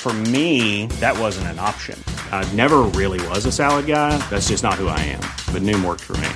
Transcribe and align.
For 0.00 0.12
me, 0.12 0.86
that 1.00 1.18
wasn't 1.18 1.48
an 1.48 1.58
option. 1.58 2.02
I 2.30 2.50
never 2.54 2.78
really 2.94 3.20
was 3.28 3.44
a 3.46 3.52
salad 3.52 3.86
guy. 3.86 4.16
That's 4.30 4.48
just 4.48 4.62
not 4.62 4.74
who 4.74 4.86
I 4.86 5.00
am. 5.00 5.20
But 5.52 5.62
Noom 5.62 5.84
worked 5.84 6.04
for 6.04 6.16
me. 6.18 6.28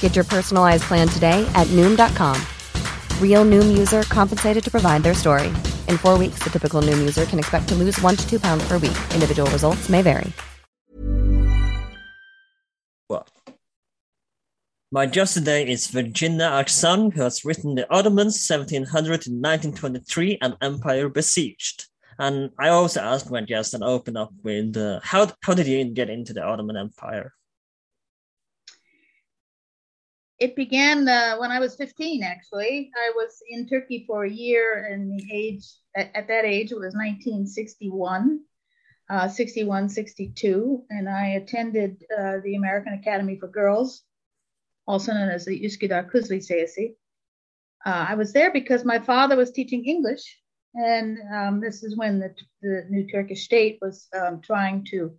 Get 0.00 0.14
your 0.14 0.24
personalized 0.24 0.84
plan 0.84 1.08
today 1.08 1.44
at 1.54 1.66
Noom.com. 1.68 2.40
Real 3.20 3.44
Noom 3.44 3.76
user 3.76 4.02
compensated 4.02 4.62
to 4.64 4.70
provide 4.70 5.02
their 5.02 5.14
story. 5.14 5.48
In 5.88 5.96
four 5.96 6.18
weeks, 6.18 6.40
the 6.44 6.50
typical 6.50 6.82
Noom 6.82 7.00
user 7.00 7.24
can 7.24 7.38
expect 7.38 7.68
to 7.68 7.74
lose 7.74 8.00
one 8.00 8.16
to 8.16 8.28
two 8.28 8.38
pounds 8.38 8.62
per 8.68 8.74
week. 8.74 8.98
Individual 9.14 9.50
results 9.50 9.88
may 9.88 10.02
vary. 10.02 10.30
Well, 13.08 13.26
my 14.90 15.06
guest 15.06 15.34
today 15.34 15.66
is 15.66 15.86
Virginia 15.86 16.50
Aksan, 16.50 17.14
who 17.14 17.22
has 17.22 17.46
written 17.46 17.76
The 17.76 17.90
Ottomans 17.90 18.46
1700 18.46 19.22
to 19.22 19.30
1923 19.30 20.38
An 20.42 20.56
Empire 20.60 21.08
Besieged. 21.08 21.86
And 22.18 22.50
I 22.58 22.68
also 22.68 23.00
asked 23.00 23.30
my 23.30 23.42
guest 23.42 23.74
and 23.74 23.82
open 23.82 24.16
up 24.16 24.32
with 24.42 24.76
uh, 24.76 25.00
how 25.02 25.30
how 25.42 25.54
did 25.54 25.66
you 25.66 25.84
get 25.84 26.10
into 26.10 26.32
the 26.32 26.42
Ottoman 26.42 26.76
Empire? 26.76 27.32
It 30.38 30.56
began 30.56 31.08
uh, 31.08 31.36
when 31.38 31.52
I 31.52 31.60
was 31.60 31.76
15. 31.76 32.22
Actually, 32.22 32.90
I 32.96 33.12
was 33.14 33.40
in 33.48 33.68
Turkey 33.68 34.04
for 34.06 34.24
a 34.24 34.30
year, 34.30 34.88
and 34.90 35.18
the 35.18 35.24
age 35.32 35.64
at, 35.96 36.10
at 36.14 36.28
that 36.28 36.44
age 36.44 36.72
it 36.72 36.80
was 36.80 36.94
1961, 36.94 38.40
uh, 39.08 39.28
61, 39.28 39.88
62, 39.88 40.84
and 40.90 41.08
I 41.08 41.26
attended 41.40 42.02
uh, 42.18 42.38
the 42.42 42.56
American 42.56 42.94
Academy 42.94 43.38
for 43.38 43.46
Girls, 43.46 44.02
also 44.86 45.12
known 45.12 45.28
as 45.28 45.44
the 45.44 45.60
Üsküdar 45.60 46.10
Kız 46.10 46.28
Lisesi. 46.30 46.96
Uh, 47.86 48.06
I 48.08 48.14
was 48.14 48.32
there 48.32 48.52
because 48.52 48.84
my 48.84 48.98
father 48.98 49.36
was 49.36 49.52
teaching 49.52 49.84
English 49.84 50.41
and 50.74 51.18
um, 51.34 51.60
this 51.60 51.82
is 51.82 51.96
when 51.96 52.18
the, 52.18 52.34
the 52.62 52.86
new 52.88 53.06
Turkish 53.06 53.44
state 53.44 53.78
was 53.82 54.08
um, 54.18 54.40
trying 54.40 54.84
to 54.90 55.12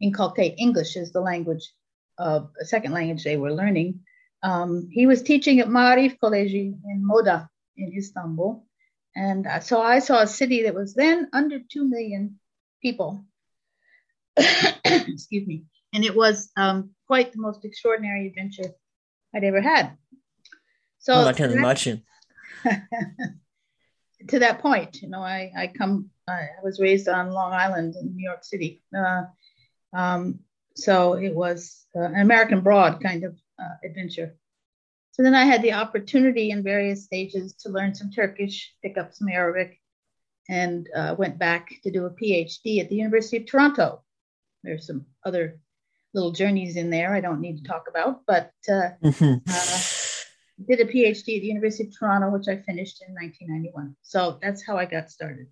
inculcate 0.00 0.58
English 0.58 0.96
as 0.96 1.12
the 1.12 1.20
language 1.20 1.72
of 2.18 2.50
a 2.60 2.64
second 2.64 2.92
language 2.92 3.24
they 3.24 3.36
were 3.36 3.52
learning. 3.52 4.00
Um, 4.42 4.88
he 4.90 5.06
was 5.06 5.22
teaching 5.22 5.60
at 5.60 5.68
Marif 5.68 6.18
College 6.18 6.52
in 6.52 6.80
Moda 7.04 7.48
in 7.76 7.92
Istanbul. 7.96 8.64
And 9.14 9.46
uh, 9.46 9.60
so 9.60 9.80
I 9.80 10.00
saw 10.00 10.20
a 10.20 10.26
city 10.26 10.64
that 10.64 10.74
was 10.74 10.94
then 10.94 11.28
under 11.32 11.58
2 11.58 11.88
million 11.88 12.38
people. 12.82 13.24
Excuse 14.36 15.46
me. 15.46 15.64
And 15.94 16.04
it 16.04 16.14
was 16.14 16.50
um, 16.56 16.90
quite 17.06 17.32
the 17.32 17.40
most 17.40 17.64
extraordinary 17.64 18.26
adventure 18.26 18.74
I'd 19.34 19.44
ever 19.44 19.62
had. 19.62 19.96
So 20.98 21.14
oh, 21.14 21.24
I 21.24 21.32
can 21.32 21.52
imagine. 21.52 22.02
to 24.28 24.38
that 24.40 24.60
point, 24.60 25.02
you 25.02 25.08
know, 25.08 25.20
I, 25.20 25.52
I 25.56 25.66
come, 25.68 26.10
I 26.28 26.48
was 26.62 26.80
raised 26.80 27.08
on 27.08 27.30
Long 27.30 27.52
Island 27.52 27.94
in 28.00 28.14
New 28.14 28.24
York 28.24 28.44
City. 28.44 28.82
Uh, 28.96 29.24
um, 29.92 30.40
so 30.74 31.14
it 31.14 31.34
was 31.34 31.86
uh, 31.94 32.00
an 32.00 32.20
American 32.20 32.60
Broad 32.60 33.02
kind 33.02 33.24
of 33.24 33.36
uh, 33.58 33.74
adventure. 33.84 34.36
So 35.12 35.22
then 35.22 35.34
I 35.34 35.44
had 35.44 35.62
the 35.62 35.72
opportunity 35.72 36.50
in 36.50 36.62
various 36.62 37.04
stages 37.04 37.54
to 37.60 37.70
learn 37.70 37.94
some 37.94 38.10
Turkish, 38.10 38.74
pick 38.82 38.98
up 38.98 39.14
some 39.14 39.28
Arabic, 39.28 39.80
and 40.48 40.88
uh, 40.94 41.14
went 41.18 41.38
back 41.38 41.70
to 41.84 41.90
do 41.90 42.04
a 42.04 42.10
PhD 42.10 42.80
at 42.80 42.88
the 42.90 42.96
University 42.96 43.38
of 43.38 43.46
Toronto. 43.46 44.02
There's 44.62 44.86
some 44.86 45.06
other 45.24 45.58
little 46.12 46.32
journeys 46.32 46.76
in 46.76 46.90
there 46.90 47.14
I 47.14 47.20
don't 47.20 47.40
need 47.40 47.58
to 47.58 47.68
talk 47.68 47.86
about, 47.88 48.22
but 48.26 48.52
uh, 48.68 48.90
mm-hmm. 49.02 50.05
Did 50.68 50.80
a 50.80 50.84
PhD 50.84 51.36
at 51.36 51.42
the 51.42 51.46
University 51.46 51.84
of 51.84 51.98
Toronto, 51.98 52.30
which 52.30 52.48
I 52.48 52.56
finished 52.62 53.02
in 53.06 53.14
1991. 53.14 53.96
So 54.02 54.38
that's 54.40 54.64
how 54.66 54.76
I 54.76 54.86
got 54.86 55.10
started. 55.10 55.48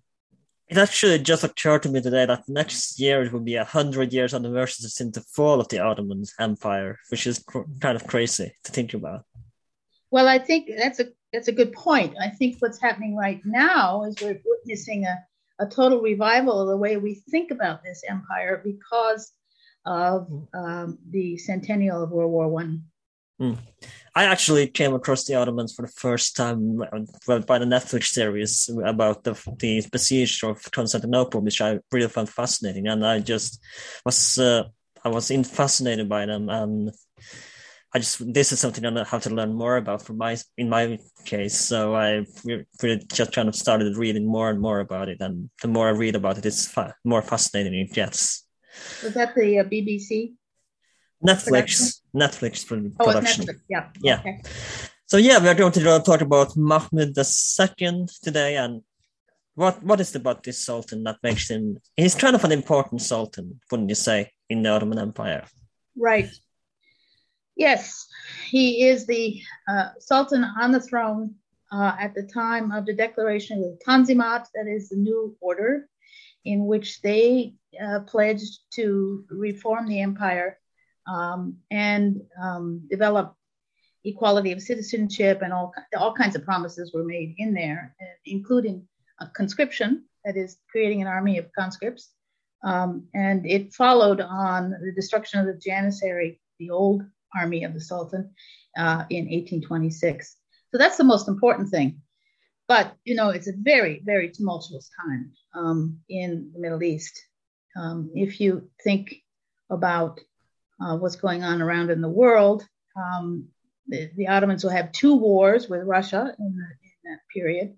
It 0.67 0.77
actually 0.77 1.19
just 1.19 1.43
occurred 1.43 1.83
to 1.83 1.89
me 1.89 2.01
today 2.01 2.25
that 2.25 2.49
next 2.49 2.99
year 2.99 3.21
it 3.23 3.31
will 3.31 3.41
be 3.41 3.55
a 3.55 3.63
hundred 3.63 4.11
years 4.11 4.33
anniversary 4.33 4.89
since 4.89 5.13
the 5.15 5.21
fall 5.21 5.59
of 5.59 5.67
the 5.67 5.79
Ottoman 5.79 6.23
Empire, 6.39 6.97
which 7.09 7.27
is 7.27 7.37
cr- 7.39 7.69
kind 7.79 7.95
of 7.95 8.07
crazy 8.07 8.51
to 8.63 8.71
think 8.71 8.95
about. 8.95 9.25
Well, 10.09 10.27
I 10.27 10.39
think 10.39 10.69
that's 10.75 10.99
a 10.99 11.07
that's 11.31 11.49
a 11.49 11.51
good 11.51 11.73
point. 11.73 12.15
I 12.19 12.29
think 12.29 12.55
what's 12.59 12.81
happening 12.81 13.15
right 13.15 13.41
now 13.45 14.05
is 14.05 14.15
we're 14.21 14.41
witnessing 14.43 15.05
a, 15.05 15.17
a 15.59 15.67
total 15.67 16.01
revival 16.01 16.61
of 16.61 16.69
the 16.69 16.77
way 16.77 16.97
we 16.97 17.15
think 17.29 17.51
about 17.51 17.83
this 17.83 18.01
empire 18.09 18.61
because 18.63 19.33
of 19.85 20.27
um, 20.53 20.97
the 21.09 21.37
centennial 21.37 22.01
of 22.01 22.11
World 22.11 22.31
War 22.31 22.47
One. 22.47 22.85
Mm. 23.39 23.57
I 24.17 24.23
actually 24.23 24.67
came 24.67 24.93
across 24.93 25.25
the 25.25 25.35
Ottomans 25.35 25.73
for 25.75 25.81
the 25.81 25.91
first 25.91 26.37
time 26.37 26.77
by 26.77 27.59
the 27.59 27.65
Netflix 27.65 28.05
series 28.05 28.69
about 28.85 29.25
the 29.25 29.33
the 29.59 29.85
besiege 29.91 30.41
of 30.43 30.71
Constantinople, 30.71 31.41
which 31.41 31.59
I 31.59 31.79
really 31.91 32.07
found 32.07 32.29
fascinating, 32.29 32.87
and 32.87 33.05
I 33.05 33.19
just 33.19 33.59
was 34.05 34.39
uh, 34.39 34.63
I 35.03 35.09
was 35.09 35.31
in, 35.31 35.43
fascinated 35.43 36.07
by 36.07 36.25
them, 36.25 36.47
and 36.49 36.91
I 37.93 37.99
just 37.99 38.33
this 38.33 38.53
is 38.53 38.59
something 38.61 38.85
I 38.85 39.03
have 39.03 39.23
to 39.23 39.35
learn 39.35 39.53
more 39.53 39.75
about 39.75 40.01
for 40.01 40.13
my 40.13 40.37
in 40.57 40.69
my 40.69 40.97
case. 41.25 41.59
So 41.59 41.93
I 41.93 42.25
really 42.81 43.03
just 43.11 43.33
kind 43.33 43.49
of 43.49 43.55
started 43.55 43.97
reading 43.97 44.25
more 44.25 44.49
and 44.49 44.61
more 44.61 44.79
about 44.79 45.09
it, 45.09 45.19
and 45.19 45.49
the 45.61 45.67
more 45.67 45.89
I 45.89 45.91
read 45.91 46.15
about 46.15 46.37
it, 46.37 46.45
it's 46.45 46.67
fa- 46.67 46.95
more 47.03 47.21
fascinating 47.21 47.73
it 47.75 47.91
gets. 47.91 48.47
Was 49.03 49.13
that 49.15 49.35
the 49.35 49.59
uh, 49.59 49.63
BBC? 49.65 50.35
Netflix, 51.25 52.01
Netflix 52.15 52.67
production. 52.67 52.95
Oh, 52.99 53.11
Netflix. 53.11 53.59
Yeah. 53.69 53.89
Yeah. 54.01 54.19
Okay. 54.19 54.41
So 55.07 55.17
yeah, 55.17 55.39
we 55.39 55.47
are 55.47 55.55
going 55.55 55.71
to 55.71 56.01
talk 56.03 56.21
about 56.21 56.57
Mahmud 56.57 57.15
II 57.17 58.05
today, 58.23 58.57
and 58.57 58.81
what 59.53 59.83
what 59.83 59.99
is 59.99 60.15
it 60.15 60.21
about 60.21 60.43
this 60.43 60.65
sultan 60.65 61.03
that 61.03 61.17
makes 61.21 61.49
him? 61.49 61.77
He's 61.95 62.15
kind 62.15 62.35
of 62.35 62.43
an 62.43 62.51
important 62.51 63.01
sultan, 63.01 63.59
wouldn't 63.69 63.89
you 63.89 63.95
say, 63.95 64.31
in 64.49 64.63
the 64.63 64.69
Ottoman 64.69 64.99
Empire? 64.99 65.45
Right. 65.95 66.29
Yes, 67.55 68.07
he 68.49 68.87
is 68.87 69.07
the 69.07 69.41
uh, 69.67 69.89
sultan 69.99 70.43
on 70.43 70.71
the 70.71 70.81
throne 70.81 71.35
uh, 71.71 71.95
at 71.99 72.13
the 72.13 72.23
time 72.23 72.71
of 72.71 72.85
the 72.85 72.93
declaration 72.93 73.57
of 73.57 73.63
the 73.63 73.79
Tanzimat, 73.85 74.47
that 74.55 74.67
is 74.67 74.89
the 74.89 74.97
new 74.97 75.35
order, 75.39 75.87
in 76.43 76.65
which 76.65 77.01
they 77.01 77.53
uh, 77.81 78.01
pledged 78.01 78.59
to 78.73 79.25
reform 79.29 79.87
the 79.87 80.01
empire 80.01 80.59
um, 81.07 81.57
and 81.71 82.21
um, 82.41 82.81
develop 82.89 83.35
equality 84.03 84.51
of 84.51 84.61
citizenship 84.61 85.41
and 85.41 85.51
all, 85.51 85.73
all 85.97 86.13
kinds 86.13 86.35
of 86.35 86.45
promises 86.45 86.93
were 86.93 87.03
made 87.03 87.35
in 87.37 87.53
there, 87.53 87.95
including 88.25 88.87
a 89.19 89.27
conscription, 89.27 90.05
that 90.23 90.37
is, 90.37 90.57
creating 90.69 91.01
an 91.01 91.07
army 91.07 91.37
of 91.37 91.51
conscripts. 91.57 92.11
Um, 92.63 93.07
and 93.13 93.45
it 93.45 93.73
followed 93.73 94.21
on 94.21 94.71
the 94.71 94.91
destruction 94.91 95.39
of 95.39 95.45
the 95.45 95.53
Janissary, 95.53 96.39
the 96.59 96.71
old 96.71 97.03
army 97.35 97.63
of 97.63 97.73
the 97.73 97.81
Sultan, 97.81 98.31
uh, 98.77 99.05
in 99.09 99.25
1826. 99.25 100.37
So 100.71 100.77
that's 100.77 100.97
the 100.97 101.03
most 101.03 101.27
important 101.27 101.69
thing. 101.69 102.01
But, 102.67 102.95
you 103.03 103.15
know, 103.15 103.29
it's 103.29 103.47
a 103.47 103.53
very, 103.55 104.01
very 104.03 104.29
tumultuous 104.29 104.89
time 104.99 105.31
um, 105.53 105.99
in 106.09 106.51
the 106.53 106.59
Middle 106.59 106.81
East. 106.81 107.19
Um, 107.75 108.09
if 108.15 108.39
you 108.39 108.69
think 108.83 109.15
about 109.69 110.19
uh, 110.81 110.97
what's 110.97 111.15
going 111.15 111.43
on 111.43 111.61
around 111.61 111.89
in 111.89 112.01
the 112.01 112.09
world. 112.09 112.67
Um, 112.95 113.47
the, 113.87 114.09
the, 114.15 114.27
Ottomans 114.27 114.63
will 114.63 114.71
have 114.71 114.91
two 114.91 115.15
wars 115.15 115.69
with 115.69 115.83
Russia 115.83 116.33
in, 116.39 116.55
the, 116.55 116.63
in 116.63 117.11
that 117.11 117.19
period. 117.33 117.75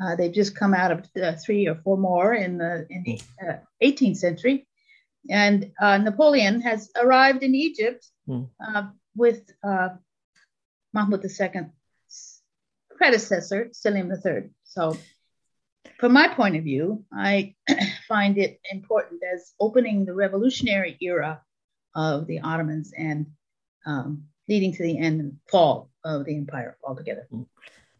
Uh, 0.00 0.14
they've 0.14 0.32
just 0.32 0.54
come 0.54 0.74
out 0.74 0.92
of 0.92 1.06
uh, 1.20 1.32
three 1.44 1.66
or 1.66 1.74
four 1.76 1.96
more 1.96 2.34
in 2.34 2.58
the, 2.58 2.86
in 2.90 3.02
the 3.04 3.20
18th 3.82 4.12
uh, 4.12 4.14
century. 4.14 4.66
And 5.30 5.72
uh, 5.80 5.98
Napoleon 5.98 6.60
has 6.60 6.90
arrived 6.96 7.42
in 7.42 7.54
Egypt 7.54 8.06
mm. 8.28 8.48
with 9.16 9.50
Mahmud 10.94 11.24
II's 11.24 12.40
predecessor, 12.96 13.68
Selim 13.72 14.12
III. 14.12 14.50
So, 14.64 14.96
from 15.98 16.12
my 16.12 16.28
point 16.28 16.56
of 16.56 16.64
view, 16.64 17.04
I 17.12 17.56
find 18.08 18.38
it 18.38 18.60
important 18.70 19.22
as 19.34 19.52
opening 19.58 20.04
the 20.04 20.14
revolutionary 20.14 20.96
era 21.00 21.42
of 21.98 22.26
the 22.28 22.40
Ottomans 22.40 22.92
and 22.96 23.26
um, 23.84 24.22
leading 24.48 24.72
to 24.72 24.82
the 24.82 24.96
end 24.98 25.20
and 25.20 25.36
fall 25.50 25.90
of 26.04 26.24
the 26.24 26.36
empire 26.36 26.78
altogether. 26.86 27.26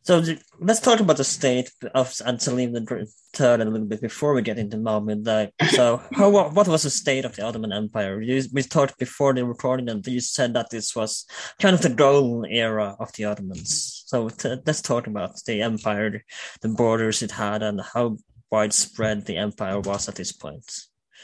So 0.03 0.23
let's 0.59 0.81
talk 0.81 1.01
about 1.01 1.19
the 1.19 1.25
state 1.25 1.71
of 1.95 2.15
Selim 2.15 2.73
the 2.73 3.07
Third 3.35 3.61
a 3.61 3.65
little 3.65 3.87
bit 3.87 4.01
before 4.01 4.33
we 4.33 4.41
get 4.41 4.57
into 4.57 4.79
Muhammad. 4.79 5.27
Like, 5.27 5.53
so, 5.69 6.01
how 6.13 6.31
what 6.31 6.67
was 6.67 6.85
the 6.85 6.91
state 6.91 7.27
of 7.27 7.37
the 7.37 7.43
Ottoman 7.43 7.75
Empire? 7.75 8.23
You, 8.23 8.43
we 8.55 8.63
talked 8.63 8.99
before 8.99 9.35
the 9.35 9.45
recording, 9.45 9.91
and 9.91 10.07
you 10.07 10.21
said 10.21 10.55
that 10.55 10.71
this 10.71 10.97
was 10.97 11.27
kind 11.61 11.75
of 11.75 11.83
the 11.83 11.91
golden 11.91 12.51
era 12.51 12.97
of 12.99 13.13
the 13.13 13.27
Ottomans. 13.27 14.05
So 14.07 14.31
t- 14.31 14.57
let's 14.65 14.81
talk 14.81 15.07
about 15.07 15.45
the 15.45 15.61
empire, 15.61 16.25
the 16.63 16.71
borders 16.71 17.21
it 17.21 17.33
had, 17.33 17.63
and 17.63 17.79
how 17.79 18.17
widespread 18.51 19.27
the 19.27 19.37
empire 19.37 19.81
was 19.81 20.09
at 20.09 20.15
this 20.15 20.33
point. 20.33 20.65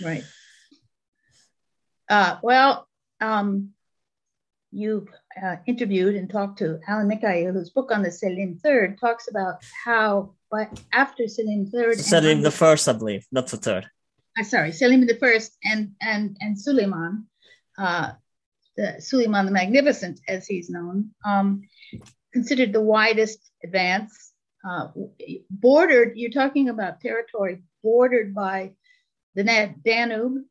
Right. 0.05 0.25
Uh, 2.09 2.37
well, 2.43 2.89
um, 3.21 3.71
you 4.75 5.07
uh, 5.41 5.57
interviewed 5.67 6.17
and 6.17 6.29
talked 6.29 6.59
to 6.59 6.81
Alan 6.87 7.09
Mikhail, 7.09 7.53
whose 7.53 7.71
book 7.71 7.91
on 7.93 8.03
the 8.03 8.11
Selim 8.11 8.59
III 8.65 8.97
talks 9.01 9.29
about 9.29 9.63
how, 9.85 10.35
but 10.51 10.81
after 10.93 11.29
Selim 11.29 11.71
III, 11.73 11.95
Selim 11.95 12.43
the 12.43 12.51
First, 12.51 12.89
I 12.89 12.93
believe, 12.93 13.25
not 13.31 13.47
the 13.47 13.57
third. 13.57 13.87
Uh, 14.39 14.43
sorry, 14.43 14.73
Selim 14.73 15.07
the 15.07 15.17
First 15.17 15.57
and 15.65 15.93
and 16.03 16.37
and 16.41 16.61
Suleiman, 16.61 17.27
uh, 17.79 18.13
the 18.77 18.97
Suleiman 19.01 19.47
the 19.47 19.53
Magnificent, 19.53 20.21
as 20.29 20.47
he's 20.47 20.69
known, 20.69 21.11
um, 21.25 21.63
considered 22.33 22.73
the 22.73 22.81
widest 22.81 23.39
advance. 23.63 24.33
Uh, 24.69 24.89
bordered, 25.51 26.13
you're 26.17 26.31
talking 26.31 26.69
about 26.71 27.01
territory 27.01 27.63
bordered 27.83 28.35
by 28.35 28.73
the 29.35 29.45
Danube, 29.85 30.43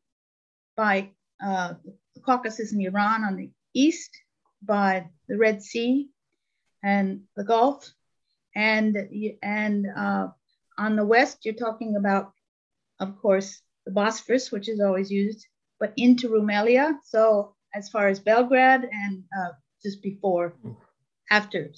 by 0.76 1.10
uh, 1.42 1.74
the 2.14 2.20
Caucasus 2.20 2.72
and 2.72 2.82
Iran 2.82 3.24
on 3.24 3.36
the 3.36 3.50
east, 3.74 4.10
by 4.66 5.08
the 5.28 5.36
Red 5.36 5.62
Sea 5.62 6.08
and 6.82 7.22
the 7.36 7.44
Gulf, 7.44 7.90
and 8.54 8.96
and 9.42 9.86
uh, 9.96 10.28
on 10.78 10.96
the 10.96 11.04
west 11.04 11.44
you're 11.44 11.54
talking 11.54 11.96
about, 11.96 12.32
of 13.00 13.18
course, 13.18 13.60
the 13.86 13.92
Bosphorus, 13.92 14.50
which 14.52 14.68
is 14.68 14.80
always 14.80 15.10
used, 15.10 15.46
but 15.80 15.92
into 15.96 16.28
Rumelia. 16.28 16.98
So 17.04 17.54
as 17.74 17.88
far 17.88 18.08
as 18.08 18.20
Belgrade 18.20 18.88
and 18.90 19.24
uh, 19.38 19.52
just 19.82 20.02
before, 20.02 20.54
after 21.30 21.70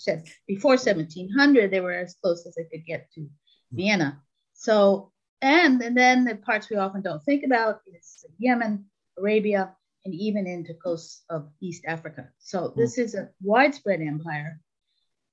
before 0.46 0.72
1700, 0.72 1.70
they 1.70 1.80
were 1.80 1.92
as 1.92 2.14
close 2.22 2.46
as 2.46 2.54
they 2.54 2.64
could 2.64 2.86
get 2.86 3.10
to 3.14 3.28
Vienna. 3.72 4.20
So 4.54 5.12
and 5.42 5.80
and 5.82 5.96
then 5.96 6.24
the 6.24 6.36
parts 6.36 6.70
we 6.70 6.76
often 6.76 7.02
don't 7.02 7.24
think 7.24 7.44
about 7.44 7.80
is 7.86 8.24
Yemen, 8.38 8.86
Arabia, 9.18 9.74
and 10.04 10.14
even 10.14 10.46
into 10.46 10.74
coasts 10.74 11.24
of 11.28 11.48
East 11.60 11.84
Africa. 11.86 12.28
So 12.38 12.68
hmm. 12.68 12.80
this 12.80 12.98
is 12.98 13.14
a 13.14 13.28
widespread 13.42 14.00
empire. 14.00 14.60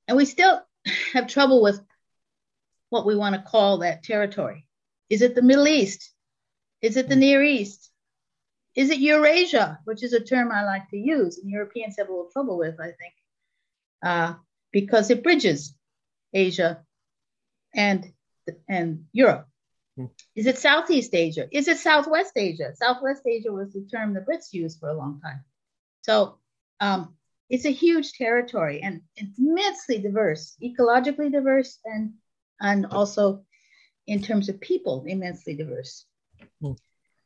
And 0.07 0.17
we 0.17 0.25
still 0.25 0.61
have 1.13 1.27
trouble 1.27 1.61
with 1.61 1.79
what 2.89 3.05
we 3.05 3.15
want 3.15 3.35
to 3.35 3.49
call 3.49 3.79
that 3.79 4.03
territory. 4.03 4.65
Is 5.09 5.21
it 5.21 5.35
the 5.35 5.41
Middle 5.41 5.67
East? 5.67 6.11
Is 6.81 6.97
it 6.97 7.07
the 7.07 7.15
hmm. 7.15 7.21
Near 7.21 7.43
East? 7.43 7.91
Is 8.75 8.89
it 8.89 8.99
Eurasia, 8.99 9.79
which 9.85 10.03
is 10.03 10.13
a 10.13 10.19
term 10.19 10.51
I 10.51 10.63
like 10.63 10.89
to 10.89 10.97
use, 10.97 11.37
and 11.37 11.49
Europeans 11.49 11.95
have 11.99 12.09
a 12.09 12.11
little 12.11 12.29
trouble 12.33 12.57
with, 12.57 12.79
I 12.79 12.85
think, 12.85 13.13
uh, 14.03 14.33
because 14.71 15.11
it 15.11 15.21
bridges 15.21 15.75
Asia 16.33 16.83
and, 17.75 18.11
and 18.67 19.05
Europe. 19.11 19.47
Hmm. 19.97 20.05
Is 20.35 20.47
it 20.47 20.57
Southeast 20.57 21.13
Asia? 21.13 21.47
Is 21.51 21.67
it 21.67 21.77
Southwest 21.77 22.33
Asia? 22.35 22.73
Southwest 22.75 23.23
Asia 23.25 23.51
was 23.51 23.73
the 23.73 23.87
term 23.91 24.13
the 24.13 24.21
Brits 24.21 24.51
used 24.51 24.79
for 24.79 24.89
a 24.89 24.97
long 24.97 25.21
time. 25.21 25.43
So 26.01 26.39
um, 26.79 27.15
it's 27.49 27.65
a 27.65 27.71
huge 27.71 28.13
territory 28.13 28.81
and 28.81 29.01
immensely 29.37 29.99
diverse, 29.99 30.57
ecologically 30.61 31.31
diverse, 31.31 31.79
and 31.85 32.13
and 32.59 32.85
also 32.87 33.45
in 34.07 34.21
terms 34.21 34.49
of 34.49 34.59
people, 34.59 35.03
immensely 35.07 35.55
diverse. 35.55 36.05
Mm. 36.61 36.77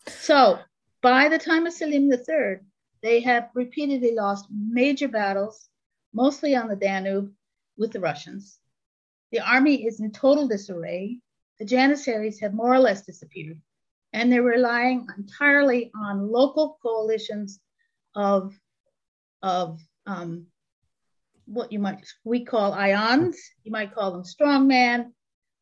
So 0.08 0.60
by 1.02 1.30
the 1.30 1.40
time 1.40 1.66
of 1.66 1.74
Selim 1.74 2.12
III, 2.12 2.60
they 3.02 3.22
have 3.22 3.50
repeatedly 3.54 4.14
lost 4.14 4.48
major 4.52 5.08
battles, 5.08 5.70
mostly 6.14 6.56
on 6.56 6.68
the 6.68 6.76
Danube 6.76 7.32
with 7.78 7.92
the 7.94 8.00
Russians. 8.00 8.60
The 9.32 9.40
army 9.40 9.86
is 9.86 10.00
in 10.00 10.12
total 10.12 10.48
disarray 10.48 11.20
the 11.60 11.66
Janissaries 11.66 12.40
have 12.42 12.54
more 12.54 12.74
or 12.74 12.80
less 12.80 13.06
disappeared, 13.06 13.60
and 14.14 14.32
they're 14.32 14.44
relying 14.44 15.08
entirely 15.18 15.92
on 15.96 16.32
local 16.32 16.78
coalitions 16.82 17.60
of, 18.16 18.54
of 19.42 19.80
um, 20.06 20.48
what 21.46 21.72
you 21.72 21.80
might 21.80 22.06
we 22.24 22.44
call 22.46 22.74
ayans. 22.74 23.36
You 23.64 23.72
might 23.72 23.94
call 23.94 24.12
them 24.12 24.24
strongman, 24.24 25.12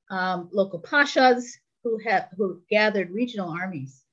um, 0.09 0.49
local 0.51 0.81
pashas 0.81 1.45
who 1.83 1.99
have 2.05 2.29
who 2.35 2.61
gathered 2.69 3.11
regional 3.11 3.49
armies, 3.49 4.03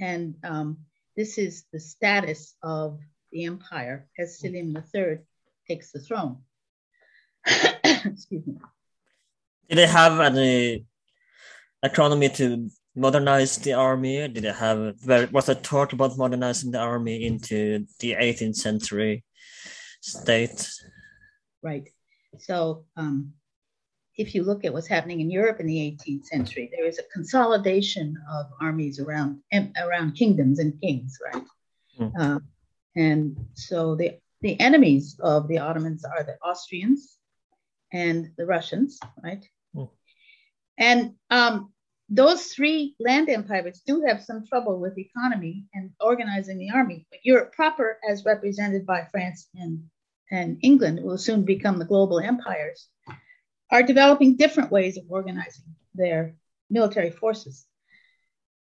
and 0.00 0.34
um, 0.42 0.78
this 1.16 1.38
is 1.38 1.64
the 1.72 1.80
status 1.80 2.54
of 2.62 2.98
the 3.32 3.44
empire 3.44 4.08
as 4.18 4.38
Selim 4.38 4.76
III 4.76 5.18
takes 5.68 5.92
the 5.92 6.00
throne. 6.00 6.38
Excuse 7.46 8.46
me. 8.46 8.58
Did 9.68 9.78
they 9.78 9.86
have 9.86 10.18
any 10.18 10.86
economy 11.82 12.28
to 12.30 12.70
modernize 12.94 13.56
the 13.58 13.72
army? 13.72 14.28
Did 14.28 14.44
it 14.44 14.54
have 14.54 14.96
was 15.32 15.46
there 15.46 15.54
talk 15.54 15.92
about 15.92 16.16
modernizing 16.16 16.70
the 16.70 16.78
army 16.78 17.24
into 17.24 17.86
the 18.00 18.12
18th 18.12 18.56
century 18.56 19.24
state? 20.00 20.70
Right. 21.62 21.88
So 22.38 22.84
um, 22.96 23.32
if 24.16 24.34
you 24.34 24.42
look 24.42 24.64
at 24.64 24.72
what's 24.72 24.86
happening 24.86 25.20
in 25.20 25.30
Europe 25.30 25.60
in 25.60 25.66
the 25.66 25.78
18th 25.78 26.26
century, 26.26 26.70
there 26.72 26.86
is 26.86 26.98
a 26.98 27.04
consolidation 27.12 28.16
of 28.32 28.46
armies 28.60 29.00
around 29.00 29.40
around 29.82 30.12
kingdoms 30.12 30.58
and 30.58 30.80
kings, 30.80 31.18
right? 31.32 31.44
Mm. 31.98 32.12
Uh, 32.18 32.40
and 32.96 33.36
so 33.54 33.94
the 33.94 34.18
the 34.42 34.58
enemies 34.58 35.16
of 35.20 35.48
the 35.48 35.58
Ottomans 35.58 36.04
are 36.04 36.22
the 36.22 36.36
Austrians 36.42 37.18
and 37.92 38.30
the 38.36 38.46
Russians, 38.46 38.98
right? 39.22 39.44
And 40.78 41.14
um, 41.30 41.72
those 42.08 42.46
three 42.46 42.96
land 42.98 43.28
empires 43.28 43.82
do 43.86 44.02
have 44.06 44.22
some 44.22 44.46
trouble 44.46 44.80
with 44.80 44.98
economy 44.98 45.66
and 45.74 45.90
organizing 46.00 46.58
the 46.58 46.70
army. 46.70 47.06
But 47.10 47.20
Europe 47.22 47.52
proper, 47.52 47.98
as 48.08 48.24
represented 48.24 48.84
by 48.84 49.06
France 49.10 49.48
and, 49.54 49.84
and 50.30 50.58
England, 50.62 51.02
will 51.02 51.18
soon 51.18 51.44
become 51.44 51.78
the 51.78 51.84
global 51.84 52.18
empires, 52.18 52.88
are 53.70 53.82
developing 53.82 54.36
different 54.36 54.72
ways 54.72 54.96
of 54.96 55.04
organizing 55.08 55.64
their 55.94 56.34
military 56.68 57.10
forces. 57.10 57.66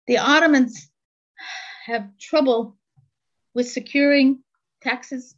The 0.07 0.17
Ottomans 0.17 0.89
have 1.85 2.17
trouble 2.17 2.77
with 3.53 3.69
securing 3.69 4.43
taxes 4.81 5.35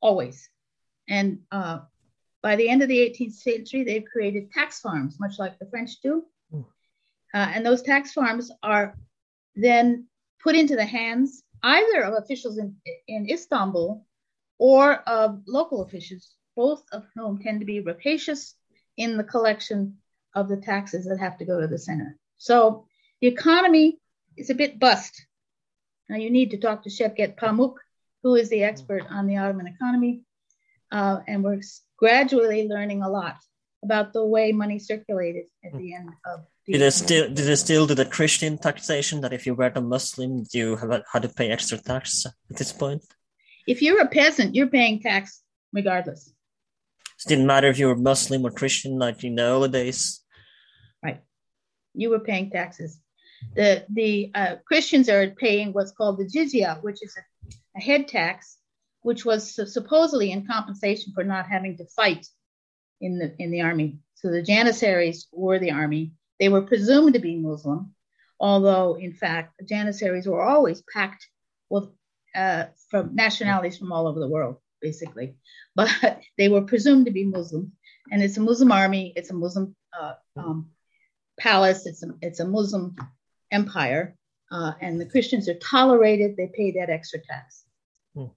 always. 0.00 0.48
And 1.08 1.40
uh, 1.50 1.80
by 2.44 2.56
the 2.56 2.68
end 2.68 2.82
of 2.82 2.90
the 2.90 2.98
18th 2.98 3.32
century, 3.32 3.84
they've 3.84 4.04
created 4.04 4.52
tax 4.52 4.78
farms, 4.78 5.18
much 5.18 5.38
like 5.38 5.58
the 5.58 5.64
French 5.64 5.98
do. 6.02 6.26
Uh, 6.52 7.48
and 7.54 7.64
those 7.64 7.80
tax 7.80 8.12
farms 8.12 8.52
are 8.62 8.94
then 9.56 10.06
put 10.42 10.54
into 10.54 10.76
the 10.76 10.84
hands 10.84 11.42
either 11.62 12.02
of 12.02 12.22
officials 12.22 12.58
in, 12.58 12.76
in 13.08 13.30
Istanbul 13.30 14.04
or 14.58 14.92
of 15.08 15.42
local 15.48 15.82
officials, 15.84 16.34
both 16.54 16.84
of 16.92 17.06
whom 17.14 17.38
tend 17.38 17.60
to 17.60 17.66
be 17.66 17.80
rapacious 17.80 18.54
in 18.98 19.16
the 19.16 19.24
collection 19.24 19.96
of 20.34 20.46
the 20.46 20.58
taxes 20.58 21.06
that 21.06 21.18
have 21.18 21.38
to 21.38 21.46
go 21.46 21.62
to 21.62 21.66
the 21.66 21.78
center. 21.78 22.18
So 22.36 22.84
the 23.22 23.28
economy 23.28 23.98
is 24.36 24.50
a 24.50 24.54
bit 24.54 24.78
bust. 24.78 25.26
Now 26.10 26.16
you 26.16 26.28
need 26.28 26.50
to 26.50 26.58
talk 26.58 26.82
to 26.82 26.90
Şevket 26.90 27.36
Pamuk, 27.36 27.76
who 28.22 28.34
is 28.34 28.50
the 28.50 28.64
expert 28.64 29.04
on 29.08 29.26
the 29.26 29.38
Ottoman 29.38 29.66
economy, 29.66 30.20
uh, 30.92 31.20
and 31.26 31.42
we're 31.42 31.62
gradually 31.96 32.68
learning 32.68 33.02
a 33.02 33.08
lot 33.08 33.36
about 33.82 34.12
the 34.12 34.24
way 34.24 34.52
money 34.52 34.78
circulated 34.78 35.44
at 35.64 35.72
the 35.76 35.94
end 35.94 36.10
of 36.26 36.40
the 36.66 36.72
did 36.72 36.82
it 36.82 36.92
still 36.92 37.28
did 37.28 37.46
it 37.46 37.56
still 37.56 37.86
do 37.86 37.94
the 37.94 38.06
Christian 38.06 38.56
taxation 38.56 39.20
that 39.20 39.34
if 39.34 39.44
you 39.46 39.54
were 39.54 39.72
a 39.74 39.80
Muslim 39.80 40.44
you 40.52 40.76
have 40.76 41.02
had 41.12 41.22
to 41.22 41.28
pay 41.28 41.50
extra 41.50 41.76
tax 41.76 42.24
at 42.26 42.56
this 42.56 42.72
point? 42.72 43.02
If 43.66 43.82
you're 43.82 44.00
a 44.00 44.08
peasant, 44.08 44.54
you're 44.54 44.74
paying 44.78 45.00
tax 45.00 45.42
regardless. 45.72 46.32
It 47.20 47.28
didn't 47.28 47.46
matter 47.46 47.68
if 47.68 47.78
you 47.78 47.88
were 47.88 47.96
Muslim 47.96 48.46
or 48.46 48.50
Christian 48.50 48.98
like 48.98 49.22
in 49.24 49.34
the 49.34 49.48
old 49.48 49.72
days. 49.72 50.20
Right, 51.02 51.20
you 51.92 52.08
were 52.08 52.20
paying 52.20 52.50
taxes. 52.50 52.98
The 53.54 53.84
the 53.90 54.30
uh, 54.34 54.56
Christians 54.66 55.10
are 55.10 55.30
paying 55.30 55.74
what's 55.74 55.92
called 55.92 56.18
the 56.18 56.24
jizya, 56.24 56.82
which 56.82 57.00
is 57.02 57.14
a, 57.20 57.22
a 57.78 57.80
head 57.82 58.08
tax 58.08 58.56
which 59.04 59.22
was 59.26 59.60
supposedly 59.70 60.32
in 60.32 60.46
compensation 60.46 61.12
for 61.14 61.24
not 61.24 61.46
having 61.46 61.76
to 61.76 61.84
fight 61.84 62.26
in 63.02 63.18
the 63.18 63.34
in 63.38 63.50
the 63.50 63.60
army. 63.60 63.98
So 64.14 64.30
the 64.30 64.42
Janissaries 64.42 65.26
were 65.30 65.58
the 65.58 65.72
army. 65.72 66.12
They 66.40 66.48
were 66.48 66.62
presumed 66.62 67.12
to 67.12 67.20
be 67.20 67.36
Muslim, 67.36 67.94
although 68.40 68.94
in 68.94 69.12
fact 69.12 69.52
the 69.58 69.66
Janissaries 69.66 70.26
were 70.26 70.42
always 70.42 70.82
packed 70.90 71.28
with 71.68 71.90
uh, 72.34 72.64
from 72.90 73.14
nationalities 73.14 73.76
from 73.76 73.92
all 73.92 74.08
over 74.08 74.20
the 74.20 74.34
world, 74.36 74.56
basically. 74.80 75.36
But 75.76 75.90
they 76.38 76.48
were 76.48 76.62
presumed 76.62 77.04
to 77.06 77.12
be 77.12 77.26
Muslim, 77.26 77.72
and 78.10 78.22
it's 78.22 78.38
a 78.38 78.46
Muslim 78.48 78.72
army. 78.72 79.12
It's 79.16 79.30
a 79.30 79.34
Muslim 79.34 79.76
uh, 79.92 80.14
um, 80.34 80.70
palace. 81.38 81.84
It's 81.84 82.02
a 82.02 82.08
it's 82.22 82.40
a 82.40 82.48
Muslim 82.48 82.96
empire, 83.50 84.16
uh, 84.50 84.72
and 84.80 84.98
the 84.98 85.10
Christians 85.12 85.46
are 85.50 85.58
tolerated. 85.58 86.36
They 86.36 86.50
pay 86.56 86.70
that 86.78 86.88
extra 86.88 87.20
tax. 87.20 87.64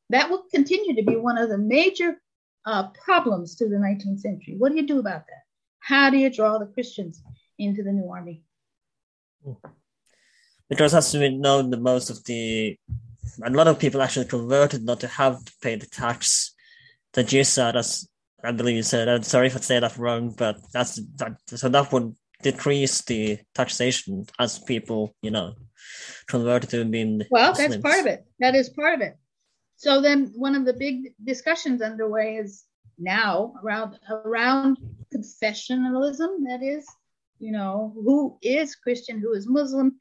That 0.09 0.29
will 0.29 0.43
continue 0.51 0.95
to 0.95 1.03
be 1.03 1.15
one 1.15 1.37
of 1.37 1.49
the 1.49 1.57
major 1.57 2.19
uh, 2.65 2.89
problems 2.89 3.55
to 3.55 3.69
the 3.69 3.75
19th 3.75 4.19
century. 4.19 4.55
What 4.57 4.71
do 4.71 4.75
you 4.75 4.87
do 4.87 4.99
about 4.99 5.25
that? 5.27 5.43
How 5.79 6.09
do 6.09 6.17
you 6.17 6.29
draw 6.29 6.57
the 6.57 6.65
Christians 6.65 7.21
into 7.57 7.83
the 7.83 7.91
new 7.91 8.09
army? 8.09 8.43
Hmm. 9.43 9.53
Because 10.69 10.93
as 10.93 11.13
we 11.13 11.29
know, 11.29 11.61
the 11.61 11.77
most 11.77 12.09
of 12.09 12.23
the 12.25 12.77
a 13.43 13.49
lot 13.49 13.67
of 13.67 13.79
people 13.79 14.01
actually 14.01 14.25
converted 14.25 14.83
not 14.83 14.99
to 15.01 15.07
have 15.07 15.43
to 15.45 15.53
pay 15.61 15.75
the 15.75 15.85
tax. 15.85 16.53
The 17.13 17.23
jizya, 17.23 17.73
that's 17.73 18.07
I 18.43 18.51
believe 18.51 18.75
you 18.75 18.83
said. 18.83 19.07
I'm 19.07 19.23
sorry 19.23 19.47
if 19.47 19.55
I 19.55 19.59
say 19.59 19.79
that 19.79 19.97
wrong, 19.97 20.33
but 20.37 20.57
that's 20.73 20.99
that. 21.15 21.37
So 21.45 21.69
that 21.69 21.91
would 21.91 22.15
decrease 22.43 23.01
the 23.03 23.39
taxation 23.55 24.25
as 24.39 24.59
people, 24.59 25.15
you 25.21 25.31
know, 25.31 25.55
converted 26.27 26.69
to 26.71 26.85
being. 26.85 27.23
Well, 27.31 27.49
Muslims. 27.51 27.75
that's 27.75 27.81
part 27.81 27.99
of 27.99 28.05
it. 28.07 28.25
That 28.39 28.55
is 28.55 28.69
part 28.69 28.95
of 28.95 29.01
it. 29.01 29.17
So 29.77 30.01
then, 30.01 30.31
one 30.35 30.55
of 30.55 30.65
the 30.65 30.73
big 30.73 31.13
discussions 31.23 31.81
underway 31.81 32.37
is 32.37 32.65
now 32.97 33.53
around 33.63 33.99
around 34.09 34.77
confessionalism. 35.13 36.45
That 36.47 36.61
is, 36.63 36.87
you 37.39 37.51
know, 37.51 37.93
who 37.95 38.37
is 38.41 38.75
Christian, 38.75 39.19
who 39.19 39.33
is 39.33 39.47
Muslim. 39.47 39.97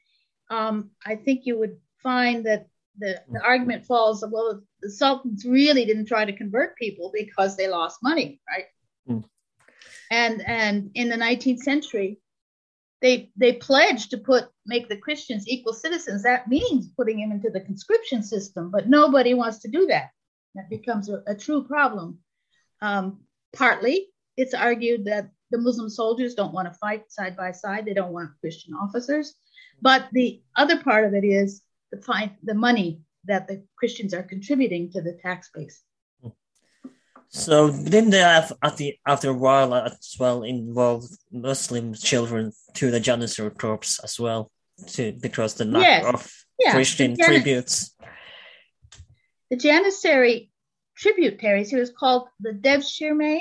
Um, 0.49 0.91
I 1.05 1.15
think 1.15 1.45
you 1.45 1.59
would 1.59 1.77
find 2.01 2.45
that 2.45 2.67
the, 2.97 3.21
the 3.31 3.41
argument 3.43 3.85
falls 3.85 4.23
well 4.31 4.61
the 4.81 4.89
sultans 4.89 5.45
really 5.45 5.85
didn't 5.85 6.05
try 6.05 6.25
to 6.25 6.35
convert 6.35 6.75
people 6.77 7.11
because 7.13 7.55
they 7.55 7.67
lost 7.67 8.01
money 8.01 8.41
right 8.49 8.65
mm. 9.07 9.23
and 10.09 10.41
and 10.47 10.89
in 10.95 11.09
the 11.09 11.15
19th 11.15 11.59
century 11.59 12.19
they 13.01 13.31
they 13.35 13.53
pledged 13.53 14.11
to 14.11 14.17
put 14.17 14.49
make 14.65 14.89
the 14.89 14.97
christians 14.97 15.47
equal 15.47 15.73
citizens. 15.73 16.23
That 16.23 16.47
means 16.47 16.89
putting 16.89 17.19
them 17.19 17.31
into 17.31 17.49
the 17.49 17.61
conscription 17.61 18.23
system 18.23 18.71
but 18.71 18.89
nobody 18.89 19.33
wants 19.33 19.59
to 19.59 19.69
do 19.69 19.87
that. 19.87 20.09
That 20.55 20.69
becomes 20.69 21.09
a, 21.09 21.23
a 21.27 21.35
true 21.35 21.63
problem. 21.63 22.19
Um, 22.81 23.21
partly 23.53 24.07
it's 24.35 24.53
argued 24.53 25.05
that 25.05 25.29
the 25.51 25.57
muslim 25.57 25.89
soldiers 25.89 26.35
don't 26.35 26.53
want 26.53 26.71
to 26.71 26.79
fight 26.79 27.11
side 27.11 27.35
by 27.35 27.51
side. 27.51 27.85
They 27.85 27.93
don't 27.93 28.13
want 28.13 28.31
christian 28.41 28.73
officers. 28.73 29.35
But 29.81 30.07
the 30.11 30.41
other 30.55 30.81
part 30.81 31.05
of 31.05 31.13
it 31.13 31.23
is 31.23 31.61
the 31.91 32.31
the 32.43 32.53
money 32.53 33.01
that 33.27 33.47
the 33.47 33.63
Christians 33.77 34.13
are 34.13 34.23
contributing 34.23 34.91
to 34.91 35.01
the 35.01 35.17
tax 35.21 35.49
base. 35.53 35.83
So 37.29 37.69
didn't 37.69 38.11
they 38.11 38.19
have 38.19 38.53
at 38.63 38.77
the 38.77 38.97
after 39.05 39.29
a 39.29 39.33
while 39.33 39.73
as 39.75 40.15
well 40.19 40.43
involve 40.43 41.05
Muslim 41.31 41.93
children 41.93 42.53
to 42.75 42.89
the 42.89 42.99
Janissary 42.99 43.57
Corps 43.57 43.99
as 44.03 44.19
well, 44.19 44.49
to 44.87 45.11
because 45.11 45.55
the 45.55 45.65
lack 45.65 45.83
yes. 45.83 46.05
of 46.05 46.31
yeah. 46.59 46.71
Christian 46.71 47.15
Jan- 47.15 47.27
tributes. 47.27 47.95
The 49.49 49.57
Janissary 49.57 50.49
tributaries, 50.95 51.71
it 51.71 51.79
was 51.79 51.91
called 51.91 52.27
the 52.39 52.51
Devshirme, 52.51 53.39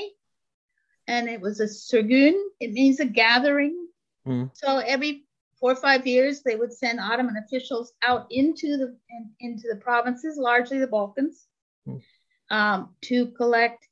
and 1.06 1.28
it 1.28 1.40
was 1.40 1.60
a 1.60 1.66
surgun. 1.66 2.34
It 2.60 2.72
means 2.72 3.00
a 3.00 3.06
gathering. 3.06 3.88
Mm. 4.26 4.50
So 4.54 4.78
every 4.78 5.26
four 5.60 5.72
or 5.72 5.76
five 5.76 6.06
years, 6.06 6.42
they 6.42 6.56
would 6.56 6.72
send 6.72 7.00
Ottoman 7.00 7.36
officials 7.36 7.92
out 8.02 8.26
into 8.30 8.76
the 8.76 8.96
in, 9.10 9.30
into 9.40 9.68
the 9.70 9.76
provinces, 9.76 10.36
largely 10.36 10.78
the 10.78 10.86
Balkans, 10.86 11.46
mm. 11.86 12.02
Um, 12.50 12.94
to 13.02 13.28
collect 13.32 13.86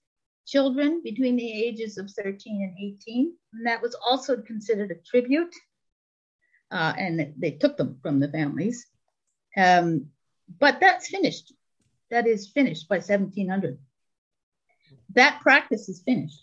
children 0.47 1.01
between 1.03 1.37
the 1.37 1.65
ages 1.65 1.99
of 1.99 2.11
13 2.11 2.63
and 2.63 2.95
18. 3.01 3.35
And 3.53 3.67
that 3.67 3.83
was 3.83 3.95
also 3.95 4.37
considered 4.37 4.91
a 4.91 5.09
tribute, 5.09 5.55
uh, 6.71 6.93
and 6.99 7.35
they 7.39 7.53
took 7.53 7.77
them 7.77 7.99
from 8.03 8.21
the 8.21 8.29
families. 8.29 8.87
Um, 9.57 10.07
but 10.61 10.81
that's 10.81 11.09
finished. 11.09 11.53
That 12.11 12.27
is 12.27 12.49
finished 12.49 12.89
by 12.89 12.97
1700. 12.97 13.79
That 15.15 15.41
practice 15.41 15.89
is 15.89 16.03
finished. 16.03 16.41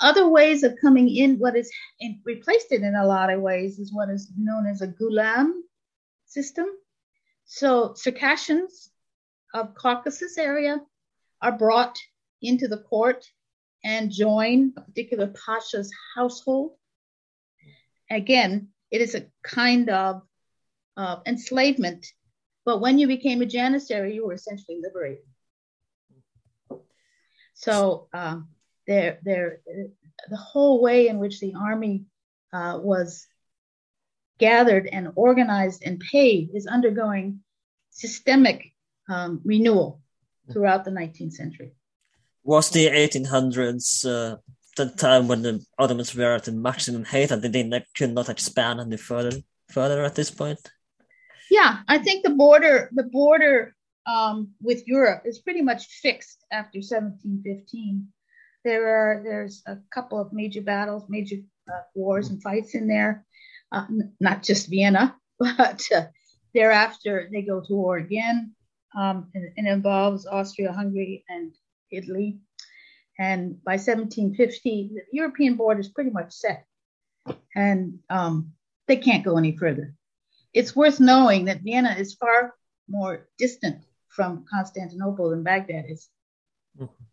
Other 0.00 0.28
ways 0.28 0.64
of 0.64 0.76
coming 0.80 1.08
in, 1.14 1.38
what 1.38 1.56
is 1.56 1.70
in, 2.00 2.20
replaced 2.24 2.72
it 2.72 2.82
in 2.82 2.94
a 2.94 3.06
lot 3.06 3.30
of 3.30 3.40
ways, 3.40 3.78
is 3.78 3.92
what 3.92 4.08
is 4.08 4.32
known 4.36 4.66
as 4.66 4.82
a 4.82 4.88
ghulam 4.88 5.52
system. 6.26 6.66
So 7.44 7.94
Circassians 7.94 8.90
of 9.54 9.74
Caucasus 9.74 10.38
area 10.38 10.80
are 11.42 11.52
brought 11.52 11.98
into 12.40 12.68
the 12.68 12.78
court 12.78 13.26
and 13.84 14.10
join 14.10 14.72
a 14.76 14.80
particular 14.80 15.26
pasha's 15.26 15.92
household. 16.14 16.72
Again, 18.10 18.68
it 18.90 19.00
is 19.00 19.14
a 19.14 19.26
kind 19.42 19.90
of 19.90 20.22
uh, 20.96 21.16
enslavement, 21.26 22.06
but 22.64 22.80
when 22.80 22.98
you 22.98 23.08
became 23.08 23.42
a 23.42 23.46
janissary, 23.46 24.14
you 24.14 24.26
were 24.26 24.34
essentially 24.34 24.80
liberated. 24.80 25.24
So 27.54 28.08
um, 28.12 28.48
their 28.86 29.18
their 29.22 29.60
the 30.28 30.36
whole 30.36 30.80
way 30.80 31.08
in 31.08 31.18
which 31.18 31.40
the 31.40 31.54
army 31.54 32.04
uh, 32.52 32.78
was 32.80 33.26
gathered 34.38 34.86
and 34.86 35.12
organized 35.14 35.82
and 35.84 36.00
paid 36.00 36.50
is 36.54 36.66
undergoing 36.66 37.40
systemic 37.90 38.72
um, 39.08 39.40
renewal 39.44 40.02
throughout 40.50 40.84
the 40.84 40.90
19th 40.90 41.32
century. 41.32 41.72
Was 42.44 42.70
the 42.70 42.86
1800s 42.86 44.04
uh, 44.06 44.36
the 44.76 44.86
time 44.86 45.28
when 45.28 45.42
the 45.42 45.64
Ottomans 45.78 46.14
were 46.14 46.34
at 46.34 46.44
the 46.44 46.52
maximum 46.52 47.04
height 47.04 47.30
and 47.30 47.42
they 47.42 47.84
could 47.94 48.14
not 48.14 48.28
expand 48.28 48.80
any 48.80 48.96
further 48.96 49.38
further 49.68 50.02
at 50.04 50.14
this 50.14 50.30
point? 50.30 50.60
Yeah, 51.50 51.80
I 51.86 51.98
think 51.98 52.24
the 52.24 52.30
border 52.30 52.90
the 52.92 53.04
border 53.04 53.74
um, 54.06 54.52
with 54.60 54.86
Europe 54.86 55.22
is 55.24 55.38
pretty 55.38 55.62
much 55.62 55.86
fixed 55.86 56.44
after 56.50 56.78
1715. 56.78 58.08
There 58.64 58.88
are 58.88 59.22
there's 59.22 59.62
a 59.66 59.78
couple 59.92 60.20
of 60.20 60.32
major 60.32 60.62
battles, 60.62 61.04
major 61.08 61.36
uh, 61.68 61.82
wars 61.94 62.30
and 62.30 62.42
fights 62.42 62.74
in 62.74 62.88
there. 62.88 63.24
Uh, 63.70 63.86
n- 63.88 64.12
not 64.20 64.42
just 64.42 64.68
Vienna, 64.68 65.16
but 65.38 65.82
uh, 65.94 66.06
thereafter 66.54 67.28
they 67.32 67.42
go 67.42 67.60
to 67.60 67.74
war 67.74 67.96
again. 67.96 68.54
Um, 68.96 69.28
and, 69.34 69.50
and, 69.56 69.66
it 69.66 69.70
involves 69.70 70.26
Austria, 70.26 70.72
Hungary, 70.72 71.24
and 71.28 71.54
Italy. 71.90 72.38
And 73.18 73.62
by 73.64 73.72
1750, 73.72 74.90
the 74.94 75.02
European 75.12 75.56
border 75.56 75.80
is 75.80 75.88
pretty 75.88 76.10
much 76.10 76.32
set, 76.32 76.66
and 77.54 77.98
um, 78.10 78.52
they 78.86 78.96
can't 78.96 79.24
go 79.24 79.38
any 79.38 79.56
further. 79.56 79.94
It's 80.52 80.76
worth 80.76 81.00
knowing 81.00 81.46
that 81.46 81.62
Vienna 81.62 81.94
is 81.98 82.14
far 82.14 82.54
more 82.88 83.28
distant 83.38 83.82
from 84.08 84.44
Constantinople 84.50 85.30
than 85.30 85.42
Baghdad 85.42 85.86
is. 85.88 86.08
Mm-hmm. 86.78 87.04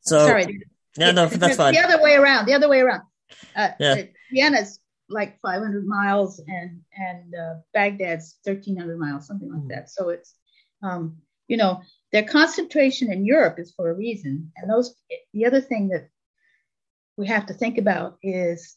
So 0.00 0.26
sorry. 0.26 0.60
Yeah, 0.96 1.10
no, 1.10 1.26
that's 1.26 1.56
fine. 1.56 1.74
The 1.74 1.80
other 1.80 2.02
way 2.02 2.14
around. 2.14 2.46
The 2.46 2.54
other 2.54 2.68
way 2.68 2.80
around. 2.80 3.02
Uh, 3.56 3.70
yeah. 3.80 4.02
Vienna's 4.32 4.78
like 5.08 5.38
500 5.40 5.86
miles, 5.86 6.40
and 6.46 6.80
and 6.96 7.34
uh, 7.34 7.54
Baghdad's 7.72 8.38
1,300 8.44 8.98
miles, 8.98 9.26
something 9.26 9.50
like 9.50 9.62
mm. 9.62 9.68
that. 9.68 9.90
So 9.90 10.10
it's, 10.10 10.34
um, 10.84 11.16
you 11.48 11.56
know, 11.56 11.82
their 12.12 12.22
concentration 12.22 13.12
in 13.12 13.24
Europe 13.24 13.58
is 13.58 13.72
for 13.72 13.90
a 13.90 13.94
reason. 13.94 14.52
And 14.56 14.70
those. 14.70 14.94
The 15.32 15.46
other 15.46 15.60
thing 15.60 15.88
that 15.88 16.08
we 17.16 17.26
have 17.26 17.46
to 17.46 17.54
think 17.54 17.78
about 17.78 18.18
is 18.22 18.76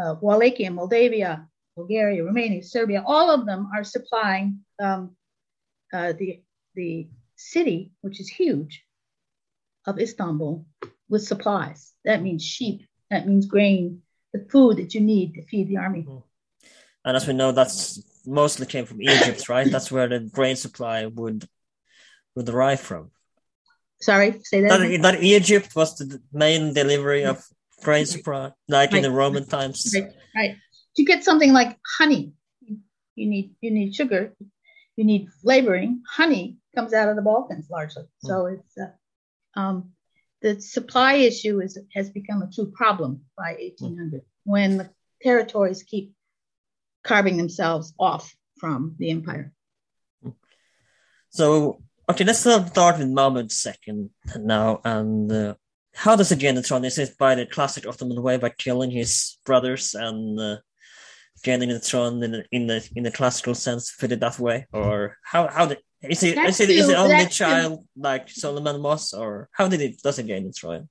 uh, 0.00 0.14
Wallachia, 0.20 0.70
Moldavia, 0.70 1.46
Bulgaria, 1.76 2.24
Romania, 2.24 2.62
Serbia. 2.62 3.04
All 3.06 3.30
of 3.30 3.46
them 3.46 3.68
are 3.74 3.84
supplying 3.84 4.60
um, 4.80 5.16
uh, 5.92 6.12
the 6.18 6.42
the 6.74 7.08
city, 7.36 7.92
which 8.00 8.20
is 8.20 8.28
huge, 8.28 8.84
of 9.86 9.98
Istanbul 9.98 10.66
with 11.08 11.24
supplies. 11.24 11.92
That 12.04 12.22
means 12.22 12.44
sheep, 12.44 12.86
that 13.10 13.26
means 13.26 13.46
grain, 13.46 14.02
the 14.32 14.46
food 14.50 14.78
that 14.78 14.94
you 14.94 15.00
need 15.00 15.34
to 15.34 15.42
feed 15.46 15.68
the 15.68 15.78
army. 15.78 16.02
Mm-hmm. 16.02 16.24
And 17.04 17.16
as 17.16 17.26
we 17.26 17.32
know, 17.32 17.52
that's 17.52 18.02
mostly 18.28 18.66
came 18.66 18.84
from 18.84 19.02
Egypt, 19.02 19.48
right? 19.48 19.70
That's 19.70 19.90
where 19.90 20.08
the 20.08 20.20
grain 20.20 20.56
supply 20.56 21.06
would 21.06 21.48
would 22.34 22.48
arrive 22.48 22.80
from. 22.80 23.10
Sorry, 24.00 24.40
say 24.44 24.60
that. 24.60 24.78
That, 24.78 25.02
that 25.02 25.22
Egypt 25.22 25.74
was 25.74 25.96
the 25.96 26.20
main 26.32 26.72
delivery 26.72 27.24
of 27.24 27.44
grain 27.82 28.06
supply, 28.06 28.52
like 28.68 28.92
right. 28.92 28.98
in 28.98 29.02
the 29.02 29.10
Roman 29.10 29.46
times. 29.46 29.92
Right, 29.94 30.12
right. 30.36 30.56
To 30.96 31.04
get 31.04 31.24
something 31.24 31.52
like 31.52 31.76
honey, 31.98 32.32
you 33.14 33.26
need 33.26 33.54
you 33.60 33.70
need 33.70 33.94
sugar, 33.94 34.34
you 34.96 35.04
need 35.04 35.28
flavoring. 35.42 36.02
Honey 36.08 36.58
comes 36.74 36.92
out 36.92 37.08
of 37.08 37.16
the 37.16 37.22
Balkans 37.22 37.68
largely, 37.70 38.04
so 38.18 38.44
mm. 38.44 38.58
it's 38.58 38.78
uh, 38.78 39.58
um, 39.58 39.92
the 40.42 40.60
supply 40.60 41.14
issue 41.14 41.60
is, 41.60 41.78
has 41.94 42.10
become 42.10 42.42
a 42.42 42.50
true 42.50 42.70
problem 42.70 43.22
by 43.36 43.56
1800 43.58 44.22
when 44.44 44.78
the 44.78 44.90
territories 45.20 45.82
keep 45.82 46.14
carving 47.08 47.38
themselves 47.38 47.94
off 47.98 48.34
from 48.60 48.94
the 48.98 49.10
empire. 49.10 49.52
So, 51.30 51.80
okay, 52.08 52.24
let's 52.24 52.40
start 52.40 52.98
with 52.98 53.08
Mahmud 53.08 53.50
second 53.50 54.10
now. 54.36 54.80
And 54.84 55.32
uh, 55.32 55.54
how 55.94 56.16
does 56.16 56.28
the 56.28 56.36
gain 56.36 56.54
the 56.54 56.62
throne? 56.62 56.84
Is 56.84 56.98
it 56.98 57.16
by 57.18 57.34
the 57.34 57.46
classic 57.46 57.86
Ottoman 57.86 58.22
way 58.22 58.36
by 58.36 58.50
killing 58.50 58.90
his 58.90 59.38
brothers 59.44 59.94
and 59.94 60.38
uh, 60.38 60.56
gaining 61.42 61.70
the 61.70 61.80
throne 61.80 62.22
in 62.22 62.32
the, 62.32 62.44
in 62.52 62.66
the 62.66 62.88
in 62.94 63.02
the 63.04 63.10
classical 63.10 63.54
sense, 63.54 63.90
fit 63.90 64.12
it 64.12 64.20
that 64.20 64.38
way, 64.38 64.66
or 64.72 65.16
how 65.22 65.48
how 65.48 65.66
did 65.66 65.78
is 66.02 66.22
it 66.22 66.38
is 66.38 66.60
it, 66.60 66.70
is 66.70 66.88
it 66.88 66.96
only 66.96 67.26
child 67.26 67.86
like 67.96 68.28
Solomon 68.28 68.82
was, 68.82 69.12
or 69.12 69.48
how 69.52 69.68
did 69.68 69.80
it 69.80 70.02
does 70.02 70.18
it 70.18 70.26
gain 70.26 70.44
the 70.46 70.52
throne? 70.52 70.88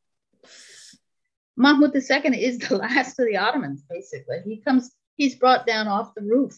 Mahmud 1.58 1.96
II 1.96 2.44
is 2.44 2.60
the 2.60 2.78
last 2.84 3.20
of 3.20 3.26
the 3.26 3.38
Ottomans. 3.38 3.84
Basically, 3.90 4.40
he 4.46 4.58
comes 4.58 4.92
he's 5.18 5.36
brought 5.36 5.66
down 5.66 5.88
off 5.88 6.16
the 6.16 6.22
roof. 6.22 6.54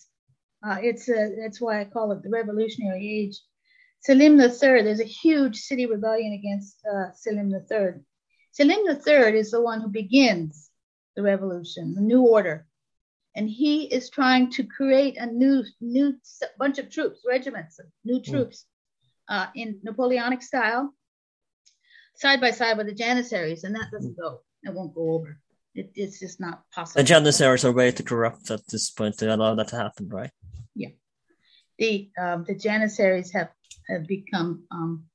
Uh, 0.63 0.77
it's 0.81 1.07
a, 1.09 1.35
that's 1.39 1.59
why 1.59 1.79
I 1.79 1.85
call 1.85 2.11
it 2.11 2.21
the 2.21 2.29
revolutionary 2.29 3.07
age. 3.07 3.39
Selim 4.01 4.39
III, 4.39 4.83
there's 4.83 4.99
a 4.99 5.05
huge 5.05 5.57
city 5.57 5.85
rebellion 5.85 6.33
against 6.33 6.77
uh, 6.85 7.11
Selim 7.13 7.51
III. 7.53 8.01
Selim 8.51 8.85
III 8.87 9.37
is 9.37 9.51
the 9.51 9.61
one 9.61 9.81
who 9.81 9.89
begins 9.89 10.69
the 11.15 11.23
revolution, 11.23 11.95
the 11.95 12.01
new 12.01 12.21
order. 12.21 12.65
And 13.35 13.49
he 13.49 13.83
is 13.83 14.09
trying 14.09 14.51
to 14.51 14.63
create 14.63 15.17
a 15.17 15.25
new, 15.25 15.63
new 15.79 16.15
bunch 16.57 16.79
of 16.79 16.89
troops, 16.89 17.21
regiments 17.27 17.79
new 18.03 18.17
hmm. 18.19 18.31
troops 18.31 18.65
uh, 19.29 19.47
in 19.55 19.79
Napoleonic 19.83 20.41
style, 20.41 20.93
side 22.15 22.41
by 22.41 22.51
side 22.51 22.77
with 22.77 22.87
the 22.87 22.93
Janissaries, 22.93 23.63
and 23.63 23.75
that 23.75 23.91
doesn't 23.91 24.17
go. 24.17 24.41
It 24.63 24.73
won't 24.73 24.95
go 24.95 25.11
over. 25.13 25.39
It, 25.75 25.91
it's 25.95 26.19
just 26.19 26.39
not 26.39 26.63
possible. 26.71 27.01
The 27.01 27.07
Janissaries 27.07 27.65
are 27.65 27.71
way 27.71 27.91
too 27.91 28.03
corrupt 28.03 28.51
at 28.51 28.67
this 28.67 28.89
point 28.89 29.17
to 29.19 29.33
allow 29.33 29.55
that 29.55 29.69
to 29.69 29.75
happen, 29.75 30.09
right? 30.09 30.31
Yeah. 30.75 30.89
The 31.77 32.09
um, 32.19 32.43
the 32.47 32.55
Janissaries 32.55 33.31
have, 33.33 33.49
have 33.87 34.07
become 34.07 34.63
um, 34.71 35.05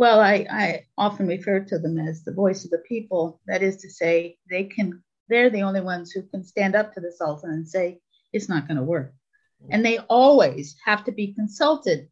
well, 0.00 0.18
I, 0.18 0.46
I 0.50 0.84
often 0.96 1.26
refer 1.26 1.60
to 1.60 1.78
them 1.78 1.98
as 1.98 2.24
the 2.24 2.32
voice 2.32 2.64
of 2.64 2.70
the 2.70 2.82
people. 2.88 3.38
That 3.46 3.62
is 3.62 3.76
to 3.82 3.90
say, 3.90 4.38
they 4.48 4.64
can 4.64 5.02
they're 5.28 5.50
the 5.50 5.62
only 5.62 5.82
ones 5.82 6.10
who 6.10 6.22
can 6.22 6.42
stand 6.42 6.74
up 6.74 6.94
to 6.94 7.00
the 7.00 7.12
Sultan 7.12 7.50
and 7.50 7.68
say, 7.68 8.00
it's 8.32 8.48
not 8.48 8.66
going 8.66 8.78
to 8.78 8.82
work. 8.82 9.12
And 9.68 9.84
they 9.84 9.98
always 9.98 10.74
have 10.86 11.04
to 11.04 11.12
be 11.12 11.34
consulted 11.34 12.08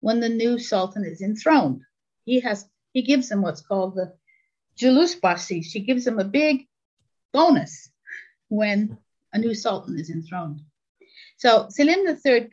when 0.00 0.20
the 0.20 0.28
new 0.28 0.58
Sultan 0.58 1.04
is 1.04 1.22
enthroned. 1.22 1.80
He 2.26 2.40
has 2.40 2.68
he 2.92 3.00
gives 3.00 3.30
them 3.30 3.40
what's 3.40 3.62
called 3.62 3.94
the 3.94 4.12
Julus 4.78 5.18
Basi. 5.18 5.64
She 5.64 5.80
gives 5.80 6.04
them 6.04 6.18
a 6.18 6.24
big 6.24 6.66
bonus 7.32 7.90
when 8.48 8.98
a 9.32 9.38
new 9.38 9.54
Sultan 9.54 9.98
is 9.98 10.10
enthroned. 10.10 10.60
So 11.36 11.68
Selim 11.70 12.06
III 12.06 12.50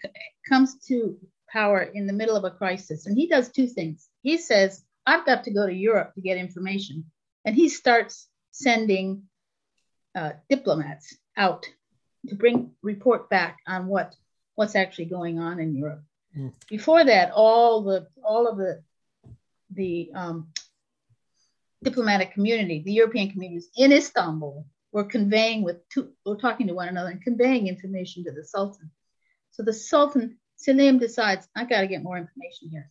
comes 0.48 0.76
to 0.88 1.18
power 1.50 1.82
in 1.82 2.08
the 2.08 2.14
middle 2.14 2.36
of 2.36 2.44
a 2.44 2.52
crisis. 2.52 3.06
And 3.06 3.18
he 3.18 3.28
does 3.28 3.50
two 3.50 3.68
things. 3.68 4.08
He 4.22 4.38
says, 4.38 4.84
I've 5.06 5.26
got 5.26 5.46
to 5.46 5.52
go 5.52 5.66
to 5.66 5.74
Europe 5.74 6.14
to 6.16 6.22
get 6.22 6.38
information. 6.38 7.06
And 7.46 7.56
he 7.56 7.70
starts 7.70 8.28
sending 8.52 9.24
uh, 10.16 10.32
diplomats 10.50 11.16
out 11.36 11.66
to 12.28 12.36
bring 12.36 12.72
report 12.82 13.30
back 13.30 13.58
on 13.68 13.88
what 13.88 14.16
what's 14.56 14.76
actually 14.76 15.06
going 15.06 15.40
on 15.40 15.60
in 15.60 15.76
Europe. 15.76 16.02
Mm. 16.36 16.52
Before 16.68 17.04
that, 17.04 17.32
all 17.32 17.84
the 17.84 18.08
all 18.24 18.48
of 18.48 18.58
the 18.58 18.84
the 19.72 20.12
um, 20.14 20.48
diplomatic 21.84 22.34
community, 22.34 22.82
the 22.84 22.94
European 22.94 23.30
communities 23.30 23.70
in 23.78 23.92
Istanbul, 23.92 24.66
were 24.92 25.04
conveying 25.04 25.64
with 25.64 25.88
two, 25.90 26.12
were 26.26 26.38
talking 26.38 26.68
to 26.68 26.74
one 26.74 26.88
another 26.88 27.10
and 27.10 27.22
conveying 27.22 27.68
information 27.68 28.24
to 28.24 28.32
the 28.32 28.44
Sultan. 28.44 28.90
So 29.52 29.64
the 29.64 29.74
Sultan 29.74 30.38
Selim 30.56 30.98
decides, 30.98 31.48
I 31.56 31.66
got 31.66 31.82
to 31.82 31.88
get 31.88 32.04
more 32.04 32.18
information 32.18 32.70
here. 32.70 32.90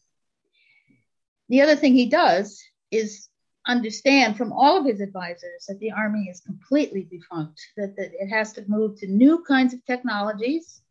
The 1.49 1.63
other 1.63 1.77
thing 1.77 1.95
he 1.95 2.07
does 2.07 2.63
is 2.91 3.29
understand 3.67 4.37
from 4.37 4.53
all 4.53 4.79
of 4.79 4.87
his 4.87 5.01
advisors 5.01 5.67
that 5.69 5.81
the 5.81 5.91
army 5.91 6.29
is 6.31 6.41
completely 6.41 7.09
defunct, 7.11 7.61
that, 7.77 7.97
that 7.97 8.13
it 8.15 8.29
has 8.29 8.53
to 8.55 8.65
move 8.69 8.99
to 9.01 9.09
new 9.09 9.43
kinds 9.47 9.75
of 9.75 9.85
technologies, 9.85 10.83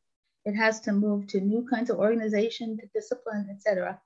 it 0.44 0.54
has 0.54 0.82
to 0.82 0.92
move 0.92 1.28
to 1.28 1.42
new 1.42 1.66
kinds 1.70 1.90
of 1.90 1.98
organization, 1.98 2.78
to 2.78 2.88
discipline, 2.94 3.48
etc. 3.50 4.00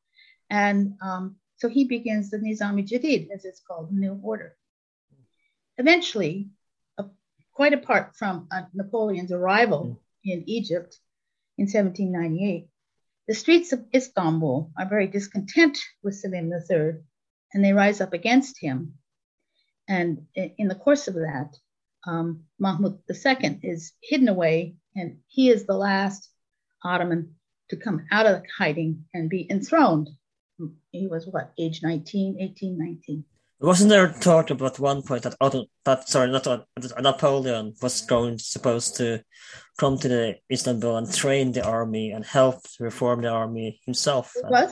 And 0.50 0.94
um, 1.02 1.36
so 1.60 1.68
he 1.68 1.84
begins 1.84 2.30
the 2.30 2.38
Nizami 2.38 2.88
Jadid, 2.88 3.30
as 3.32 3.44
it's 3.44 3.60
called, 3.60 3.92
New 3.92 4.20
Order. 4.24 4.56
Eventually, 5.78 6.50
uh, 6.98 7.04
quite 7.54 7.74
apart 7.74 8.16
from 8.16 8.48
uh, 8.50 8.64
Napoleon's 8.74 9.34
arrival 9.34 10.02
in 10.24 10.44
Egypt, 10.48 10.98
in 11.58 11.66
1798. 11.66 12.70
The 13.28 13.36
streets 13.36 13.74
of 13.74 13.86
Istanbul 13.94 14.72
are 14.78 14.88
very 14.88 15.08
discontent 15.08 15.78
with 16.02 16.16
Selim 16.16 16.52
III, 16.52 17.02
and 17.54 17.64
they 17.64 17.74
rise 17.74 18.00
up 18.00 18.14
against 18.14 18.58
him. 18.60 18.94
And 19.88 20.28
in 20.36 20.70
the 20.70 20.76
course 20.76 21.10
of 21.10 21.16
that, 21.16 21.58
um, 22.08 22.46
Mahmud 22.58 23.00
II 23.10 23.60
is 23.64 23.92
hidden 24.02 24.30
away, 24.30 24.78
and 24.96 25.20
he 25.28 25.50
is 25.50 25.66
the 25.66 25.76
last 25.76 26.30
Ottoman 26.84 27.36
to 27.70 27.76
come 27.76 28.06
out 28.12 28.26
of 28.26 28.44
hiding 28.58 29.06
and 29.14 29.30
be 29.30 29.46
enthroned. 29.50 30.10
He 30.92 31.08
was 31.08 31.28
what, 31.28 31.54
age 31.58 31.82
19, 31.84 32.38
18, 32.40 32.78
19. 32.78 33.24
Wasn't 33.62 33.90
there 33.90 34.08
talk 34.08 34.52
about 34.52 34.80
one 34.80 35.02
point 35.02 35.24
that 35.24 35.36
Otto, 35.42 35.66
that 35.84 36.08
sorry, 36.08 36.32
not 36.32 36.48
Napoleon 37.02 37.74
was 37.82 38.02
going 38.02 38.38
supposed 38.40 38.96
to 38.98 39.22
come 39.78 39.98
to 39.98 40.08
the 40.08 40.36
Istanbul 40.50 40.96
and 40.96 41.14
train 41.14 41.52
the 41.52 41.66
army 41.66 42.12
and 42.12 42.24
help 42.24 42.62
reform 42.80 43.22
the 43.22 43.28
army 43.28 43.82
himself? 43.86 44.34
What? 44.48 44.72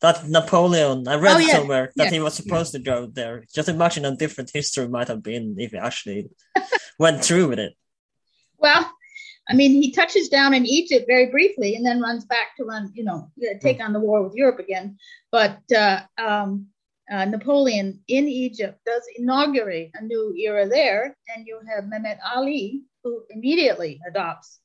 That 0.00 0.28
Napoleon, 0.28 1.06
I 1.06 1.14
read 1.14 1.36
oh, 1.36 1.38
yeah. 1.38 1.52
somewhere 1.52 1.92
that 1.94 2.06
yeah. 2.06 2.10
he 2.10 2.20
was 2.20 2.34
supposed 2.34 2.74
yeah. 2.74 2.78
to 2.78 2.84
go 2.84 3.06
there. 3.06 3.44
Just 3.54 3.68
imagine 3.68 4.04
a 4.04 4.16
different 4.16 4.50
history 4.52 4.88
might 4.88 5.08
have 5.08 5.22
been 5.22 5.54
if 5.56 5.70
he 5.70 5.78
actually 5.78 6.28
went 6.98 7.24
through 7.24 7.50
with 7.50 7.60
it. 7.60 7.74
Well, 8.58 8.90
I 9.48 9.54
mean, 9.54 9.72
he 9.72 9.92
touches 9.92 10.28
down 10.28 10.54
in 10.54 10.64
Egypt 10.64 11.04
very 11.06 11.30
briefly 11.30 11.74
and 11.74 11.84
then 11.84 12.00
runs 12.00 12.24
back 12.24 12.56
to 12.56 12.64
run, 12.64 12.90
you 12.94 13.04
know, 13.04 13.30
take 13.60 13.78
hmm. 13.78 13.82
on 13.82 13.92
the 13.92 14.00
war 14.00 14.22
with 14.22 14.34
Europe 14.34 14.58
again. 14.58 14.96
But 15.30 15.60
uh, 15.76 16.00
um, 16.16 16.68
uh, 17.10 17.26
Napoleon 17.26 18.00
in 18.08 18.28
Egypt 18.28 18.80
does 18.86 19.02
inaugurate 19.16 19.90
a 19.94 20.02
new 20.02 20.34
era 20.34 20.66
there, 20.66 21.16
and 21.34 21.46
you 21.46 21.60
have 21.68 21.84
Mehmet 21.84 22.18
Ali, 22.34 22.82
who 23.02 23.24
immediately 23.28 24.00
adopts 24.08 24.60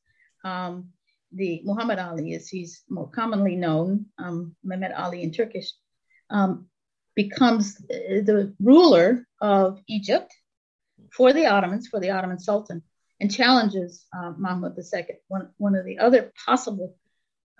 um, 0.45 0.89
the 1.33 1.61
Muhammad 1.65 1.99
Ali, 1.99 2.33
as 2.35 2.47
he's 2.47 2.83
more 2.89 3.09
commonly 3.09 3.55
known, 3.55 4.05
um, 4.17 4.55
Mehmet 4.65 4.97
Ali 4.97 5.23
in 5.23 5.31
Turkish, 5.31 5.71
um, 6.29 6.67
becomes 7.15 7.75
the 7.75 8.53
ruler 8.61 9.27
of 9.41 9.81
Egypt 9.87 10.33
for 11.13 11.33
the 11.33 11.47
Ottomans, 11.47 11.87
for 11.87 11.99
the 11.99 12.11
Ottoman 12.11 12.39
Sultan, 12.39 12.81
and 13.19 13.33
challenges 13.33 14.05
uh, 14.17 14.33
Mahmud 14.37 14.77
II. 14.77 15.05
One, 15.27 15.49
one 15.57 15.75
of 15.75 15.85
the 15.85 15.99
other 15.99 16.31
possible 16.45 16.95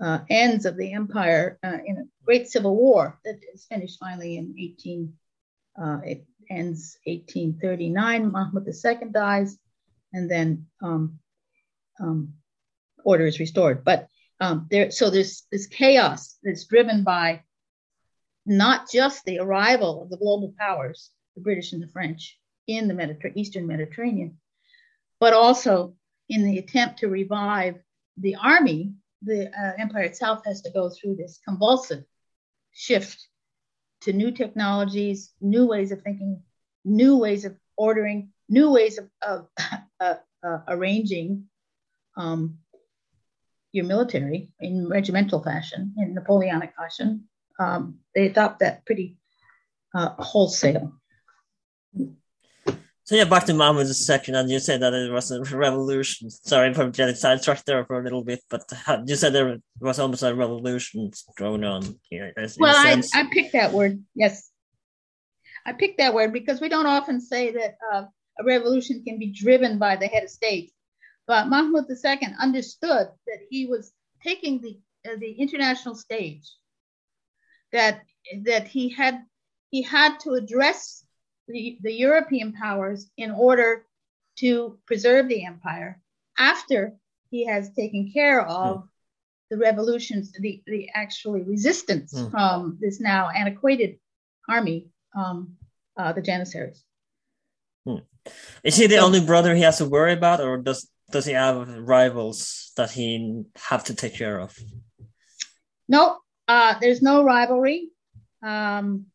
uh, 0.01 0.19
ends 0.29 0.65
of 0.65 0.77
the 0.77 0.93
empire 0.93 1.59
uh, 1.63 1.77
in 1.85 1.97
a 1.97 2.25
great 2.25 2.47
civil 2.47 2.75
war 2.75 3.19
that 3.25 3.39
is 3.53 3.65
finished 3.65 3.97
finally 3.99 4.37
in 4.37 4.55
18. 4.57 5.13
Uh, 5.81 5.99
it 6.05 6.25
ends 6.49 6.97
1839. 7.05 8.31
Mahmud 8.31 8.67
II 8.67 9.09
dies, 9.11 9.57
and 10.13 10.31
then 10.31 10.67
um, 10.81 11.19
um, 11.99 12.33
order 13.03 13.25
is 13.25 13.39
restored. 13.39 13.83
But 13.83 14.07
um, 14.39 14.67
there, 14.71 14.91
so 14.91 15.09
there's 15.09 15.43
this 15.51 15.67
chaos 15.67 16.37
that's 16.43 16.65
driven 16.65 17.03
by 17.03 17.43
not 18.45 18.89
just 18.89 19.25
the 19.25 19.39
arrival 19.39 20.01
of 20.03 20.09
the 20.09 20.17
global 20.17 20.53
powers, 20.57 21.11
the 21.35 21.41
British 21.41 21.73
and 21.73 21.83
the 21.83 21.87
French, 21.87 22.39
in 22.67 22.87
the 22.87 22.93
Mediter- 22.93 23.33
Eastern 23.35 23.67
Mediterranean, 23.67 24.37
but 25.19 25.33
also 25.33 25.95
in 26.29 26.43
the 26.43 26.57
attempt 26.57 26.99
to 26.99 27.07
revive 27.07 27.75
the 28.17 28.35
army 28.35 28.93
the 29.21 29.47
uh, 29.47 29.73
empire 29.77 30.03
itself 30.03 30.41
has 30.45 30.61
to 30.61 30.71
go 30.71 30.89
through 30.89 31.15
this 31.15 31.39
convulsive 31.45 32.03
shift 32.71 33.27
to 34.01 34.13
new 34.13 34.31
technologies, 34.31 35.33
new 35.41 35.65
ways 35.67 35.91
of 35.91 36.01
thinking, 36.01 36.41
new 36.85 37.17
ways 37.17 37.45
of 37.45 37.55
ordering, 37.75 38.29
new 38.47 38.71
ways 38.71 38.97
of, 38.97 39.09
of 39.21 39.47
uh, 39.99 40.15
uh, 40.43 40.59
arranging 40.67 41.45
um, 42.15 42.57
your 43.71 43.85
military 43.85 44.51
in 44.59 44.87
regimental 44.87 45.43
fashion, 45.43 45.93
in 45.97 46.13
Napoleonic 46.13 46.73
fashion. 46.75 47.25
Um, 47.59 47.99
they 48.15 48.27
adopt 48.27 48.59
that 48.59 48.85
pretty 48.85 49.17
uh, 49.93 50.09
wholesale. 50.17 50.93
So 53.09 53.15
yeah, 53.15 53.23
back 53.23 53.45
to 53.45 53.55
Mahmoud's 53.55 54.05
section, 54.05 54.35
and 54.35 54.51
you 54.51 54.59
said 54.59 54.83
that 54.83 54.93
it 54.93 55.11
was 55.11 55.31
a 55.31 55.41
revolution. 55.41 56.29
Sorry 56.29 56.71
for 56.75 56.91
getting 56.91 57.15
sidetracked 57.15 57.65
there 57.65 57.83
for 57.83 57.99
a 57.99 58.03
little 58.03 58.23
bit, 58.23 58.43
but 58.51 58.71
you 59.07 59.15
said 59.15 59.33
there 59.33 59.57
was 59.79 59.97
almost 59.97 60.21
a 60.21 60.35
revolution 60.35 61.09
going 61.35 61.63
on 61.63 61.99
here. 62.03 62.31
Well, 62.59 62.75
I, 62.77 63.01
I 63.15 63.27
picked 63.31 63.53
that 63.53 63.73
word. 63.73 64.03
Yes, 64.13 64.51
I 65.65 65.73
picked 65.73 65.97
that 65.97 66.13
word 66.13 66.31
because 66.33 66.61
we 66.61 66.69
don't 66.69 66.85
often 66.85 67.19
say 67.19 67.51
that 67.53 67.77
uh, 67.91 68.03
a 68.37 68.43
revolution 68.43 69.03
can 69.03 69.17
be 69.17 69.31
driven 69.31 69.79
by 69.79 69.95
the 69.95 70.05
head 70.05 70.25
of 70.25 70.29
state. 70.29 70.71
But 71.25 71.47
Mahmoud 71.47 71.85
II 71.89 72.19
understood 72.39 73.07
that 73.25 73.39
he 73.49 73.65
was 73.65 73.91
taking 74.23 74.61
the 74.61 74.77
uh, 75.09 75.15
the 75.17 75.31
international 75.31 75.95
stage. 75.95 76.47
That 77.71 78.03
that 78.43 78.67
he 78.67 78.89
had 78.89 79.23
he 79.71 79.81
had 79.81 80.19
to 80.19 80.33
address 80.33 81.03
the, 81.49 81.77
the 81.81 81.91
European 81.91 82.53
powers 82.53 83.09
in 83.17 83.31
order 83.31 83.85
to 84.37 84.77
preserve 84.85 85.27
the 85.27 85.43
empire 85.43 85.99
after 86.37 86.95
he 87.29 87.45
has 87.45 87.73
taken 87.73 88.11
care 88.11 88.41
of 88.45 88.77
mm. 88.77 88.87
the 89.49 89.57
revolutions, 89.57 90.31
the, 90.31 90.61
the 90.65 90.89
actually 90.93 91.41
resistance 91.41 92.13
mm. 92.13 92.31
from 92.31 92.77
this 92.79 93.01
now 93.01 93.29
antiquated 93.29 93.99
army, 94.47 94.89
um, 95.17 95.57
uh, 95.97 96.13
the 96.13 96.21
Janissaries. 96.21 96.83
Hmm. 97.85 97.97
Is 98.63 98.77
he 98.77 98.87
the 98.87 98.97
so, 98.97 99.05
only 99.05 99.19
brother 99.19 99.55
he 99.55 99.61
has 99.61 99.77
to 99.79 99.85
worry 99.85 100.13
about, 100.13 100.41
or 100.41 100.57
does 100.57 100.89
does 101.11 101.25
he 101.25 101.33
have 101.33 101.67
rivals 101.67 102.71
that 102.77 102.91
he 102.91 103.43
have 103.69 103.85
to 103.85 103.95
take 103.95 104.15
care 104.15 104.39
of? 104.39 104.55
No, 105.87 106.17
uh, 106.47 106.75
there's 106.79 107.01
no 107.01 107.23
rivalry. 107.23 107.89
Um, 108.43 109.07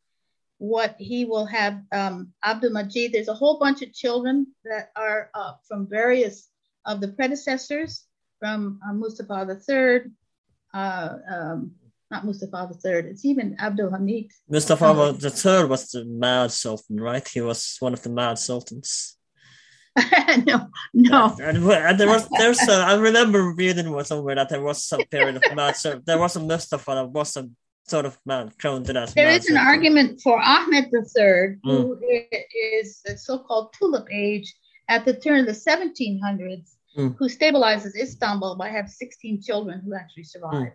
what 0.58 0.96
he 0.98 1.24
will 1.24 1.46
have, 1.46 1.80
um, 1.92 2.32
Abdul 2.42 2.70
Majid, 2.70 3.12
there's 3.12 3.28
a 3.28 3.34
whole 3.34 3.58
bunch 3.58 3.82
of 3.82 3.92
children 3.92 4.46
that 4.64 4.90
are 4.96 5.30
uh, 5.34 5.54
from 5.68 5.88
various 5.88 6.48
of 6.86 7.00
the 7.00 7.08
predecessors, 7.08 8.04
from 8.38 8.78
uh, 8.86 8.92
Mustafa 8.92 9.58
III, 9.68 10.10
uh, 10.72 11.16
um, 11.30 11.72
not 12.10 12.24
Mustafa 12.24 12.70
III, 12.84 13.10
it's 13.10 13.24
even 13.24 13.56
Abdul 13.58 13.90
Hamid. 13.90 14.30
Mustafa 14.48 14.86
um, 14.86 15.18
III 15.20 15.66
was 15.66 15.90
the 15.90 16.04
Mad 16.04 16.52
Sultan, 16.52 17.00
right? 17.00 17.26
He 17.26 17.40
was 17.40 17.76
one 17.80 17.92
of 17.92 18.02
the 18.02 18.10
Mad 18.10 18.38
Sultans. 18.38 19.16
no, 20.44 20.68
no. 20.92 21.36
And, 21.40 21.58
and, 21.58 22.00
there 22.00 22.08
was 22.08 22.28
there's 22.36 22.60
a, 22.68 22.72
I 22.72 22.94
remember 22.94 23.54
reading 23.54 24.02
somewhere 24.02 24.34
that 24.34 24.48
there 24.48 24.62
was 24.62 24.84
some 24.84 25.02
period 25.04 25.36
of 25.36 25.54
mad 25.54 25.76
so 25.76 26.00
there 26.04 26.18
was 26.18 26.34
a 26.34 26.40
Mustafa 26.40 26.94
that 26.96 27.10
was 27.10 27.36
a 27.36 27.48
sort 27.86 28.06
of 28.06 28.18
man 28.24 28.52
crowned 28.58 28.88
as 28.90 29.14
There 29.14 29.30
is 29.30 29.48
an 29.48 29.56
argument 29.56 30.20
for 30.22 30.40
Ahmed 30.40 30.86
III, 30.86 31.58
who 31.62 31.96
mm. 31.96 32.24
is 32.52 33.00
the 33.04 33.16
so-called 33.16 33.74
tulip 33.78 34.06
age 34.12 34.54
at 34.88 35.04
the 35.04 35.14
turn 35.14 35.40
of 35.40 35.46
the 35.46 35.52
1700s, 35.52 36.76
mm. 36.96 37.16
who 37.16 37.28
stabilizes 37.28 37.96
Istanbul 37.96 38.56
by 38.56 38.68
having 38.68 38.90
16 38.90 39.42
children 39.42 39.82
who 39.84 39.94
actually 39.94 40.24
survive. 40.24 40.52
Mm. 40.52 40.72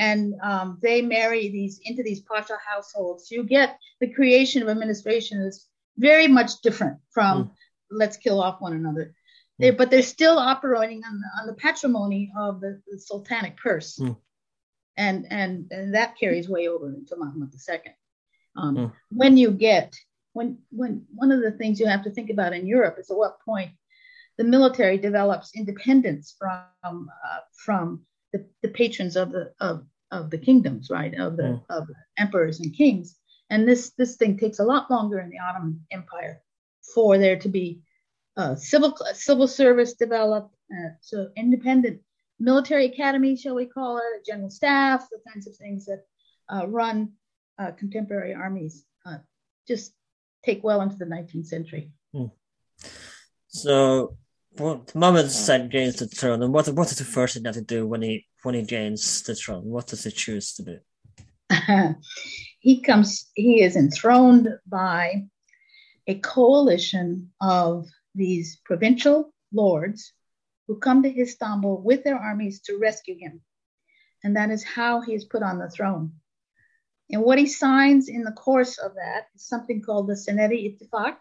And 0.00 0.34
um, 0.42 0.78
they 0.80 1.02
marry 1.02 1.48
these 1.48 1.80
into 1.84 2.02
these 2.02 2.20
pasha 2.20 2.56
households. 2.64 3.30
You 3.30 3.42
get 3.42 3.78
the 4.00 4.12
creation 4.12 4.62
of 4.62 4.68
administration 4.68 5.42
is 5.42 5.66
very 5.96 6.28
much 6.28 6.60
different 6.62 6.98
from 7.10 7.44
mm 7.44 7.50
let's 7.90 8.16
kill 8.16 8.40
off 8.40 8.60
one 8.60 8.72
another. 8.72 9.14
They, 9.58 9.70
hmm. 9.70 9.76
but 9.76 9.90
they're 9.90 10.02
still 10.02 10.38
operating 10.38 11.02
on 11.04 11.20
the, 11.20 11.40
on 11.40 11.46
the 11.46 11.54
patrimony 11.54 12.32
of 12.38 12.60
the, 12.60 12.80
the 12.86 12.98
sultanic 12.98 13.56
purse. 13.56 13.98
Mm. 13.98 14.16
And, 14.98 15.26
and, 15.30 15.70
and 15.70 15.94
that 15.94 16.18
carries 16.18 16.48
way 16.48 16.68
over 16.68 16.88
into 16.88 17.16
Muhammad 17.16 17.54
II. 17.54 17.78
Um, 18.56 18.76
mm. 18.76 18.92
When 19.10 19.36
you 19.36 19.50
get, 19.52 19.94
when, 20.32 20.58
when 20.70 21.06
one 21.14 21.32
of 21.32 21.40
the 21.40 21.52
things 21.52 21.80
you 21.80 21.86
have 21.86 22.04
to 22.04 22.10
think 22.10 22.30
about 22.30 22.52
in 22.52 22.66
Europe 22.66 22.96
is 22.98 23.10
at 23.10 23.16
what 23.16 23.40
point 23.40 23.70
the 24.36 24.44
military 24.44 24.98
develops 24.98 25.54
independence 25.54 26.34
from, 26.38 27.08
uh, 27.24 27.38
from 27.64 28.02
the, 28.32 28.44
the 28.62 28.68
patrons 28.68 29.16
of 29.16 29.30
the, 29.30 29.52
of, 29.60 29.86
of 30.10 30.30
the 30.30 30.38
kingdoms, 30.38 30.90
right, 30.90 31.14
of 31.14 31.36
the, 31.36 31.42
mm. 31.42 31.62
of 31.70 31.88
emperors 32.18 32.60
and 32.60 32.76
kings. 32.76 33.16
And 33.50 33.66
this, 33.66 33.92
this 33.96 34.16
thing 34.16 34.36
takes 34.36 34.58
a 34.58 34.64
lot 34.64 34.90
longer 34.90 35.20
in 35.20 35.30
the 35.30 35.38
Ottoman 35.38 35.86
Empire 35.90 36.42
for 36.94 37.18
there 37.18 37.38
to 37.38 37.48
be 37.48 37.80
uh, 38.36 38.54
civil 38.54 38.96
civil 39.14 39.48
service 39.48 39.94
developed, 39.94 40.54
uh, 40.72 40.90
so 41.00 41.28
independent 41.36 42.00
military 42.38 42.86
academy, 42.86 43.36
shall 43.36 43.54
we 43.54 43.66
call 43.66 43.98
it, 43.98 44.26
general 44.26 44.50
staff, 44.50 45.08
the 45.10 45.18
kinds 45.30 45.46
of 45.46 45.56
things 45.56 45.86
that 45.86 46.04
uh, 46.48 46.66
run 46.66 47.12
uh, 47.58 47.72
contemporary 47.72 48.34
armies, 48.34 48.84
uh, 49.04 49.18
just 49.66 49.92
take 50.44 50.62
well 50.62 50.80
into 50.80 50.96
the 50.96 51.04
19th 51.04 51.46
century. 51.46 51.92
Hmm. 52.12 52.26
So, 53.48 54.16
what 54.56 54.94
Muhammad 54.94 55.30
said 55.30 55.70
gains 55.70 55.96
the 55.96 56.06
throne, 56.06 56.42
and 56.42 56.52
what 56.52 56.68
what 56.68 56.90
is 56.90 56.98
the 56.98 57.04
first 57.04 57.34
thing 57.34 57.42
that 57.44 57.54
he 57.54 57.60
do 57.60 57.86
when 57.86 58.02
he 58.02 58.26
when 58.42 58.54
he 58.54 58.62
gains 58.62 59.22
the 59.22 59.34
throne? 59.34 59.64
What 59.64 59.86
does 59.86 60.04
he 60.04 60.10
choose 60.10 60.54
to 60.54 60.62
do? 60.62 60.78
he 62.60 62.80
comes. 62.80 63.30
He 63.34 63.62
is 63.62 63.76
enthroned 63.76 64.48
by 64.66 65.24
a 66.06 66.14
coalition 66.18 67.30
of 67.40 67.86
these 68.14 68.60
provincial 68.64 69.32
lords 69.52 70.12
who 70.68 70.78
come 70.78 71.02
to 71.02 71.20
Istanbul 71.20 71.80
with 71.82 72.04
their 72.04 72.18
armies 72.18 72.60
to 72.60 72.78
rescue 72.78 73.16
him. 73.18 73.40
And 74.22 74.36
that 74.36 74.50
is 74.50 74.62
how 74.62 75.00
he 75.00 75.14
is 75.14 75.24
put 75.24 75.42
on 75.42 75.58
the 75.58 75.70
throne. 75.70 76.12
And 77.10 77.22
what 77.22 77.38
he 77.38 77.46
signs 77.46 78.08
in 78.08 78.22
the 78.22 78.32
course 78.32 78.76
of 78.76 78.94
that 78.94 79.28
is 79.34 79.48
something 79.48 79.82
called 79.82 80.08
the 80.08 80.14
Senedi 80.14 80.68
Ittifaq. 80.68 81.16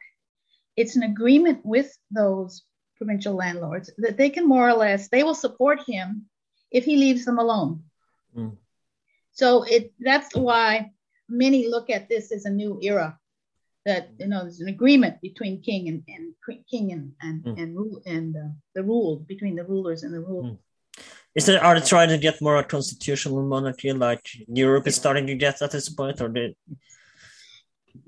It's 0.75 0.97
an 0.97 1.03
agreement 1.03 1.65
with 1.65 1.97
those 2.11 2.63
provincial 2.97 3.35
landlords 3.35 3.89
that 3.99 4.17
they 4.17 4.29
can 4.29 4.47
more 4.47 4.67
or 4.67 4.73
less, 4.73 5.07
they 5.07 5.23
will 5.23 5.35
support 5.35 5.79
him 5.87 6.25
if 6.71 6.83
he 6.83 6.97
leaves 6.97 7.25
them 7.25 7.39
alone. 7.39 7.83
Mm. 8.35 8.57
So 9.31 9.63
it 9.63 9.93
that's 9.99 10.35
why 10.35 10.91
many 11.29 11.67
look 11.67 11.89
at 11.89 12.09
this 12.09 12.31
as 12.31 12.45
a 12.45 12.49
new 12.49 12.79
era 12.81 13.17
that 13.87 14.09
you 14.19 14.27
know 14.27 14.41
there's 14.43 14.59
an 14.59 14.67
agreement 14.67 15.15
between 15.21 15.61
king 15.61 15.87
and, 15.87 16.03
and 16.07 16.33
king 16.69 16.91
and 16.91 17.13
and 17.21 17.43
mm. 17.43 17.61
and, 17.61 17.75
rule, 17.75 18.01
and 18.05 18.35
uh, 18.35 18.49
the 18.75 18.83
rule 18.83 19.25
between 19.27 19.55
the 19.55 19.63
rulers 19.63 20.03
and 20.03 20.13
the 20.13 20.19
rule. 20.19 20.43
Mm. 20.43 20.57
Is 21.35 21.45
there 21.45 21.63
are 21.63 21.79
they 21.79 21.85
trying 21.85 22.09
to 22.09 22.17
get 22.17 22.41
more 22.41 22.57
a 22.57 22.63
constitutional 22.63 23.41
monarchy 23.43 23.93
like 23.93 24.25
Europe 24.47 24.87
is 24.87 24.95
starting 24.95 25.25
to 25.27 25.35
get 25.35 25.61
at 25.61 25.71
this 25.71 25.89
point, 25.89 26.19
or 26.21 26.27
did 26.27 26.55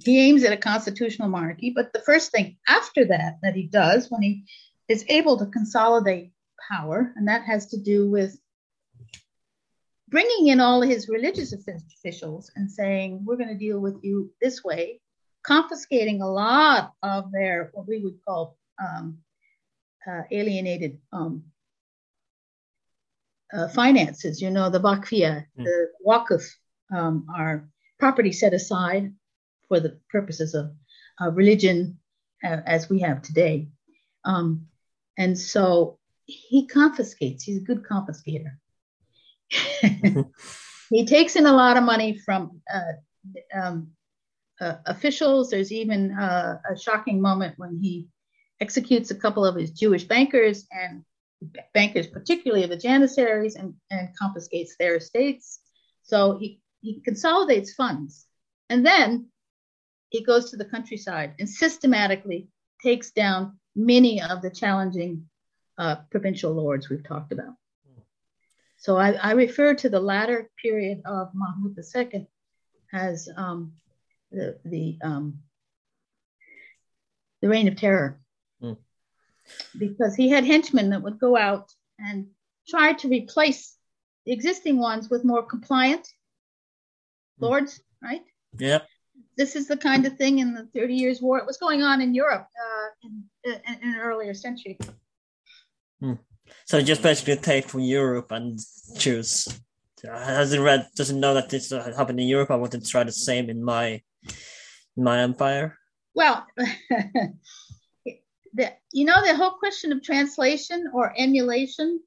he 0.04 0.20
aims 0.20 0.44
at 0.44 0.52
a 0.54 0.58
constitutional 0.58 1.30
monarchy? 1.30 1.72
But 1.74 1.94
the 1.94 2.02
first 2.02 2.32
thing 2.32 2.58
after 2.68 3.06
that 3.06 3.38
that 3.42 3.56
he 3.56 3.64
does 3.82 4.12
when 4.12 4.22
he 4.22 4.44
is 4.90 5.06
able 5.08 5.38
to 5.38 5.46
consolidate 5.46 6.34
power, 6.70 7.14
and 7.16 7.30
that 7.30 7.44
has 7.44 7.68
to 7.68 7.78
do 7.78 8.10
with 8.10 8.38
bringing 10.10 10.48
in 10.48 10.60
all 10.60 10.82
his 10.82 11.08
religious 11.08 11.54
officials 11.54 12.52
and 12.56 12.70
saying, 12.70 13.24
"We're 13.24 13.38
going 13.38 13.56
to 13.56 13.66
deal 13.68 13.80
with 13.80 13.98
you 14.04 14.34
this 14.42 14.62
way," 14.62 15.00
confiscating 15.44 16.22
a 16.22 16.30
lot 16.30 16.94
of 17.04 17.32
their 17.32 17.72
what 17.74 17.88
we 17.88 18.00
would 18.04 18.20
call 18.26 18.58
um, 18.82 19.20
uh, 20.08 20.22
alienated 20.32 21.00
um, 21.12 21.44
uh, 23.54 23.68
finances. 23.70 24.42
You 24.42 24.50
know, 24.50 24.70
the 24.70 24.80
vakfia, 24.80 25.46
mm. 25.58 25.64
the 25.64 25.88
waqf, 26.06 26.44
um, 26.94 27.26
are 27.36 27.70
property 28.00 28.32
set 28.32 28.54
aside 28.54 29.14
for 29.68 29.80
the 29.80 30.00
purposes 30.10 30.54
of 30.56 30.72
uh, 31.22 31.32
religion 31.32 32.00
uh, 32.44 32.58
as 32.66 32.90
we 32.90 33.00
have 33.02 33.22
today. 33.22 33.68
Um, 34.26 34.68
and 35.18 35.38
so 35.38 36.00
he 36.26 36.68
confiscates. 36.68 37.44
He's 37.44 37.58
a 37.58 37.66
good 37.66 37.84
confiscator. 37.84 38.54
he 40.90 41.06
takes 41.06 41.36
in 41.36 41.46
a 41.46 41.54
lot 41.54 41.78
of 41.78 41.84
money 41.84 42.18
from 42.18 42.62
uh, 44.62 44.76
officials. 44.86 45.50
There's 45.50 45.72
even 45.72 46.12
uh, 46.12 46.60
a 46.70 46.78
shocking 46.78 47.22
moment 47.22 47.56
when 47.58 47.80
he 47.82 48.08
executes 48.60 49.12
a 49.12 49.16
couple 49.16 49.46
of 49.46 49.56
his 49.56 49.72
Jewish 49.72 50.04
bankers 50.04 50.68
and 50.72 51.04
bankers, 51.74 52.08
particularly 52.08 52.64
of 52.64 52.70
the 52.70 52.78
Janissaries, 52.78 53.56
and, 53.56 53.74
and 53.90 54.16
confiscates 54.18 54.76
their 54.78 54.98
estates. 54.98 55.60
So 56.04 56.38
he, 56.38 56.60
he 56.82 57.02
consolidates 57.02 57.74
funds. 57.74 58.26
And 58.70 58.86
then 58.86 59.28
he 60.10 60.24
goes 60.24 60.52
to 60.52 60.58
the 60.58 60.66
countryside 60.66 61.36
and 61.40 61.50
systematically 61.50 62.48
takes 62.82 63.12
down 63.12 63.60
many 63.76 64.22
of 64.22 64.42
the 64.42 64.50
challenging 64.50 65.30
uh, 65.78 65.98
provincial 66.12 66.52
lords 66.52 66.90
we've 66.90 67.08
talked 67.08 67.32
about. 67.32 67.54
So 68.78 68.98
I, 68.98 69.12
I, 69.12 69.32
refer 69.32 69.74
to 69.76 69.90
the 69.90 70.00
latter 70.00 70.50
period 70.62 71.02
of 71.06 71.32
Mahmud 71.34 71.78
II 71.78 72.28
as 72.94 73.28
um, 73.36 73.74
the 74.32 74.60
the 74.66 74.98
um, 75.02 75.40
the 77.42 77.50
reign 77.50 77.68
of 77.68 77.76
terror, 77.76 78.20
mm. 78.62 78.78
because 79.78 80.16
he 80.16 80.30
had 80.30 80.46
henchmen 80.46 80.90
that 80.92 81.02
would 81.02 81.20
go 81.20 81.38
out 81.38 81.72
and 81.98 82.28
try 82.68 82.94
to 82.94 83.08
replace 83.08 83.76
the 84.26 84.32
existing 84.32 84.78
ones 84.78 85.10
with 85.10 85.26
more 85.26 85.44
compliant 85.44 86.02
mm. 86.02 87.48
lords, 87.48 87.82
right? 88.04 88.22
Yeah. 88.58 88.80
This 89.38 89.56
is 89.56 89.68
the 89.68 89.78
kind 89.78 90.06
of 90.06 90.18
thing 90.18 90.40
in 90.40 90.54
the 90.54 90.68
Thirty 90.74 90.96
Years' 90.96 91.22
War. 91.22 91.40
It 91.40 91.46
was 91.46 91.58
going 91.58 91.82
on 91.82 92.02
in 92.02 92.14
Europe 92.14 92.48
uh, 92.60 92.88
in, 93.04 93.24
in, 93.46 93.78
in, 93.82 93.90
an 93.96 94.00
earlier 94.00 94.34
century. 94.34 94.78
Mm. 96.04 96.20
So 96.66 96.82
just 96.82 97.02
basically 97.02 97.38
take 97.38 97.66
from 97.66 97.82
Europe 97.82 98.32
and 98.32 98.60
choose. 98.98 99.48
Has 100.04 100.54
it 100.54 100.60
read? 100.60 100.88
Doesn't 100.96 101.20
know 101.20 101.34
that 101.34 101.50
this 101.50 101.72
happened 101.72 102.20
in 102.20 102.28
Europe. 102.28 102.52
I 102.52 102.56
want 102.56 102.74
to 102.74 102.82
try 102.82 103.04
the 103.04 103.12
same 103.12 103.50
in 103.50 103.64
my 103.64 104.02
in 105.00 105.04
my 105.04 105.22
empire? 105.22 105.78
Well, 106.14 106.46
the, 106.58 107.34
you 108.92 109.06
know, 109.06 109.26
the 109.26 109.36
whole 109.36 109.52
question 109.52 109.92
of 109.92 110.04
translation 110.04 110.92
or 110.94 111.14
emulation 111.18 112.02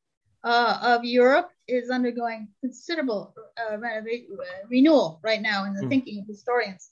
uh, 0.45 0.79
of 0.83 1.05
Europe 1.05 1.51
is 1.69 1.91
undergoing 1.91 2.49
considerable 2.61 3.35
uh, 3.57 3.79
re- 3.79 4.29
renewal 4.69 5.21
right 5.23 5.41
now 5.41 5.65
in 5.65 5.75
the 5.75 5.83
mm. 5.83 5.89
thinking 5.89 6.21
of 6.21 6.27
historians. 6.27 6.91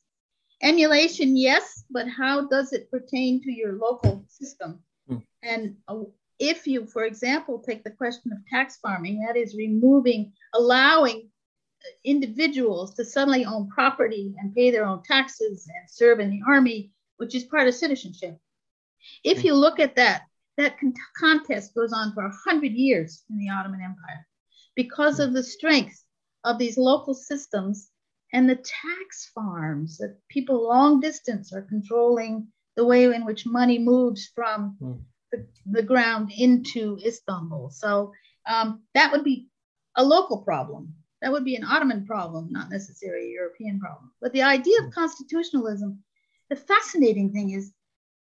emulation, 0.62 1.36
yes, 1.36 1.84
but 1.90 2.06
how 2.08 2.46
does 2.46 2.72
it 2.72 2.90
pertain 2.90 3.42
to 3.42 3.52
your 3.52 3.72
local 3.72 4.24
system? 4.28 4.80
Mm. 5.10 5.22
And 5.42 5.76
uh, 5.88 6.04
if 6.40 6.66
you, 6.66 6.86
for 6.86 7.04
example, 7.04 7.58
take 7.58 7.84
the 7.84 7.90
question 7.90 8.32
of 8.32 8.38
tax 8.46 8.78
farming, 8.78 9.24
that 9.26 9.36
is 9.36 9.54
removing, 9.54 10.32
allowing 10.54 11.28
individuals 12.02 12.94
to 12.94 13.04
suddenly 13.04 13.44
own 13.44 13.68
property 13.68 14.34
and 14.38 14.54
pay 14.54 14.70
their 14.70 14.86
own 14.86 15.02
taxes 15.02 15.68
and 15.68 15.88
serve 15.88 16.18
in 16.18 16.30
the 16.30 16.40
army, 16.48 16.90
which 17.18 17.34
is 17.34 17.44
part 17.44 17.68
of 17.68 17.74
citizenship. 17.74 18.38
If 19.22 19.44
you 19.44 19.54
look 19.54 19.78
at 19.78 19.96
that, 19.96 20.22
that 20.56 20.78
con- 20.80 20.94
contest 21.16 21.74
goes 21.74 21.92
on 21.92 22.12
for 22.14 22.24
a 22.24 22.36
hundred 22.44 22.72
years 22.72 23.22
in 23.30 23.38
the 23.38 23.50
Ottoman 23.50 23.80
Empire 23.80 24.26
because 24.74 25.20
of 25.20 25.32
the 25.34 25.42
strength 25.42 26.02
of 26.44 26.58
these 26.58 26.78
local 26.78 27.14
systems 27.14 27.90
and 28.32 28.48
the 28.48 28.56
tax 28.56 29.30
farms 29.34 29.98
that 29.98 30.16
people 30.28 30.66
long 30.66 31.00
distance 31.00 31.52
are 31.52 31.62
controlling 31.62 32.48
the 32.76 32.84
way 32.84 33.04
in 33.04 33.24
which 33.24 33.46
money 33.46 33.78
moves 33.78 34.30
from 34.34 34.76
mm. 34.80 35.00
The, 35.32 35.46
the, 35.66 35.82
ground 35.82 36.32
into 36.36 36.98
Istanbul. 37.04 37.70
So 37.70 38.12
um, 38.46 38.82
that 38.94 39.12
would 39.12 39.24
be 39.24 39.48
a 39.96 40.04
local 40.04 40.38
problem. 40.38 40.94
That 41.22 41.32
would 41.32 41.44
be 41.44 41.56
an 41.56 41.64
Ottoman 41.64 42.06
problem, 42.06 42.48
not 42.50 42.70
necessarily 42.70 43.26
a 43.26 43.34
European 43.34 43.78
problem. 43.78 44.10
But 44.20 44.32
the 44.32 44.42
idea 44.42 44.82
of 44.82 44.92
constitutionalism, 44.92 46.02
the 46.48 46.56
fascinating 46.56 47.32
thing 47.32 47.50
is 47.50 47.72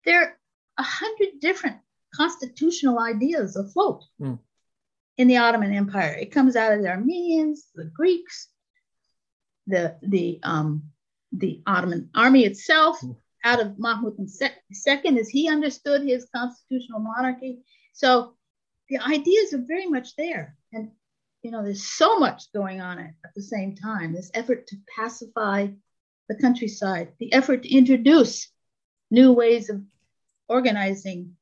there 0.04 0.22
are 0.22 0.38
a 0.78 0.82
hundred 0.82 1.40
different 1.40 1.76
constitutional 2.14 2.98
ideas 2.98 3.56
afloat 3.56 4.04
mm. 4.20 4.38
in 5.16 5.28
the 5.28 5.36
Ottoman 5.36 5.72
Empire. 5.72 6.14
It 6.14 6.32
comes 6.32 6.56
out 6.56 6.72
of 6.72 6.82
the 6.82 6.88
Armenians, 6.88 7.68
the 7.74 7.84
Greeks, 7.84 8.48
the 9.68 9.96
the 10.02 10.40
um, 10.42 10.84
the 11.32 11.62
Ottoman 11.66 12.10
army 12.14 12.44
itself 12.44 13.00
hmm. 13.00 13.12
Out 13.44 13.60
of 13.60 13.78
Mahmud 13.78 14.16
II 14.18 15.18
as 15.18 15.28
he 15.28 15.48
understood 15.48 16.02
his 16.02 16.28
constitutional 16.34 17.00
monarchy. 17.00 17.60
So 17.92 18.34
the 18.88 18.98
ideas 18.98 19.54
are 19.54 19.64
very 19.66 19.86
much 19.86 20.16
there, 20.16 20.56
and 20.72 20.90
you 21.42 21.50
know 21.50 21.62
there's 21.62 21.84
so 21.84 22.18
much 22.18 22.52
going 22.52 22.80
on 22.80 22.98
at, 22.98 23.14
at 23.24 23.34
the 23.34 23.42
same 23.42 23.74
time. 23.74 24.12
This 24.12 24.30
effort 24.34 24.66
to 24.68 24.76
pacify 24.96 25.68
the 26.28 26.34
countryside, 26.34 27.12
the 27.18 27.32
effort 27.32 27.62
to 27.62 27.74
introduce 27.74 28.50
new 29.10 29.32
ways 29.32 29.70
of 29.70 29.82
organizing 30.48 31.36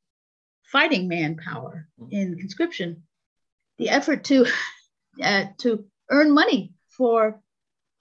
fighting 0.64 1.09
manpower 1.09 1.88
hmm. 1.98 2.09
in 2.11 2.38
conscription, 2.38 3.04
the 3.78 3.88
effort 3.88 4.24
to 4.24 4.46
uh, 5.22 5.46
to 5.59 5.85
earn 6.11 6.32
money 6.32 6.74
for 6.88 7.40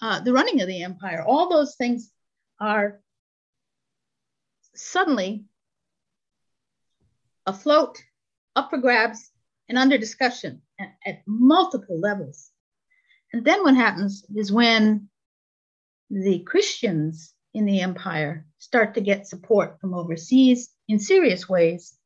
uh, 0.02 0.20
the 0.22 0.34
running 0.34 0.62
of 0.62 0.68
the 0.68 0.84
empire. 0.84 1.24
All 1.26 1.50
those 1.50 1.76
things 1.76 2.12
are 2.60 3.02
suddenly 4.78 5.46
afloat, 7.46 8.02
up 8.56 8.70
for 8.70 8.78
grabs, 8.78 9.32
and 9.70 9.78
under 9.78 9.98
discussion 9.98 10.62
at, 10.80 10.94
at 11.06 11.22
multiple 11.26 12.00
levels. 12.00 12.52
And 13.34 13.44
then 13.44 13.64
what 13.64 13.76
happens 13.76 14.26
is 14.36 14.52
when 14.52 15.10
the 16.10 16.40
Christians 16.40 17.34
in 17.54 17.66
the 17.66 17.82
empire 17.82 18.46
start 18.58 18.94
to 18.96 19.02
get 19.02 19.28
support 19.28 19.80
from 19.80 19.94
overseas 19.94 20.70
in 20.88 21.00
serious 21.00 21.50
ways, 21.50 21.98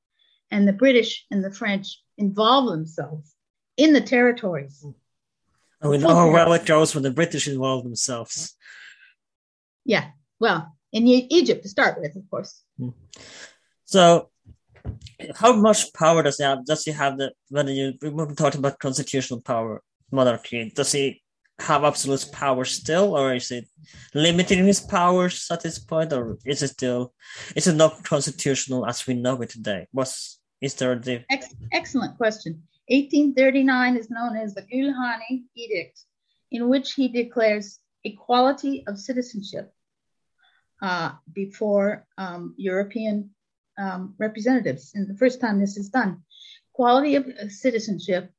and 0.52 0.68
the 0.68 0.74
British 0.74 1.26
and 1.32 1.44
the 1.44 1.52
French 1.52 2.02
involve 2.18 2.70
themselves 2.70 3.34
in 3.78 3.94
the 3.94 4.02
territories 4.02 4.84
oh, 4.84 4.96
and 5.82 5.92
we 5.92 5.98
know 5.98 6.16
how 6.16 6.32
well 6.32 6.54
it 6.54 6.66
goes 6.66 6.94
when 6.94 7.04
the 7.04 7.12
British 7.12 7.48
involve 7.48 7.84
themselves. 7.84 8.56
Yeah, 9.86 10.10
well, 10.40 10.76
in 10.92 11.08
Egypt 11.08 11.64
to 11.64 11.70
start 11.70 12.00
with, 12.00 12.16
of 12.16 12.30
course. 12.30 12.64
Hmm. 12.78 12.90
So, 13.86 14.30
how 15.36 15.54
much 15.54 15.94
power 15.94 16.24
does 16.24 16.38
he 16.38 16.44
have? 16.44 16.66
Does 16.66 16.84
he 16.84 16.92
have 16.92 17.18
the 17.18 17.34
when 17.50 17.68
you 17.68 17.94
we 18.02 18.36
talking 18.36 18.60
about 18.60 18.80
constitutional 18.80 19.42
power, 19.42 19.82
monarchy? 20.12 20.72
Does 20.76 20.92
he 20.92 21.22
have 21.60 21.84
absolute 21.84 22.26
power 22.32 22.64
still, 22.66 23.16
or 23.16 23.34
is 23.36 23.52
it 23.52 23.68
limiting 24.14 24.66
his 24.66 24.80
powers 24.80 25.48
at 25.52 25.62
this 25.62 25.80
point, 25.80 26.14
or 26.14 26.38
is 26.46 26.64
it 26.64 26.70
still 26.70 27.14
is 27.56 27.68
it 27.68 27.76
not 27.76 28.04
constitutional 28.04 28.86
as 28.86 29.06
we 29.06 29.14
know 29.14 29.42
it 29.42 29.50
today? 29.50 29.88
What's 29.92 30.40
is 30.62 30.74
there 30.76 30.96
the 30.96 31.24
Ex- 31.30 31.56
excellent 31.72 32.18
question? 32.18 32.64
1839 32.88 33.98
is 33.98 34.10
known 34.10 34.36
as 34.36 34.56
the 34.56 34.64
Gülhane 34.64 35.44
Edict, 35.56 36.00
in 36.52 36.70
which 36.70 36.94
he 36.94 37.08
declares 37.08 37.80
equality 38.04 38.84
of 38.88 38.98
citizenship 38.98 39.72
uh, 40.82 41.12
before 41.34 42.06
um, 42.18 42.54
European 42.58 43.32
um, 43.78 44.16
representatives. 44.18 44.92
And 44.96 45.08
the 45.08 45.18
first 45.18 45.42
time 45.42 45.60
this 45.60 45.78
is 45.78 45.90
done, 45.90 46.24
quality 46.74 47.16
of 47.16 47.26
citizenship, 47.50 48.32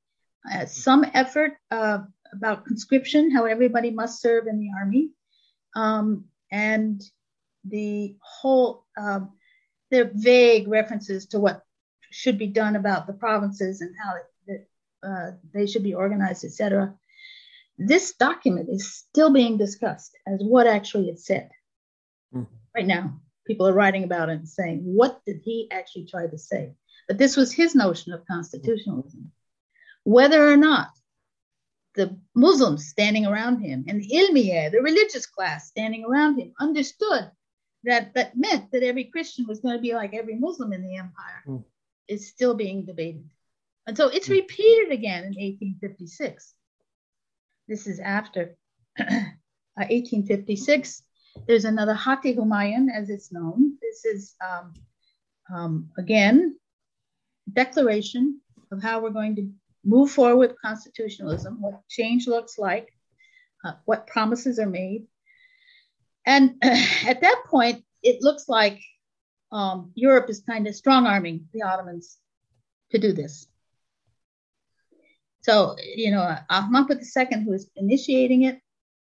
uh, 0.50 0.66
some 0.66 1.04
effort 1.14 1.52
uh, 1.70 1.98
about 2.32 2.64
conscription, 2.64 3.30
how 3.30 3.44
everybody 3.44 3.90
must 3.90 4.20
serve 4.20 4.46
in 4.46 4.58
the 4.58 4.70
army, 4.78 5.10
um, 5.74 6.24
and 6.50 7.02
the 7.64 8.16
whole, 8.22 8.84
um, 8.98 9.32
the 9.90 10.10
vague 10.14 10.68
references 10.68 11.26
to 11.26 11.40
what 11.40 11.62
should 12.10 12.38
be 12.38 12.46
done 12.46 12.76
about 12.76 13.06
the 13.06 13.12
provinces 13.12 13.80
and 13.80 13.94
how 14.02 14.14
uh, 15.02 15.32
they 15.54 15.66
should 15.66 15.82
be 15.82 15.94
organized, 15.94 16.44
etc. 16.44 16.94
This 17.78 18.14
document 18.14 18.68
is 18.70 18.92
still 18.92 19.32
being 19.32 19.56
discussed 19.56 20.16
as 20.26 20.40
what 20.42 20.66
actually 20.66 21.08
it 21.08 21.18
said. 21.18 21.50
Right 22.74 22.86
now, 22.86 23.20
people 23.46 23.66
are 23.66 23.72
writing 23.72 24.04
about 24.04 24.28
it 24.28 24.38
and 24.38 24.48
saying, 24.48 24.80
what 24.84 25.20
did 25.26 25.40
he 25.42 25.68
actually 25.70 26.06
try 26.06 26.26
to 26.26 26.38
say? 26.38 26.74
But 27.08 27.18
this 27.18 27.36
was 27.36 27.52
his 27.52 27.74
notion 27.74 28.12
of 28.12 28.26
constitutionalism. 28.26 29.32
Whether 30.04 30.48
or 30.48 30.56
not 30.56 30.90
the 31.96 32.16
Muslims 32.34 32.88
standing 32.88 33.26
around 33.26 33.60
him 33.60 33.84
and 33.88 34.00
the 34.00 34.08
ilmiye, 34.08 34.70
the 34.70 34.80
religious 34.80 35.26
class 35.26 35.68
standing 35.68 36.04
around 36.04 36.38
him, 36.38 36.52
understood 36.60 37.30
that 37.84 38.14
that 38.14 38.36
meant 38.36 38.70
that 38.72 38.82
every 38.82 39.04
Christian 39.04 39.46
was 39.48 39.60
going 39.60 39.76
to 39.76 39.82
be 39.82 39.94
like 39.94 40.14
every 40.14 40.36
Muslim 40.36 40.72
in 40.72 40.82
the 40.82 40.96
empire 40.96 41.42
mm. 41.46 41.64
is 42.06 42.28
still 42.28 42.54
being 42.54 42.84
debated. 42.84 43.28
And 43.86 43.96
so 43.96 44.08
it's 44.08 44.26
hmm. 44.26 44.34
repeated 44.34 44.92
again 44.92 45.24
in 45.24 45.30
1856. 45.30 46.54
This 47.66 47.86
is 47.86 47.98
after 47.98 48.56
1856. 48.96 51.02
There's 51.46 51.64
another 51.64 51.94
Hati 51.94 52.34
Humayun, 52.34 52.88
as 52.94 53.10
it's 53.10 53.32
known. 53.32 53.76
This 53.80 54.04
is, 54.04 54.34
um, 54.44 54.74
um, 55.52 55.90
again, 55.98 56.56
declaration 57.52 58.40
of 58.72 58.82
how 58.82 59.00
we're 59.00 59.10
going 59.10 59.36
to 59.36 59.50
move 59.84 60.10
forward 60.10 60.36
with 60.36 60.60
constitutionalism, 60.60 61.60
what 61.60 61.82
change 61.88 62.26
looks 62.26 62.58
like, 62.58 62.92
uh, 63.64 63.72
what 63.84 64.06
promises 64.06 64.58
are 64.58 64.66
made. 64.66 65.06
And 66.26 66.56
uh, 66.62 66.76
at 67.06 67.20
that 67.22 67.44
point, 67.46 67.84
it 68.02 68.22
looks 68.22 68.48
like 68.48 68.80
um, 69.52 69.92
Europe 69.94 70.30
is 70.30 70.42
kind 70.48 70.66
of 70.66 70.74
strong 70.74 71.06
arming 71.06 71.48
the 71.52 71.62
Ottomans 71.62 72.18
to 72.92 72.98
do 72.98 73.12
this. 73.12 73.46
So, 75.42 75.76
you 75.96 76.10
know, 76.10 76.36
Ahmad 76.50 76.90
II, 76.90 77.44
who 77.44 77.52
is 77.52 77.68
initiating 77.74 78.42
it, 78.42 78.60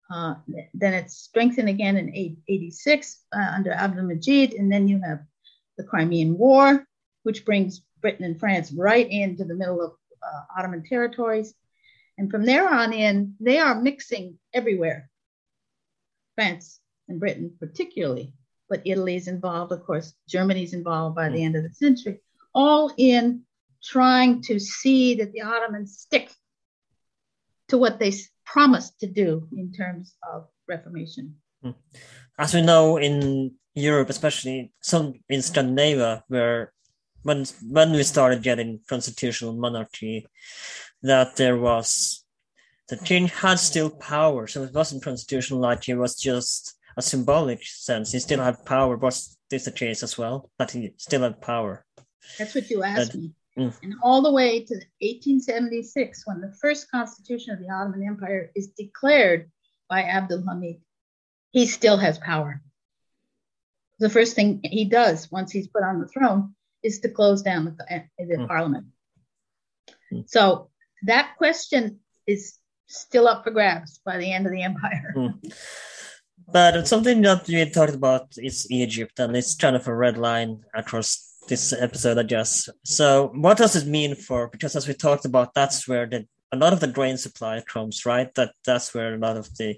uh, 0.10 0.36
then 0.74 0.94
it's 0.94 1.18
strengthened 1.18 1.70
again 1.70 1.96
in 1.96 2.10
86 2.48 3.24
uh, 3.32 3.52
under 3.56 3.72
Abdul 3.72 4.06
Majid, 4.06 4.54
and 4.54 4.72
then 4.72 4.88
you 4.88 5.00
have 5.02 5.20
the 5.78 5.84
Crimean 5.84 6.38
War, 6.38 6.86
which 7.24 7.46
brings 7.46 7.82
Britain 8.02 8.26
and 8.26 8.40
France 8.40 8.72
right 8.72 9.10
into 9.10 9.44
the 9.44 9.54
middle 9.54 9.82
of 9.82 9.92
uh, 10.24 10.42
Ottoman 10.58 10.84
territories. 10.84 11.54
And 12.18 12.30
from 12.30 12.46
there 12.46 12.68
on 12.68 12.92
in, 12.92 13.36
they 13.40 13.60
are 13.60 13.80
mixing 13.80 14.40
everywhere. 14.54 15.10
France 16.36 16.80
and 17.08 17.20
Britain, 17.20 17.54
particularly, 17.60 18.34
but 18.68 18.82
Italy's 18.86 19.28
involved, 19.28 19.72
of 19.72 19.84
course, 19.86 20.14
Germany's 20.28 20.74
involved 20.74 21.16
by 21.16 21.30
the 21.30 21.44
end 21.44 21.56
of 21.56 21.64
the 21.64 21.74
century, 21.74 22.20
all 22.54 22.92
in 22.98 23.44
trying 23.84 24.42
to 24.44 24.60
see 24.60 25.16
that 25.16 25.32
the 25.34 25.42
Ottomans 25.42 25.98
stick 26.00 26.32
to 27.70 27.78
what 27.78 28.00
they 28.00 28.12
promised 28.52 29.00
to 29.00 29.08
do 29.08 29.48
in 29.56 29.72
terms 29.72 30.16
of 30.34 30.48
reformation. 30.68 31.36
Hmm. 31.62 31.72
As 32.38 32.54
we 32.54 32.62
know 32.62 32.98
in 32.98 33.56
Europe, 33.76 34.10
especially 34.10 34.72
some 34.82 35.14
in 35.30 35.42
Scandinavia, 35.42 36.24
where 36.28 36.74
when 37.24 37.46
when 37.70 37.92
we 37.92 38.04
started 38.04 38.42
getting 38.44 38.80
constitutional 38.88 39.54
monarchy, 39.54 40.26
that 41.04 41.36
there 41.36 41.58
was 41.58 42.24
the 42.88 42.98
king 42.98 43.28
had 43.28 43.60
still 43.60 43.90
power, 43.90 44.48
so 44.48 44.64
it 44.64 44.74
wasn't 44.74 45.04
constitutional 45.04 45.60
like 45.60 45.88
it 45.88 45.96
was 45.96 46.16
just 46.16 46.76
a 46.98 47.02
symbolic 47.02 47.64
sense. 47.64 48.12
He 48.12 48.20
still 48.20 48.42
had 48.42 48.66
power. 48.66 48.98
Was 48.98 49.38
this 49.50 49.66
the 49.66 49.72
case 49.72 50.02
as 50.02 50.18
well? 50.18 50.50
That 50.58 50.72
he 50.72 50.94
still 50.98 51.22
had 51.22 51.42
power. 51.42 51.86
That's 52.38 52.56
what 52.56 52.70
you 52.70 52.84
asked 52.84 53.16
me. 53.16 53.32
Mm. 53.60 53.74
And 53.84 53.94
all 54.02 54.22
the 54.22 54.32
way 54.32 54.64
to 54.64 54.74
1876, 55.02 56.26
when 56.26 56.40
the 56.42 56.54
first 56.62 56.90
constitution 56.90 57.54
of 57.54 57.60
the 57.60 57.70
Ottoman 57.70 58.04
Empire 58.08 58.52
is 58.56 58.68
declared 58.70 59.52
by 59.90 60.04
Abdul 60.04 60.44
Hamid, 60.48 60.78
he 61.52 61.66
still 61.68 61.98
has 61.98 62.18
power. 62.20 62.62
the 64.00 64.10
first 64.10 64.34
thing 64.34 64.62
he 64.64 64.86
does 64.86 65.30
once 65.30 65.52
he's 65.52 65.68
put 65.68 65.84
on 65.84 66.00
the 66.00 66.08
throne 66.08 66.56
is 66.84 67.02
to 67.02 67.10
close 67.10 67.42
down 67.42 67.66
the, 67.66 67.76
the 68.18 68.38
Mm. 68.38 68.48
parliament. 68.48 68.86
Mm. 70.14 70.24
So 70.30 70.70
that 71.04 71.36
question 71.38 72.00
is 72.26 72.58
still 72.88 73.28
up 73.28 73.44
for 73.44 73.52
grabs 73.52 74.00
by 74.06 74.16
the 74.18 74.32
end 74.32 74.46
of 74.46 74.54
the 74.54 74.64
empire. 74.64 75.14
Mm. 75.18 75.34
But 76.52 76.88
something 76.88 77.22
that 77.24 77.46
we 77.48 77.70
talked 77.70 77.94
about 77.94 78.28
is 78.38 78.66
Egypt, 78.72 79.20
and 79.20 79.36
it's 79.36 79.54
kind 79.56 79.76
of 79.76 79.86
a 79.88 79.94
red 79.94 80.18
line 80.18 80.64
across 80.74 81.29
this 81.50 81.74
episode, 81.74 82.18
I 82.18 82.24
guess. 82.24 82.70
So, 82.86 83.32
what 83.36 83.58
does 83.58 83.76
it 83.76 83.88
mean 83.88 84.16
for? 84.16 84.48
Because 84.48 84.76
as 84.76 84.88
we 84.88 84.94
talked 84.94 85.26
about, 85.26 85.54
that's 85.54 85.88
where 85.88 86.06
the 86.06 86.26
a 86.52 86.58
lot 86.58 86.74
of 86.74 86.80
the 86.80 86.88
grain 86.88 87.18
supply 87.18 87.62
comes, 87.62 88.06
right? 88.06 88.34
That 88.36 88.54
that's 88.66 88.94
where 88.94 89.14
a 89.14 89.18
lot 89.18 89.38
of 89.38 89.54
the 89.58 89.76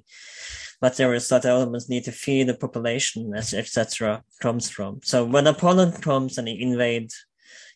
materials 0.82 1.28
that 1.30 1.46
elements 1.46 1.90
need 1.90 2.04
to 2.06 2.12
feed 2.12 2.48
the 2.48 2.54
population, 2.54 3.34
etc., 3.36 4.24
comes 4.40 4.70
from. 4.70 5.00
So, 5.04 5.26
when 5.26 5.46
Napoleon 5.46 5.92
comes 5.94 6.38
and 6.38 6.48
he 6.48 6.62
invade 6.62 7.12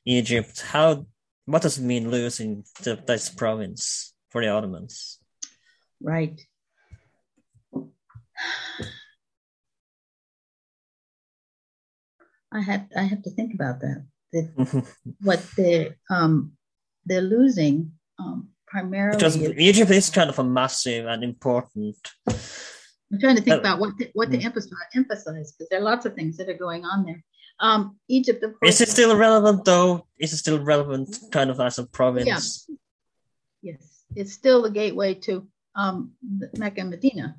Egypt, 0.06 0.62
how 0.62 1.06
what 1.46 1.62
does 1.62 1.78
it 1.78 1.84
mean 1.84 2.12
losing 2.12 2.64
the, 2.84 2.96
this 3.08 3.30
province 3.30 4.14
for 4.30 4.42
the 4.42 4.50
Ottomans? 4.50 5.20
Right. 6.02 6.42
I 12.56 12.62
had 12.62 12.90
I 12.96 13.04
have 13.04 13.22
to 13.24 13.30
think 13.30 13.54
about 13.54 13.82
that. 13.82 14.06
The, 14.32 14.42
what 15.22 15.44
they're 15.58 15.98
um, 16.10 16.54
they're 17.06 17.22
losing 17.22 17.92
um, 18.18 18.50
primarily. 18.68 19.18
Because 19.18 19.38
Egypt 19.38 19.92
is 19.92 20.10
kind 20.10 20.30
of 20.30 20.40
a 20.40 20.44
massive 20.44 21.06
and 21.06 21.24
important. 21.24 21.98
I'm 22.28 23.20
trying 23.20 23.36
to 23.36 23.42
think 23.42 23.58
Uh, 23.58 23.60
about 23.60 23.80
what 23.80 23.98
to, 24.00 24.10
what 24.14 24.32
to 24.32 24.38
mm. 24.38 24.46
emphasize 24.46 24.72
emphasize 24.96 25.52
because 25.52 25.70
there 25.70 25.80
are 25.80 25.84
lots 25.84 26.06
of 26.06 26.16
things 26.16 26.38
that 26.38 26.50
are 26.50 26.58
going 26.58 26.86
on 26.86 27.06
there. 27.06 27.24
Um, 27.60 27.98
Egypt, 28.10 28.44
of 28.44 28.52
course, 28.60 28.76
Is 28.76 28.82
it 28.82 28.90
still 28.90 29.16
relevant 29.16 29.64
though? 29.64 30.08
Is 30.18 30.34
it 30.34 30.38
still 30.38 30.60
relevant 30.60 31.18
kind 31.32 31.50
of 31.50 31.60
as 31.60 31.80
a 31.80 31.86
province? 31.86 32.68
yes, 33.62 34.04
it's 34.16 34.34
still 34.34 34.62
the 34.64 34.72
gateway 34.72 35.14
to 35.26 35.48
um, 35.76 36.12
Mecca 36.58 36.82
and 36.82 36.90
Medina. 36.90 37.36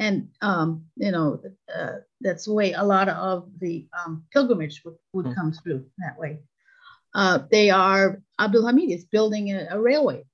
And 0.00 0.30
um, 0.40 0.86
you 0.96 1.12
know 1.12 1.26
uh, 1.72 1.96
that's 2.22 2.46
the 2.46 2.54
way 2.54 2.72
a 2.72 2.82
lot 2.94 3.08
of 3.08 3.36
the 3.60 3.86
um, 3.98 4.24
pilgrimage 4.32 4.82
would, 4.84 4.96
would 5.12 5.26
Mm. 5.26 5.34
come 5.34 5.52
through 5.52 5.80
that 5.98 6.18
way. 6.18 6.32
Uh, 7.14 7.38
they 7.50 7.70
are 7.70 8.22
Abdul 8.38 8.66
Hamid 8.66 8.90
is 8.90 9.04
building 9.04 9.52
a, 9.52 9.68
a 9.70 9.78
railway 9.80 10.24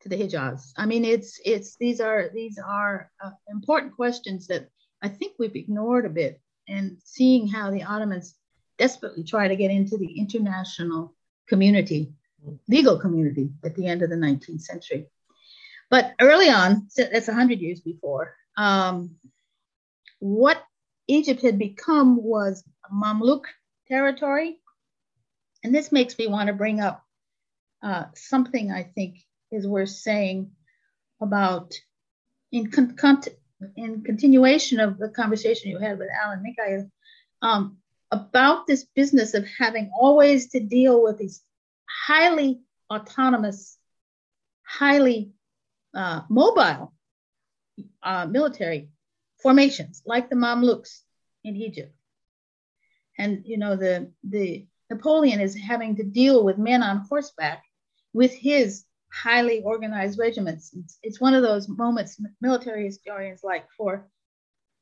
to 0.00 0.08
the 0.08 0.16
Hijaz. 0.16 0.72
I 0.76 0.86
mean, 0.86 1.04
it's 1.04 1.40
it's 1.44 1.76
these 1.76 2.00
are 2.00 2.30
these 2.32 2.58
are 2.58 3.10
uh, 3.24 3.34
important 3.48 3.94
questions 3.94 4.46
that 4.46 4.68
I 5.02 5.08
think 5.08 5.32
we've 5.38 5.56
ignored 5.64 6.06
a 6.06 6.16
bit, 6.22 6.40
and 6.68 6.96
seeing 7.04 7.48
how 7.48 7.70
the 7.70 7.82
Ottomans 7.82 8.34
desperately 8.78 9.24
try 9.24 9.48
to 9.48 9.56
get 9.56 9.70
into 9.70 9.96
the 9.98 10.12
international 10.18 11.14
community, 11.48 12.12
legal 12.68 12.98
community 12.98 13.50
at 13.64 13.74
the 13.76 13.86
end 13.86 14.02
of 14.02 14.10
the 14.10 14.16
19th 14.16 14.62
century. 14.62 15.06
But 15.92 16.14
early 16.18 16.48
on, 16.48 16.88
that's 16.96 17.28
100 17.28 17.60
years 17.60 17.80
before, 17.80 18.34
um, 18.56 19.16
what 20.20 20.64
Egypt 21.06 21.42
had 21.42 21.58
become 21.58 22.16
was 22.16 22.64
Mamluk 22.90 23.42
territory. 23.88 24.58
And 25.62 25.74
this 25.74 25.92
makes 25.92 26.16
me 26.16 26.28
want 26.28 26.46
to 26.46 26.54
bring 26.54 26.80
up 26.80 27.04
uh, 27.82 28.04
something 28.14 28.72
I 28.72 28.84
think 28.84 29.18
is 29.50 29.66
worth 29.66 29.90
saying 29.90 30.52
about, 31.20 31.74
in, 32.52 32.70
con- 32.70 32.96
con- 32.96 33.20
in 33.76 34.02
continuation 34.02 34.80
of 34.80 34.96
the 34.96 35.10
conversation 35.10 35.72
you 35.72 35.78
had 35.78 35.98
with 35.98 36.08
Alan 36.24 36.42
Mikhail, 36.42 36.90
um, 37.42 37.76
about 38.10 38.66
this 38.66 38.86
business 38.96 39.34
of 39.34 39.44
having 39.58 39.90
always 39.94 40.48
to 40.52 40.60
deal 40.60 41.02
with 41.02 41.18
these 41.18 41.42
highly 42.06 42.62
autonomous, 42.90 43.76
highly 44.62 45.34
uh, 45.94 46.22
mobile 46.28 46.92
uh, 48.02 48.26
military 48.26 48.88
formations, 49.42 50.02
like 50.06 50.28
the 50.28 50.36
Mamluks 50.36 51.00
in 51.44 51.56
Egypt. 51.56 51.94
And 53.18 53.42
you 53.44 53.58
know 53.58 53.76
the 53.76 54.10
the 54.24 54.66
Napoleon 54.90 55.40
is 55.40 55.56
having 55.56 55.96
to 55.96 56.04
deal 56.04 56.44
with 56.44 56.58
men 56.58 56.82
on 56.82 57.06
horseback 57.08 57.62
with 58.12 58.32
his 58.32 58.84
highly 59.12 59.62
organized 59.62 60.18
regiments. 60.18 60.72
It's, 60.74 60.98
it's 61.02 61.20
one 61.20 61.34
of 61.34 61.42
those 61.42 61.68
moments 61.68 62.20
military 62.40 62.84
historians 62.84 63.42
like 63.42 63.66
for 63.76 64.06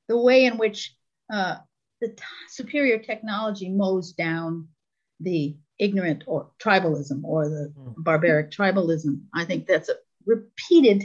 the 0.08 0.16
way 0.18 0.44
in 0.46 0.58
which 0.58 0.94
uh, 1.32 1.56
the 2.00 2.08
t- 2.08 2.22
superior 2.48 2.98
technology 2.98 3.68
mows 3.68 4.12
down 4.12 4.68
the 5.20 5.56
ignorant 5.78 6.24
or 6.26 6.50
tribalism 6.62 7.22
or 7.24 7.48
the 7.48 7.72
Mm. 7.76 7.94
barbaric 7.98 8.50
tribalism. 8.50 9.22
I 9.34 9.44
think 9.44 9.66
that's 9.66 9.88
a 9.88 9.94
repeated 10.26 11.04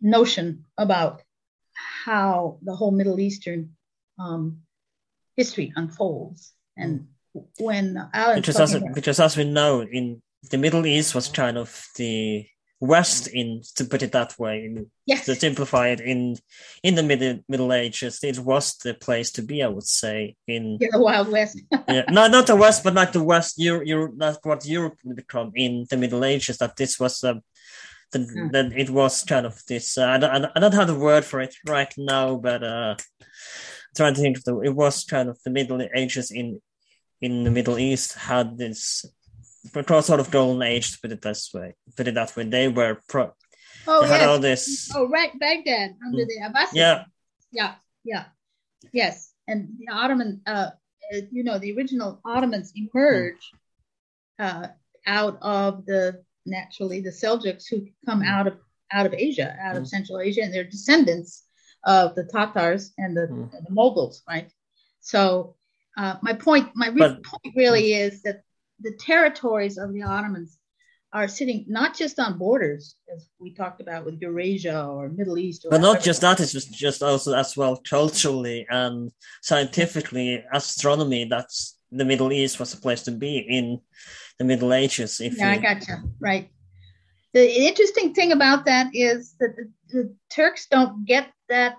notion 0.00 0.64
about 0.76 1.22
how 2.04 2.58
the 2.62 2.74
whole 2.74 2.90
Middle 2.90 3.20
Eastern 3.20 3.76
um, 4.18 4.58
history 5.36 5.72
unfolds. 5.76 6.52
And 6.76 7.08
when 7.58 7.96
Alan 8.12 8.40
Because 8.40 8.60
as, 8.60 8.82
because 8.94 9.20
as 9.20 9.36
we 9.36 9.44
know, 9.44 9.82
in 9.82 10.22
the 10.50 10.58
Middle 10.58 10.86
East 10.86 11.14
was 11.14 11.28
kind 11.28 11.58
of 11.58 11.86
the 11.96 12.46
West, 12.80 13.26
in 13.26 13.62
to 13.74 13.84
put 13.84 14.04
it 14.04 14.12
that 14.12 14.38
way, 14.38 14.64
in, 14.64 14.88
yes, 15.04 15.24
to 15.26 15.34
simplify 15.34 15.88
it. 15.88 16.00
In 16.00 16.36
in 16.84 16.94
the 16.94 17.02
Middle 17.02 17.40
Middle 17.48 17.72
Ages, 17.72 18.20
it 18.22 18.38
was 18.38 18.76
the 18.76 18.94
place 18.94 19.32
to 19.32 19.42
be. 19.42 19.64
I 19.64 19.66
would 19.66 19.86
say 19.86 20.36
in 20.46 20.78
yeah, 20.80 20.88
the 20.92 21.00
Wild 21.00 21.28
West. 21.28 21.60
yeah, 21.88 22.04
no, 22.08 22.28
not 22.28 22.46
the 22.46 22.54
West, 22.54 22.84
but 22.84 22.94
like 22.94 23.10
the 23.10 23.22
West. 23.22 23.58
Europe, 23.58 23.84
Europe 23.84 24.14
that's 24.16 24.38
what 24.44 24.64
Europe 24.64 24.96
would 25.04 25.16
become 25.16 25.50
in 25.56 25.86
the 25.90 25.96
Middle 25.96 26.24
Ages. 26.24 26.58
That 26.58 26.76
this 26.76 27.00
was 27.00 27.24
um, 27.24 27.42
the, 28.12 28.18
Mm. 28.20 28.52
that 28.52 28.72
it 28.72 28.90
was 28.90 29.24
kind 29.24 29.46
of 29.46 29.60
this. 29.66 29.98
Uh, 29.98 30.06
I 30.06 30.18
don't, 30.18 30.46
I 30.56 30.60
don't- 30.60 30.74
have 30.74 30.86
the 30.86 30.94
word 30.98 31.24
for 31.24 31.40
it 31.40 31.54
right 31.66 31.92
now, 31.96 32.36
but 32.36 32.62
uh, 32.62 32.96
trying 33.96 34.14
to 34.14 34.20
think 34.20 34.38
of 34.38 34.44
the. 34.44 34.60
It 34.60 34.74
was 34.74 35.04
kind 35.04 35.28
of 35.28 35.38
the 35.44 35.50
Middle 35.50 35.80
Ages 35.94 36.30
in 36.30 36.60
in 37.20 37.44
the 37.44 37.50
Middle 37.50 37.78
East 37.78 38.14
had 38.14 38.56
this 38.58 39.04
sort 39.72 40.20
of 40.20 40.30
golden 40.30 40.62
age 40.62 40.92
to 40.92 40.98
put 41.00 41.12
it 41.12 41.20
this 41.22 41.50
way. 41.52 41.74
Put 41.96 42.08
it 42.08 42.14
that 42.14 42.34
way. 42.36 42.44
They 42.44 42.68
were 42.68 43.00
pro. 43.08 43.32
oh, 43.86 44.02
they 44.02 44.08
had 44.08 44.28
all 44.28 44.40
yes. 44.42 44.64
this. 44.64 44.90
Oh, 44.94 45.08
right, 45.08 45.36
Baghdad 45.38 45.96
under 46.06 46.24
the 46.24 46.38
Abbasids. 46.44 46.74
Yeah, 46.74 47.04
yeah, 47.50 47.74
yeah, 48.04 48.24
yes. 48.92 49.32
And 49.48 49.70
the 49.78 49.92
Ottoman, 49.92 50.42
uh, 50.46 50.70
uh, 51.12 51.20
you 51.30 51.42
know, 51.42 51.58
the 51.58 51.74
original 51.76 52.20
Ottomans 52.24 52.72
emerge 52.76 53.50
uh, 54.38 54.68
out 55.06 55.38
of 55.42 55.86
the 55.86 56.22
naturally 56.48 57.00
the 57.00 57.10
Seljuks 57.10 57.66
who 57.68 57.86
come 58.06 58.22
out 58.22 58.46
of 58.46 58.54
out 58.90 59.04
of 59.04 59.12
Asia, 59.12 59.54
out 59.60 59.76
of 59.76 59.82
Mm. 59.82 59.88
Central 59.88 60.18
Asia, 60.18 60.42
and 60.42 60.52
they're 60.52 60.64
descendants 60.64 61.44
of 61.84 62.14
the 62.14 62.24
Tatars 62.24 62.92
and 62.96 63.14
the, 63.16 63.26
Mm. 63.28 63.52
and 63.54 63.66
the 63.66 63.70
Moguls, 63.72 64.22
right? 64.26 64.50
So 65.00 65.54
uh, 65.98 66.16
my 66.22 66.32
point, 66.32 66.70
my 66.74 66.90
But- 66.90 67.22
point 67.24 67.54
really 67.56 67.92
is 67.92 68.22
that 68.22 68.42
the 68.80 68.92
territories 68.92 69.76
of 69.78 69.92
the 69.92 70.02
Ottomans 70.04 70.56
are 71.12 71.26
sitting 71.26 71.64
not 71.68 71.96
just 71.96 72.18
on 72.18 72.38
borders, 72.38 72.94
as 73.14 73.28
we 73.40 73.52
talked 73.52 73.80
about 73.80 74.04
with 74.04 74.20
Eurasia 74.22 74.84
or 74.86 75.08
Middle 75.08 75.38
East, 75.38 75.64
or 75.64 75.70
but 75.70 75.80
not 75.80 76.00
just 76.02 76.20
that. 76.20 76.38
It's 76.40 76.52
just 76.52 76.72
just 76.72 77.02
also 77.02 77.34
as 77.34 77.56
well 77.56 77.76
culturally 77.88 78.66
and 78.70 79.10
scientifically, 79.42 80.44
astronomy. 80.52 81.24
That's 81.24 81.76
the 81.90 82.04
Middle 82.04 82.30
East 82.32 82.60
was 82.60 82.74
a 82.74 82.76
place 82.76 83.02
to 83.04 83.10
be 83.10 83.38
in 83.38 83.80
the 84.38 84.44
Middle 84.44 84.72
Ages. 84.72 85.20
If 85.20 85.36
Yeah, 85.36 85.50
I 85.50 85.54
you, 85.56 85.62
gotcha. 85.62 86.02
Right. 86.20 86.50
The 87.34 87.66
interesting 87.66 88.14
thing 88.14 88.32
about 88.32 88.64
that 88.66 88.90
is 88.94 89.34
that 89.40 89.56
the, 89.56 89.70
the 89.90 90.14
Turks 90.30 90.66
don't 90.70 91.04
get 91.04 91.28
that 91.48 91.76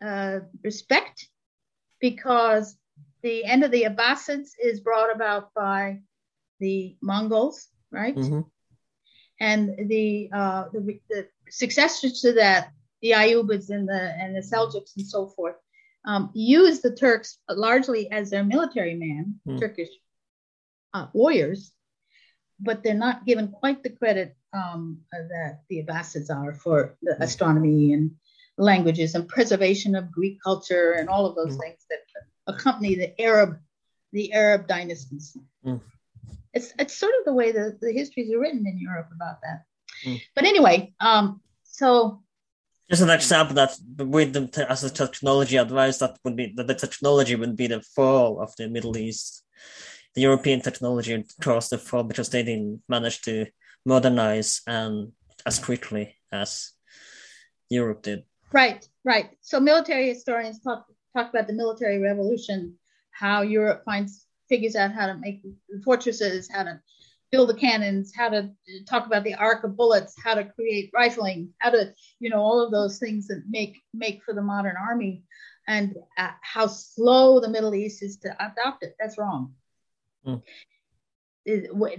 uh, 0.00 0.40
respect 0.62 1.28
because 2.00 2.76
the 3.22 3.44
end 3.44 3.64
of 3.64 3.70
the 3.70 3.84
Abbasids 3.84 4.50
is 4.62 4.80
brought 4.80 5.14
about 5.14 5.52
by 5.54 6.00
the 6.60 6.96
Mongols, 7.02 7.68
right? 7.90 8.14
Mhm. 8.14 8.46
And 9.40 9.88
the, 9.88 10.30
uh, 10.32 10.68
the 10.72 11.00
the 11.10 11.28
successors 11.50 12.20
to 12.22 12.32
that, 12.34 12.70
the 13.02 13.10
Ayyubids 13.10 13.70
and 13.70 13.86
the 13.88 14.14
and 14.20 14.34
the 14.34 14.40
Seljuks 14.40 14.96
and 14.96 15.06
so 15.06 15.26
forth, 15.28 15.56
um, 16.06 16.30
use 16.32 16.80
the 16.80 16.94
Turks 16.94 17.38
largely 17.48 18.10
as 18.10 18.30
their 18.30 18.44
military 18.44 18.94
man, 18.94 19.40
Hmm. 19.44 19.58
Turkish 19.58 19.88
uh, 20.94 21.06
warriors, 21.12 21.72
but 22.60 22.82
they're 22.82 22.94
not 22.94 23.26
given 23.26 23.48
quite 23.48 23.82
the 23.82 23.90
credit 23.90 24.36
um, 24.52 24.98
that 25.10 25.60
the 25.68 25.82
Abbasids 25.82 26.30
are 26.30 26.54
for 26.54 26.96
the 27.02 27.16
astronomy 27.22 27.92
and 27.92 28.12
languages 28.58 29.14
and 29.14 29.28
preservation 29.28 29.94
of 29.94 30.10
Greek 30.10 30.38
culture 30.42 30.92
and 30.92 31.08
all 31.08 31.26
of 31.26 31.34
those 31.36 31.56
Mm. 31.56 31.60
things 31.60 31.84
that 31.90 32.00
accompany 32.46 32.94
the 32.94 33.20
Arab, 33.20 33.58
the 34.12 34.32
Arab 34.32 34.66
dynasties. 34.66 35.36
Mm. 35.64 35.80
It's 36.54 36.72
it's 36.78 36.94
sort 36.96 37.12
of 37.18 37.24
the 37.26 37.34
way 37.34 37.52
the, 37.52 37.76
the 37.80 37.92
histories 37.92 38.32
are 38.32 38.38
written 38.40 38.66
in 38.66 38.78
Europe 38.78 39.10
about 39.14 39.38
that. 39.42 39.64
Mm. 40.06 40.20
But 40.34 40.44
anyway, 40.44 40.94
um, 41.00 41.42
so 41.64 42.22
Just 42.88 43.02
an 43.02 43.10
example 43.10 43.54
that 43.56 43.76
with 43.98 44.32
the 44.32 44.66
as 44.70 44.84
a 44.84 44.90
technology 44.90 45.56
advice 45.58 45.98
that 45.98 46.16
would 46.24 46.36
be 46.36 46.54
that 46.56 46.68
the 46.68 46.74
technology 46.74 47.34
would 47.36 47.56
be 47.56 47.66
the 47.66 47.82
fall 47.82 48.40
of 48.40 48.54
the 48.56 48.68
Middle 48.68 48.96
East. 48.96 49.42
The 50.16 50.22
European 50.22 50.62
technology 50.62 51.24
caused 51.42 51.70
the 51.70 51.76
they 52.32 52.42
didn't 52.42 52.82
manage 52.88 53.20
to 53.22 53.46
modernize 53.84 54.62
and 54.66 55.12
as 55.44 55.58
quickly 55.58 56.16
as 56.32 56.72
Europe 57.68 58.02
did. 58.02 58.24
Right, 58.50 58.88
right. 59.04 59.30
So 59.42 59.60
military 59.60 60.08
historians 60.08 60.60
talk 60.60 60.86
talk 61.14 61.28
about 61.28 61.46
the 61.46 61.52
military 61.52 61.98
revolution, 61.98 62.78
how 63.10 63.42
Europe 63.42 63.82
finds 63.84 64.26
figures 64.48 64.74
out 64.74 64.92
how 64.92 65.06
to 65.06 65.18
make 65.18 65.42
fortresses, 65.84 66.48
how 66.50 66.62
to 66.64 66.80
build 67.30 67.50
the 67.50 67.54
cannons, 67.54 68.12
how 68.16 68.30
to 68.30 68.50
talk 68.88 69.04
about 69.04 69.24
the 69.24 69.34
arc 69.34 69.64
of 69.64 69.76
bullets, 69.76 70.14
how 70.24 70.34
to 70.34 70.44
create 70.44 70.90
rifling, 70.94 71.50
how 71.58 71.70
to, 71.70 71.92
you 72.20 72.30
know, 72.30 72.40
all 72.40 72.64
of 72.64 72.72
those 72.72 72.98
things 72.98 73.26
that 73.26 73.42
make 73.48 73.76
make 73.92 74.22
for 74.22 74.32
the 74.32 74.42
modern 74.42 74.76
army, 74.76 75.24
and 75.68 75.94
uh, 76.16 76.30
how 76.40 76.66
slow 76.66 77.38
the 77.38 77.50
Middle 77.50 77.74
East 77.74 78.02
is 78.02 78.16
to 78.18 78.32
adopt 78.40 78.82
it. 78.82 78.94
That's 78.98 79.18
wrong. 79.18 79.54
Mm. 80.26 80.42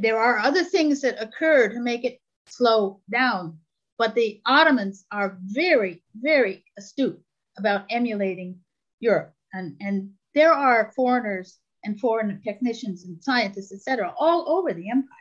There 0.02 0.20
are 0.20 0.40
other 0.40 0.64
things 0.64 1.02
that 1.02 1.22
occur 1.22 1.70
to 1.70 1.80
make 1.80 2.04
it 2.04 2.20
slow 2.48 3.02
down, 3.10 3.60
but 3.98 4.14
the 4.14 4.42
Ottomans 4.46 5.06
are 5.12 5.38
very, 5.42 6.04
very 6.16 6.66
astute 6.78 7.22
about 7.58 7.86
emulating 7.90 8.60
Europe, 9.00 9.34
and 9.54 9.78
and 9.80 10.12
there 10.34 10.54
are 10.54 10.92
foreigners 10.96 11.60
and 11.84 12.00
foreign 12.00 12.42
technicians 12.42 13.06
and 13.06 13.24
scientists, 13.24 13.72
etc., 13.72 14.14
all 14.20 14.50
over 14.50 14.74
the 14.74 14.90
empire. 14.90 15.18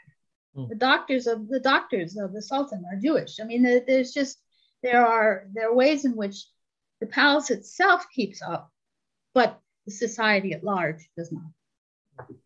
Mm. 0.56 0.68
The 0.68 0.74
doctors 0.74 1.26
of 1.26 1.48
the 1.48 1.60
doctors 1.60 2.16
of 2.16 2.32
the 2.32 2.42
Sultan 2.42 2.84
are 2.90 3.00
Jewish. 3.00 3.38
I 3.40 3.44
mean, 3.44 3.62
there's 3.62 4.12
just 4.12 4.38
there 4.82 5.06
are 5.06 5.46
there 5.52 5.70
are 5.70 5.74
ways 5.74 6.04
in 6.04 6.16
which 6.16 6.46
the 7.00 7.06
palace 7.06 7.50
itself 7.50 8.06
keeps 8.12 8.42
up, 8.42 8.70
but 9.34 9.60
the 9.84 9.92
society 9.92 10.52
at 10.52 10.64
large 10.64 11.08
does 11.16 11.30
not. 11.30 12.36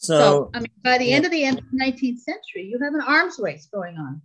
So, 0.00 0.18
so 0.18 0.50
I 0.54 0.60
mean, 0.60 0.72
by 0.82 0.96
the 0.96 1.04
yeah. 1.04 1.16
end 1.16 1.26
of 1.26 1.30
the 1.30 1.44
end 1.44 1.58
of 1.58 1.64
the 1.70 1.76
19th 1.76 2.20
century, 2.20 2.64
you 2.64 2.78
have 2.82 2.94
an 2.94 3.02
arms 3.02 3.38
race 3.38 3.68
going 3.70 3.98
on. 3.98 4.22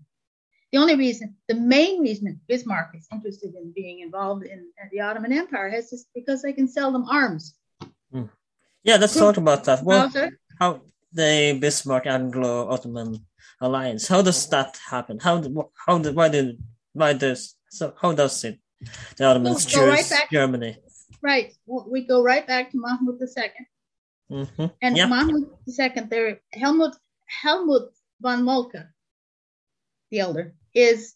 The 0.71 0.77
only 0.77 0.95
reason, 0.95 1.35
the 1.49 1.55
main 1.55 2.01
reason 2.01 2.39
Bismarck 2.47 2.95
is 2.95 3.07
interested 3.11 3.53
in 3.55 3.73
being 3.75 3.99
involved 3.99 4.45
in 4.45 4.71
the 4.91 5.01
Ottoman 5.01 5.33
Empire 5.33 5.67
is 5.67 5.89
just 5.89 6.07
because 6.15 6.41
they 6.41 6.53
can 6.53 6.69
sell 6.69 6.93
them 6.93 7.03
arms. 7.09 7.55
Mm. 8.13 8.29
Yeah, 8.85 8.95
let's 8.95 9.17
talk 9.17 9.35
about 9.35 9.65
that. 9.65 9.83
Well, 9.83 10.09
how 10.59 10.81
the 11.11 11.57
Bismarck 11.59 12.07
Anglo-Ottoman 12.07 13.25
alliance? 13.59 14.07
How 14.07 14.21
does 14.21 14.47
that 14.49 14.79
happen? 14.89 15.19
How 15.19 15.43
how 15.85 15.99
why 15.99 16.29
did 16.29 16.57
why 16.93 17.13
does 17.13 17.55
so 17.69 17.93
how 18.01 18.13
does 18.13 18.43
it 18.45 18.59
the 19.17 19.25
Ottomans 19.25 19.65
we'll 19.75 19.91
choose 19.91 20.11
right 20.11 20.27
Germany? 20.31 20.77
Right, 21.21 21.53
we 21.67 22.07
go 22.07 22.23
right 22.23 22.47
back 22.47 22.71
to 22.71 22.77
Mahmud 22.77 23.19
II. 23.21 23.51
Mm-hmm. 24.31 24.65
And 24.81 24.97
yep. 24.97 25.09
Mahmud 25.09 25.49
II, 25.67 26.03
there 26.09 26.41
Helmut 26.53 26.95
Helmut 27.25 27.91
von 28.21 28.43
Moltke, 28.43 28.87
the 30.09 30.19
elder, 30.19 30.55
is 30.73 31.15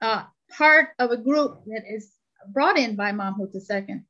uh, 0.00 0.24
part 0.50 0.88
of 0.98 1.10
a 1.10 1.16
group 1.16 1.64
that 1.66 1.84
is 1.88 2.12
brought 2.48 2.78
in 2.78 2.96
by 2.96 3.12
Mahmud 3.12 3.50
II 3.54 4.02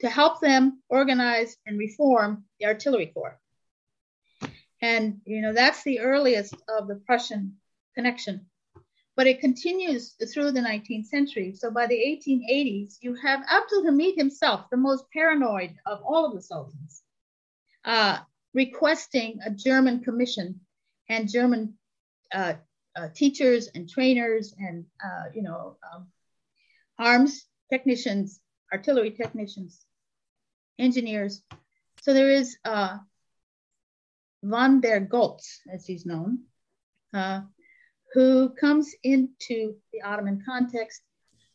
to 0.00 0.10
help 0.10 0.40
them 0.40 0.82
organize 0.88 1.56
and 1.66 1.78
reform 1.78 2.44
the 2.58 2.66
artillery 2.66 3.06
corps. 3.06 3.38
And, 4.82 5.20
you 5.24 5.40
know, 5.40 5.54
that's 5.54 5.82
the 5.82 6.00
earliest 6.00 6.54
of 6.68 6.88
the 6.88 6.96
Prussian 7.06 7.56
connection. 7.94 8.46
But 9.16 9.28
it 9.28 9.40
continues 9.40 10.14
through 10.32 10.50
the 10.50 10.60
19th 10.60 11.06
century. 11.06 11.54
So 11.54 11.70
by 11.70 11.86
the 11.86 11.94
1880s, 11.94 12.96
you 13.00 13.14
have 13.14 13.46
Abdul 13.50 13.84
Hamid 13.84 14.16
himself, 14.16 14.68
the 14.70 14.76
most 14.76 15.04
paranoid 15.12 15.76
of 15.86 16.02
all 16.02 16.26
of 16.26 16.34
the 16.34 16.42
sultans, 16.42 17.03
uh, 17.84 18.18
requesting 18.52 19.38
a 19.44 19.50
German 19.50 20.00
commission 20.00 20.60
and 21.08 21.30
German 21.30 21.74
uh, 22.32 22.54
uh, 22.96 23.08
teachers 23.14 23.68
and 23.74 23.88
trainers 23.88 24.54
and, 24.58 24.84
uh, 25.04 25.24
you 25.34 25.42
know, 25.42 25.76
um, 25.92 26.06
arms 26.98 27.46
technicians, 27.70 28.40
artillery 28.72 29.10
technicians 29.10 29.84
engineers. 30.78 31.42
So 32.02 32.12
there 32.12 32.30
is 32.30 32.56
uh, 32.64 32.98
von 34.42 34.80
der 34.80 35.00
Goltz, 35.00 35.60
as 35.72 35.86
he's 35.86 36.06
known, 36.06 36.40
uh, 37.12 37.40
who 38.12 38.50
comes 38.50 38.94
into 39.02 39.76
the 39.92 40.02
Ottoman 40.02 40.42
context, 40.46 41.02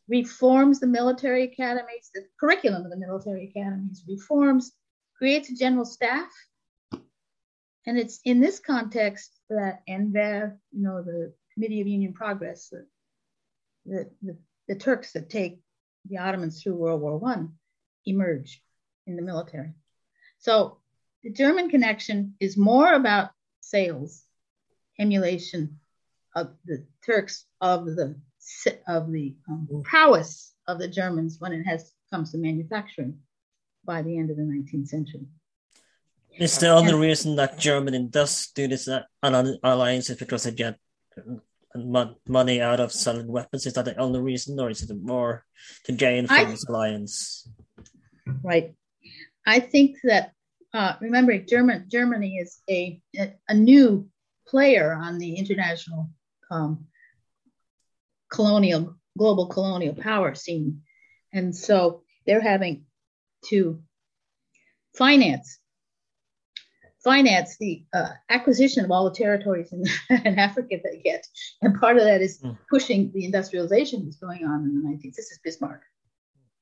reforms 0.07 0.79
the 0.79 0.87
military 0.87 1.43
academies, 1.43 2.09
the 2.13 2.25
curriculum 2.39 2.83
of 2.83 2.89
the 2.89 2.97
military 2.97 3.49
academies, 3.49 4.03
reforms, 4.07 4.71
creates 5.19 5.49
a 5.49 5.55
general 5.55 5.85
staff. 5.85 6.31
And 7.85 7.99
it's 7.99 8.19
in 8.23 8.39
this 8.39 8.59
context 8.59 9.37
that 9.49 9.83
Enver, 9.87 10.57
you 10.71 10.81
know, 10.81 11.03
the 11.03 11.33
Committee 11.53 11.81
of 11.81 11.87
Union 11.87 12.13
Progress, 12.13 12.69
the, 12.69 12.85
the, 13.85 14.09
the, 14.21 14.37
the 14.69 14.75
Turks 14.75 15.11
that 15.13 15.29
take 15.29 15.59
the 16.05 16.17
Ottomans 16.17 16.63
through 16.63 16.75
World 16.75 17.01
War 17.01 17.17
One, 17.17 17.53
emerge 18.05 18.63
in 19.05 19.17
the 19.17 19.21
military. 19.21 19.73
So 20.39 20.77
the 21.23 21.31
German 21.31 21.69
connection 21.69 22.35
is 22.39 22.55
more 22.55 22.93
about 22.93 23.31
sales, 23.59 24.23
emulation 24.97 25.79
of 26.33 26.53
the 26.65 26.85
Turks 27.05 27.45
of 27.59 27.85
the 27.85 28.15
of 28.87 29.11
the 29.11 29.35
um, 29.49 29.67
prowess 29.83 30.53
of 30.65 30.79
the 30.79 30.87
Germans 30.87 31.37
when 31.39 31.51
it 31.51 31.63
has 31.63 31.91
comes 32.09 32.31
to 32.31 32.37
manufacturing 32.37 33.19
by 33.89 34.03
the 34.03 34.15
end 34.19 34.29
of 34.29 34.37
the 34.37 34.43
19th 34.43 34.87
century. 34.87 35.25
Is 36.37 36.59
the 36.59 36.69
only 36.69 36.91
and, 36.91 37.01
reason 37.01 37.35
that 37.37 37.57
Germany 37.57 38.07
does 38.07 38.51
do 38.53 38.67
this 38.67 38.87
uh, 38.87 39.01
alliance 39.23 40.11
is 40.11 40.17
because 40.17 40.43
they 40.43 40.51
get 40.51 40.77
money 42.27 42.61
out 42.61 42.79
of 42.79 42.91
selling 42.91 43.27
weapons? 43.27 43.65
Is 43.65 43.73
that 43.73 43.85
the 43.85 43.97
only 43.97 44.21
reason, 44.21 44.59
or 44.59 44.69
is 44.69 44.83
it 44.83 44.95
more 45.01 45.43
to 45.85 45.91
gain 45.91 46.27
from 46.27 46.37
I, 46.37 46.43
this 46.45 46.65
alliance? 46.69 47.49
Right. 48.43 48.75
I 49.45 49.59
think 49.59 49.97
that 50.03 50.33
uh, 50.71 50.93
remember 51.01 51.35
German, 51.39 51.87
Germany 51.89 52.37
is 52.37 52.61
a, 52.69 53.01
a 53.49 53.55
new 53.55 54.07
player 54.47 54.93
on 54.93 55.17
the 55.17 55.33
international 55.33 56.11
um, 56.51 56.85
colonial 58.31 58.95
global 59.17 59.47
colonial 59.47 59.95
power 59.95 60.35
scene, 60.35 60.81
and 61.33 61.55
so 61.55 62.03
they're 62.27 62.47
having 62.53 62.85
to 63.45 63.81
finance 64.95 65.59
finance 67.03 67.57
the 67.57 67.85
uh, 67.93 68.09
acquisition 68.29 68.83
of 68.83 68.91
all 68.91 69.09
the 69.09 69.15
territories 69.15 69.71
in, 69.71 69.83
in, 70.25 70.37
Africa 70.37 70.77
they 70.83 70.99
get, 70.99 71.25
and 71.61 71.79
part 71.79 71.97
of 71.97 72.03
that 72.03 72.21
is 72.21 72.41
mm. 72.41 72.57
pushing 72.69 73.11
the 73.13 73.25
industrialization 73.25 74.03
that's 74.03 74.17
going 74.17 74.45
on 74.45 74.63
in 74.63 74.81
the 74.81 74.89
19th. 74.89 75.15
This 75.15 75.31
is 75.31 75.39
Bismarck. 75.43 75.81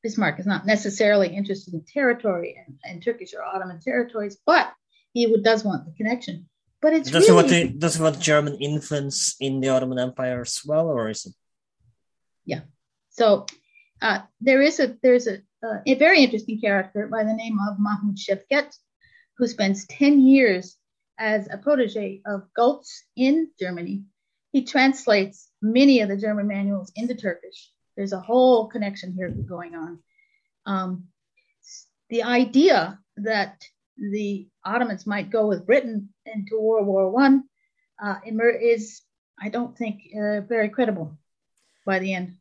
Bismarck 0.03 0.39
is 0.39 0.45
not 0.45 0.65
necessarily 0.65 1.29
interested 1.29 1.73
in 1.73 1.83
territory 1.91 2.55
and, 2.65 2.77
and 2.83 3.03
Turkish 3.03 3.33
or 3.33 3.43
Ottoman 3.43 3.79
territories, 3.79 4.37
but 4.45 4.71
he 5.13 5.25
would, 5.25 5.43
does 5.43 5.63
want 5.63 5.85
the 5.85 5.91
connection. 5.93 6.47
But 6.81 6.93
it's 6.93 7.09
does 7.09 7.23
really, 7.23 7.35
want 7.35 7.49
the, 7.49 7.69
does 7.69 7.99
want 7.99 8.19
German 8.19 8.57
influence 8.61 9.35
in 9.39 9.59
the 9.59 9.69
Ottoman 9.69 9.97
Empire 9.97 10.41
as 10.41 10.61
well, 10.63 10.87
or 10.87 11.09
is 11.09 11.25
it? 11.25 11.33
Yeah. 12.45 12.61
So 13.09 13.47
uh, 13.99 14.19
there 14.39 14.61
is 14.61 14.79
a 14.79 14.95
there's 15.01 15.25
a, 15.25 15.39
uh, 15.63 15.79
a 15.85 15.95
very 15.95 16.23
interesting 16.23 16.59
character 16.59 17.07
by 17.07 17.23
the 17.23 17.33
name 17.33 17.57
of 17.69 17.79
Mahmoud 17.79 18.17
Shevket, 18.17 18.75
who 19.37 19.47
spends 19.47 19.85
ten 19.87 20.21
years 20.21 20.77
as 21.19 21.47
a 21.51 21.57
protege 21.57 22.21
of 22.25 22.43
Goltz 22.55 23.03
in 23.15 23.49
Germany. 23.59 24.03
He 24.51 24.63
translates 24.63 25.49
many 25.61 26.01
of 26.01 26.09
the 26.09 26.17
German 26.17 26.47
manuals 26.47 26.91
into 26.95 27.15
Turkish 27.15 27.71
there's 27.97 28.13
a 28.13 28.21
whole 28.21 28.67
connection 28.67 29.11
here 29.11 29.29
going 29.29 29.75
on. 29.75 29.99
Um, 30.65 31.05
the 32.09 32.23
idea 32.23 32.99
that 33.17 33.65
the 33.97 34.47
Ottomans 34.63 35.07
might 35.07 35.31
go 35.31 35.47
with 35.47 35.65
Britain 35.65 36.09
into 36.25 36.61
World 36.61 36.85
War 36.85 37.09
One 37.09 37.43
uh, 38.01 38.17
is, 38.61 39.01
I 39.41 39.49
don't 39.49 39.75
think, 39.75 40.03
uh, 40.15 40.41
very 40.41 40.69
credible 40.69 41.17
by 41.85 41.99
the 41.99 42.13
end. 42.13 42.37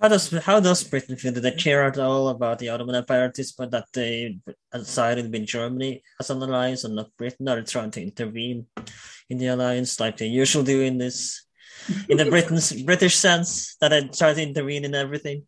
How 0.00 0.08
does 0.08 0.30
how 0.30 0.58
does 0.58 0.82
Britain 0.84 1.16
feel? 1.16 1.32
Did 1.32 1.44
they 1.44 1.52
care 1.52 1.84
at 1.84 1.98
all 1.98 2.28
about 2.28 2.58
the 2.58 2.70
Ottoman 2.70 2.96
Empire 2.96 3.24
at 3.24 3.34
this 3.34 3.52
point 3.52 3.70
that 3.70 3.86
they 3.92 4.38
sided 4.82 5.30
with 5.30 5.46
Germany 5.46 6.02
as 6.18 6.30
an 6.30 6.42
alliance 6.42 6.84
and 6.84 6.96
not 6.96 7.16
Britain? 7.16 7.48
Are 7.48 7.56
they 7.56 7.62
trying 7.62 7.92
to 7.92 8.02
intervene 8.02 8.66
in 9.30 9.38
the 9.38 9.46
alliance 9.46 10.00
like 10.00 10.16
they 10.16 10.26
usually 10.26 10.64
do 10.64 10.80
in 10.82 10.98
this 10.98 11.46
in 12.08 12.16
the 12.16 12.26
Britain's 12.26 12.82
British 12.82 13.16
sense 13.16 13.76
that 13.80 13.88
they 13.88 14.06
try 14.08 14.34
to 14.34 14.42
intervene 14.42 14.84
in 14.84 14.94
everything. 14.94 15.46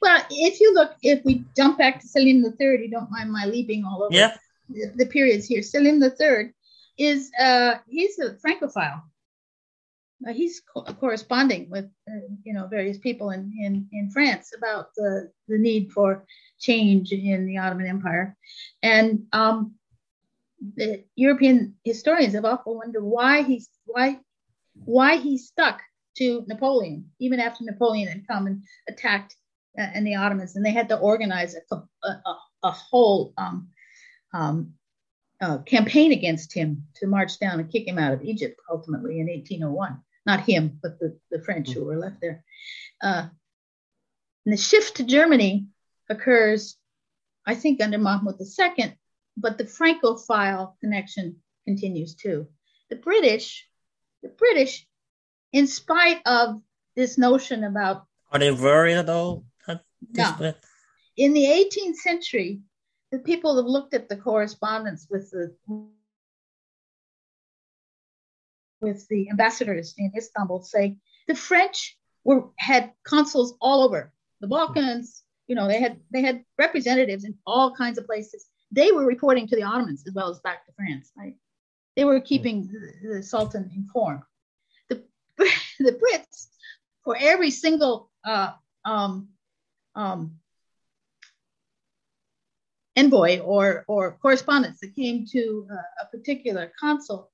Well, 0.00 0.24
if 0.30 0.60
you 0.60 0.74
look, 0.74 0.92
if 1.02 1.24
we 1.24 1.44
jump 1.56 1.78
back 1.78 2.00
to 2.00 2.06
Selim 2.06 2.42
the 2.42 2.52
Third, 2.52 2.80
you 2.80 2.90
don't 2.90 3.10
mind 3.10 3.32
my 3.32 3.46
leaping 3.46 3.84
all 3.84 4.04
over 4.04 4.14
yeah. 4.14 4.36
the, 4.68 4.92
the 4.96 5.06
periods 5.06 5.46
here. 5.46 5.62
Selim 5.62 6.00
the 6.00 6.10
Third 6.10 6.52
is 6.98 7.30
uh, 7.40 7.74
he's 7.88 8.18
a 8.18 8.36
Francophile. 8.36 9.02
Uh, 10.26 10.32
he's 10.32 10.60
co- 10.60 10.84
corresponding 10.84 11.68
with 11.70 11.86
uh, 12.08 12.26
you 12.44 12.54
know 12.54 12.66
various 12.66 12.98
people 12.98 13.30
in, 13.30 13.52
in 13.60 13.88
in 13.92 14.10
France 14.10 14.52
about 14.56 14.94
the 14.96 15.30
the 15.48 15.58
need 15.58 15.92
for 15.92 16.24
change 16.58 17.12
in 17.12 17.46
the 17.46 17.58
Ottoman 17.58 17.86
Empire, 17.86 18.36
and 18.82 19.26
um, 19.32 19.74
the 20.76 21.04
European 21.14 21.74
historians 21.84 22.34
have 22.34 22.44
often 22.44 22.74
wondered 22.74 23.02
why 23.02 23.42
he's 23.42 23.68
why 23.84 24.18
why 24.84 25.16
he 25.16 25.38
stuck 25.38 25.80
to 26.16 26.44
Napoleon 26.46 27.10
even 27.18 27.40
after 27.40 27.64
Napoleon 27.64 28.08
had 28.08 28.26
come 28.26 28.46
and 28.46 28.62
attacked 28.88 29.36
uh, 29.78 29.82
and 29.94 30.06
the 30.06 30.14
Ottomans, 30.14 30.56
and 30.56 30.64
they 30.64 30.72
had 30.72 30.88
to 30.88 30.98
organize 30.98 31.54
a 31.54 31.76
a, 32.04 32.36
a 32.62 32.70
whole 32.70 33.34
um, 33.36 33.68
um, 34.32 34.74
uh, 35.40 35.58
campaign 35.58 36.12
against 36.12 36.54
him 36.54 36.86
to 36.96 37.06
march 37.06 37.38
down 37.38 37.60
and 37.60 37.70
kick 37.70 37.86
him 37.86 37.98
out 37.98 38.12
of 38.12 38.22
Egypt 38.22 38.58
ultimately 38.70 39.20
in 39.20 39.26
1801 39.26 40.00
not 40.26 40.40
him, 40.40 40.78
but 40.82 40.98
the, 40.98 41.18
the 41.30 41.40
French 41.42 41.70
who 41.70 41.84
were 41.84 41.98
left 41.98 42.20
there. 42.20 42.44
Uh, 43.02 43.28
and 44.44 44.52
the 44.52 44.56
shift 44.56 44.96
to 44.96 45.04
Germany 45.04 45.66
occurs, 46.08 46.76
I 47.46 47.54
think, 47.54 47.82
under 47.82 47.98
Mahmud 47.98 48.36
II, 48.40 48.96
but 49.36 49.58
the 49.58 49.66
Francophile 49.66 50.76
connection 50.80 51.36
continues 51.64 52.14
too. 52.14 52.46
The 52.90 52.96
British, 52.96 53.66
the 54.22 54.28
British, 54.28 54.86
in 55.52 55.66
spite 55.66 56.20
of 56.26 56.60
this 56.96 57.18
notion 57.18 57.64
about 57.64 58.06
are 58.32 58.38
they 58.38 58.50
worried 58.50 58.94
at 58.94 59.08
all? 59.08 59.44
At 59.68 59.84
no. 60.12 60.54
In 61.16 61.32
the 61.32 61.44
18th 61.44 61.96
century, 61.96 62.60
the 63.12 63.20
people 63.20 63.56
have 63.56 63.66
looked 63.66 63.94
at 63.94 64.08
the 64.08 64.16
correspondence 64.16 65.06
with 65.08 65.30
the 65.30 65.54
with 68.84 69.08
the 69.08 69.28
ambassadors 69.30 69.94
in 69.98 70.12
Istanbul 70.16 70.62
say 70.62 70.96
the 71.26 71.34
French 71.34 71.96
were 72.22 72.48
had 72.56 72.92
consuls 73.04 73.54
all 73.60 73.82
over 73.82 74.12
the 74.40 74.46
Balkans. 74.46 75.22
You 75.46 75.56
know, 75.56 75.66
they 75.66 75.80
had 75.80 76.00
they 76.12 76.22
had 76.22 76.44
representatives 76.58 77.24
in 77.24 77.34
all 77.46 77.74
kinds 77.74 77.98
of 77.98 78.06
places. 78.06 78.46
They 78.70 78.92
were 78.92 79.04
reporting 79.04 79.46
to 79.48 79.56
the 79.56 79.62
Ottomans 79.62 80.04
as 80.06 80.14
well 80.14 80.30
as 80.30 80.38
back 80.40 80.66
to 80.66 80.72
France. 80.72 81.10
Right? 81.16 81.36
They 81.96 82.04
were 82.04 82.20
keeping 82.20 82.68
the, 82.68 83.16
the 83.16 83.22
Sultan 83.22 83.70
informed. 83.74 84.22
The 84.88 85.04
the 85.78 85.92
Brits, 86.00 86.48
for 87.04 87.16
every 87.18 87.50
single 87.50 88.10
uh, 88.24 88.52
um, 88.84 89.28
um, 89.94 90.36
envoy 92.96 93.40
or 93.40 93.84
or 93.88 94.18
correspondence 94.22 94.80
that 94.80 94.94
came 94.94 95.26
to 95.32 95.66
uh, 95.70 96.04
a 96.04 96.16
particular 96.16 96.72
consul, 96.78 97.30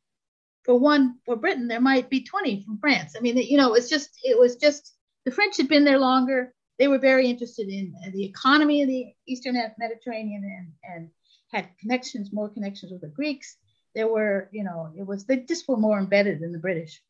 for 0.64 0.78
one 0.78 1.16
for 1.24 1.36
Britain, 1.36 1.68
there 1.68 1.80
might 1.80 2.10
be 2.10 2.22
20 2.22 2.64
from 2.64 2.78
France. 2.78 3.14
I 3.16 3.20
mean, 3.20 3.36
you 3.36 3.56
know, 3.56 3.74
it's 3.74 3.88
just 3.88 4.10
it 4.22 4.38
was 4.38 4.56
just 4.56 4.94
the 5.24 5.30
French 5.30 5.56
had 5.56 5.68
been 5.68 5.84
there 5.84 5.98
longer. 5.98 6.54
They 6.78 6.88
were 6.88 6.98
very 6.98 7.28
interested 7.28 7.68
in 7.68 7.94
the 8.12 8.24
economy 8.24 8.82
of 8.82 8.88
the 8.88 9.12
Eastern 9.26 9.54
Mediterranean 9.78 10.44
and, 10.44 10.94
and 10.94 11.10
had 11.52 11.68
connections, 11.78 12.32
more 12.32 12.48
connections 12.48 12.92
with 12.92 13.02
the 13.02 13.08
Greeks. 13.08 13.56
There 13.94 14.08
were, 14.08 14.48
you 14.52 14.64
know, 14.64 14.90
it 14.96 15.06
was 15.06 15.26
they 15.26 15.38
just 15.38 15.68
were 15.68 15.76
more 15.76 15.98
embedded 15.98 16.42
in 16.42 16.52
the 16.52 16.58
British. 16.58 17.02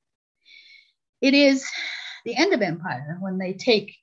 It 1.20 1.34
is 1.34 1.68
the 2.24 2.36
end 2.36 2.52
of 2.52 2.62
empire 2.62 3.18
when 3.20 3.38
they 3.38 3.52
take 3.52 3.94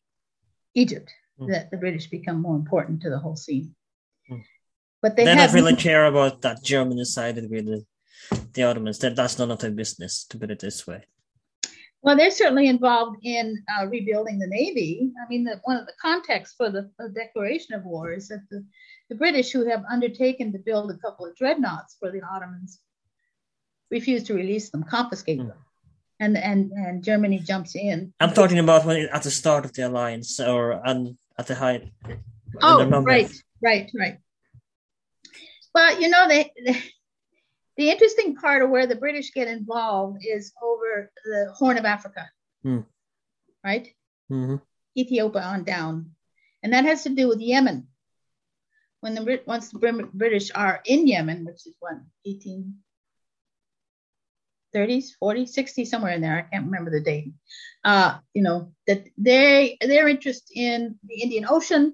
Egypt 0.75 1.11
mm. 1.39 1.51
that 1.51 1.71
the 1.71 1.77
British 1.77 2.07
become 2.07 2.41
more 2.41 2.55
important 2.55 3.01
to 3.01 3.09
the 3.09 3.17
whole 3.17 3.35
scene. 3.35 3.75
Mm. 4.31 4.43
But 5.01 5.15
they, 5.15 5.25
they 5.25 5.35
don't 5.35 5.53
really 5.53 5.75
care 5.75 6.05
about 6.05 6.41
that 6.41 6.63
Germany 6.63 7.05
sided 7.05 7.49
with 7.49 7.85
the 8.57 8.63
Ottomans. 8.63 8.99
That 8.99 9.15
that's 9.15 9.39
none 9.39 9.51
of 9.51 9.59
their 9.59 9.71
business, 9.71 10.25
to 10.25 10.37
put 10.37 10.51
it 10.51 10.59
this 10.59 10.85
way. 10.85 11.05
Well, 12.01 12.15
they're 12.15 12.31
certainly 12.31 12.67
involved 12.67 13.17
in 13.23 13.63
uh, 13.75 13.87
rebuilding 13.87 14.39
the 14.39 14.47
navy. 14.47 15.11
I 15.21 15.27
mean, 15.27 15.43
the, 15.43 15.59
one 15.63 15.77
of 15.77 15.87
the 15.87 15.93
contexts 16.01 16.55
for 16.55 16.69
the, 16.69 16.89
the, 16.99 17.09
declaration 17.09 17.73
of 17.73 17.83
war 17.83 18.13
is 18.13 18.27
that 18.27 18.43
the, 18.51 18.63
the 19.09 19.15
British, 19.15 19.51
who 19.51 19.67
have 19.67 19.83
undertaken 19.91 20.51
to 20.53 20.59
build 20.59 20.91
a 20.91 20.97
couple 20.97 21.25
of 21.25 21.35
dreadnoughts 21.35 21.97
for 21.99 22.11
the 22.11 22.21
Ottomans, 22.21 22.79
refuse 23.89 24.23
to 24.23 24.35
release 24.35 24.69
them, 24.69 24.83
confiscate 24.83 25.39
mm. 25.39 25.47
them, 25.47 25.57
and 26.19 26.37
and 26.37 26.71
and 26.71 27.03
Germany 27.03 27.39
jumps 27.39 27.75
in. 27.75 28.13
I'm 28.19 28.33
talking 28.33 28.59
about 28.59 28.85
when 28.85 29.07
at 29.11 29.23
the 29.23 29.31
start 29.31 29.65
of 29.65 29.73
the 29.73 29.87
alliance 29.87 30.39
or 30.39 30.81
and 30.85 31.17
at 31.37 31.47
the 31.47 31.55
height. 31.55 31.91
Oh, 32.61 32.85
right, 33.01 33.31
right, 33.61 33.91
right. 33.97 34.17
Well, 35.73 36.01
you 36.01 36.09
know 36.09 36.27
they, 36.27 36.51
they 36.65 36.81
the 37.78 37.89
interesting 37.89 38.36
part 38.36 38.63
of 38.63 38.69
where 38.69 38.88
the 38.88 38.95
British 38.95 39.32
get 39.34 39.47
involved 39.47 40.25
is 40.28 40.51
over 40.61 41.11
the 41.23 41.53
Horn 41.55 41.78
of 41.78 41.86
Africa, 41.86 42.30
mm. 42.65 42.86
right? 43.63 43.88
Mm-hmm. 44.32 44.55
Ethiopia 44.97 45.43
on 45.43 45.63
down, 45.63 46.11
and 46.63 46.73
that 46.73 46.86
has 46.86 47.03
to 47.03 47.09
do 47.09 47.28
with 47.28 47.39
Yemen. 47.39 47.88
When 49.01 49.13
the 49.13 49.41
once 49.45 49.69
the 49.69 50.09
British 50.11 50.49
are 50.55 50.82
in 50.86 51.07
Yemen, 51.07 51.45
which 51.45 51.67
is 51.67 51.75
what 51.80 51.99
1830s, 52.25 52.73
40s, 55.21 55.55
60s, 55.55 55.88
somewhere 55.88 56.13
in 56.13 56.21
there. 56.21 56.36
I 56.36 56.41
can't 56.41 56.65
remember 56.65 56.89
the 56.89 57.01
date. 57.01 57.32
Uh, 57.84 58.17
you 58.34 58.41
know 58.41 58.73
that 58.88 59.05
they 59.19 59.78
their 59.82 60.07
interest 60.07 60.51
in 60.53 60.97
the 61.03 61.21
Indian 61.21 61.45
Ocean 61.47 61.93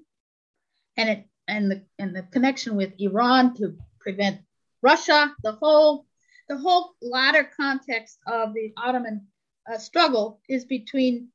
and 0.96 1.08
it 1.10 1.28
and 1.46 1.70
the 1.70 1.82
and 1.98 2.16
the 2.16 2.22
connection 2.22 2.74
with 2.74 2.94
Iran 2.98 3.54
to 3.56 3.76
prevent 4.00 4.40
Russia, 4.84 5.34
the 5.42 5.52
whole 5.52 6.06
the 6.48 6.58
whole 6.58 6.92
latter 7.00 7.48
context 7.56 8.18
of 8.26 8.52
the 8.52 8.72
Ottoman 8.76 9.26
uh, 9.66 9.78
struggle 9.78 10.40
is 10.46 10.66
between, 10.66 11.28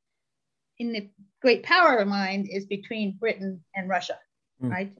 in 0.78 0.92
the 0.92 1.10
great 1.42 1.64
power 1.64 2.04
mind, 2.04 2.48
is 2.48 2.64
between 2.66 3.18
Britain 3.18 3.64
and 3.74 3.88
Russia, 3.88 4.18
mm. 4.62 4.70
right? 4.70 4.92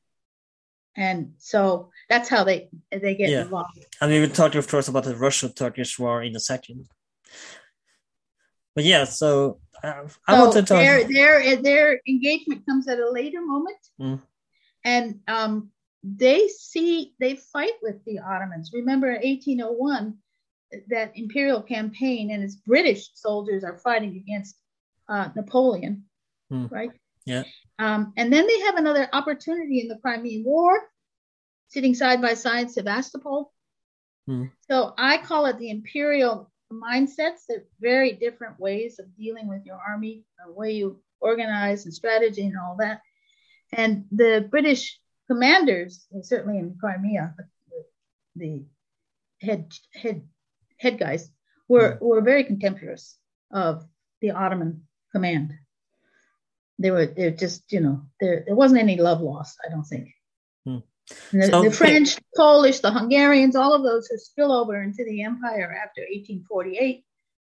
And 0.97 1.35
so 1.39 1.91
that's 2.09 2.29
how 2.29 2.43
they 2.43 2.69
they 2.91 3.15
get 3.15 3.31
yeah. 3.31 3.43
involved. 3.43 3.87
And 4.01 4.11
we 4.11 4.19
will 4.21 4.29
talk, 4.29 4.57
of 4.57 4.67
course, 4.67 4.89
about 4.89 5.05
the 5.05 5.15
Russo-Turkish 5.15 5.99
War 6.01 6.23
in 6.25 6.35
a 6.35 6.41
second. 6.41 6.89
But 8.75 8.85
yeah, 8.85 9.05
so 9.05 9.61
uh, 9.85 10.09
I 10.27 10.35
so 10.35 10.41
want 10.41 10.53
to 10.55 10.63
talk. 10.63 10.79
Their 10.79 11.05
their 11.05 11.63
their 11.63 12.01
engagement 12.09 12.67
comes 12.67 12.89
at 12.89 12.99
a 12.99 13.11
later 13.11 13.41
moment, 13.41 13.83
mm. 14.01 14.21
and 14.85 15.21
um, 15.29 15.71
they 16.03 16.49
see 16.49 17.15
they 17.21 17.37
fight 17.37 17.75
with 17.83 18.05
the 18.05 18.19
Ottomans. 18.21 18.71
Remember 18.73 19.11
1801, 19.13 20.17
that 20.89 21.13
imperial 21.15 21.63
campaign, 21.63 22.31
and 22.31 22.43
its 22.43 22.57
British 22.57 23.11
soldiers 23.15 23.65
are 23.65 23.79
fighting 23.79 24.17
against 24.17 24.57
uh, 25.09 25.29
Napoleon, 25.35 26.05
hmm. 26.49 26.67
right? 26.71 26.91
Yeah. 27.27 27.45
Um, 27.79 28.13
and 28.17 28.33
then 28.33 28.47
they 28.47 28.61
have 28.61 28.77
another 28.77 29.09
opportunity 29.13 29.81
in 29.81 29.89
the 29.89 29.99
Crimean 29.99 30.45
War, 30.45 30.81
sitting 31.69 31.95
side 31.95 32.23
by 32.23 32.35
side 32.35 32.71
Sevastopol. 32.71 33.53
Hmm. 34.27 34.47
So 34.71 34.95
I 34.97 35.19
call 35.19 35.47
it 35.47 35.59
the 35.59 35.71
imperial 35.71 36.51
mindsets. 36.73 37.41
They're 37.49 37.65
very 37.81 38.13
different 38.13 38.59
ways 38.59 38.99
of 38.99 39.17
dealing 39.17 39.49
with 39.49 39.67
your 39.67 39.79
army, 39.87 40.25
the 40.47 40.53
way 40.53 40.73
you 40.73 41.03
organize 41.21 41.85
and 41.85 41.93
strategy 41.93 42.47
and 42.47 42.57
all 42.57 42.77
that. 42.79 43.01
And 43.73 44.07
the 44.11 44.47
British 44.51 44.99
commanders, 45.31 46.07
certainly 46.23 46.59
in 46.59 46.77
Crimea, 46.81 47.35
the, 48.35 48.65
head 49.41 49.73
head 49.95 50.23
head 50.79 50.99
guys 50.99 51.31
were 51.69 51.97
hmm. 51.97 52.05
were 52.05 52.21
very 52.21 52.45
contemptuous 52.45 53.17
of 53.53 53.85
the 54.21 54.33
Ottoman 54.33 54.83
command. 55.13 55.53
They 56.79 56.91
were 56.91 57.07
they're 57.07 57.31
just 57.31 57.73
you 57.73 57.81
know 57.81 58.03
there 58.21 58.43
there 58.47 58.57
wasn't 58.57 58.81
any 58.81 58.97
love 58.97 59.21
lost. 59.21 59.59
I 59.65 59.71
don't 59.71 59.85
think. 59.85 60.09
Hmm. 60.67 60.79
The, 61.33 61.47
so, 61.47 61.63
the, 61.65 61.71
French, 61.73 62.17
the 62.17 62.23
Polish, 62.37 62.81
the 62.81 62.93
Hungarians, 62.93 63.57
all 63.57 63.75
of 63.75 63.83
those 63.83 64.07
who 64.07 64.17
spill 64.19 64.53
over 64.53 64.81
into 64.81 65.05
the 65.05 65.23
empire 65.23 65.73
after 65.85 66.03
1848 66.03 67.05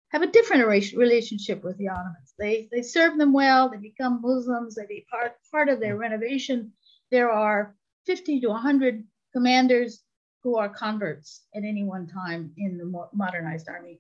have 0.10 0.22
a 0.22 0.28
different 0.28 0.68
relationship 0.68 1.64
with 1.64 1.78
the 1.78 1.90
Ottomans. 1.90 2.34
They 2.38 2.70
they 2.72 2.82
serve 2.82 3.18
them 3.18 3.34
well. 3.34 3.70
They 3.70 3.78
become 3.78 4.22
Muslims. 4.22 4.76
They 4.76 4.86
be 4.86 5.06
part 5.10 5.34
part 5.52 5.70
of 5.70 5.80
their 5.80 5.96
hmm. 5.96 6.02
renovation 6.02 6.74
there 7.12 7.30
are 7.30 7.76
50 8.06 8.42
to 8.42 8.48
100 8.48 9.04
commanders 9.34 10.02
who 10.44 10.58
are 10.58 10.70
converts 10.70 11.44
at 11.56 11.64
any 11.64 11.84
one 11.84 12.08
time 12.08 12.52
in 12.58 12.78
the 12.78 13.08
modernized 13.14 13.70
army. 13.70 14.00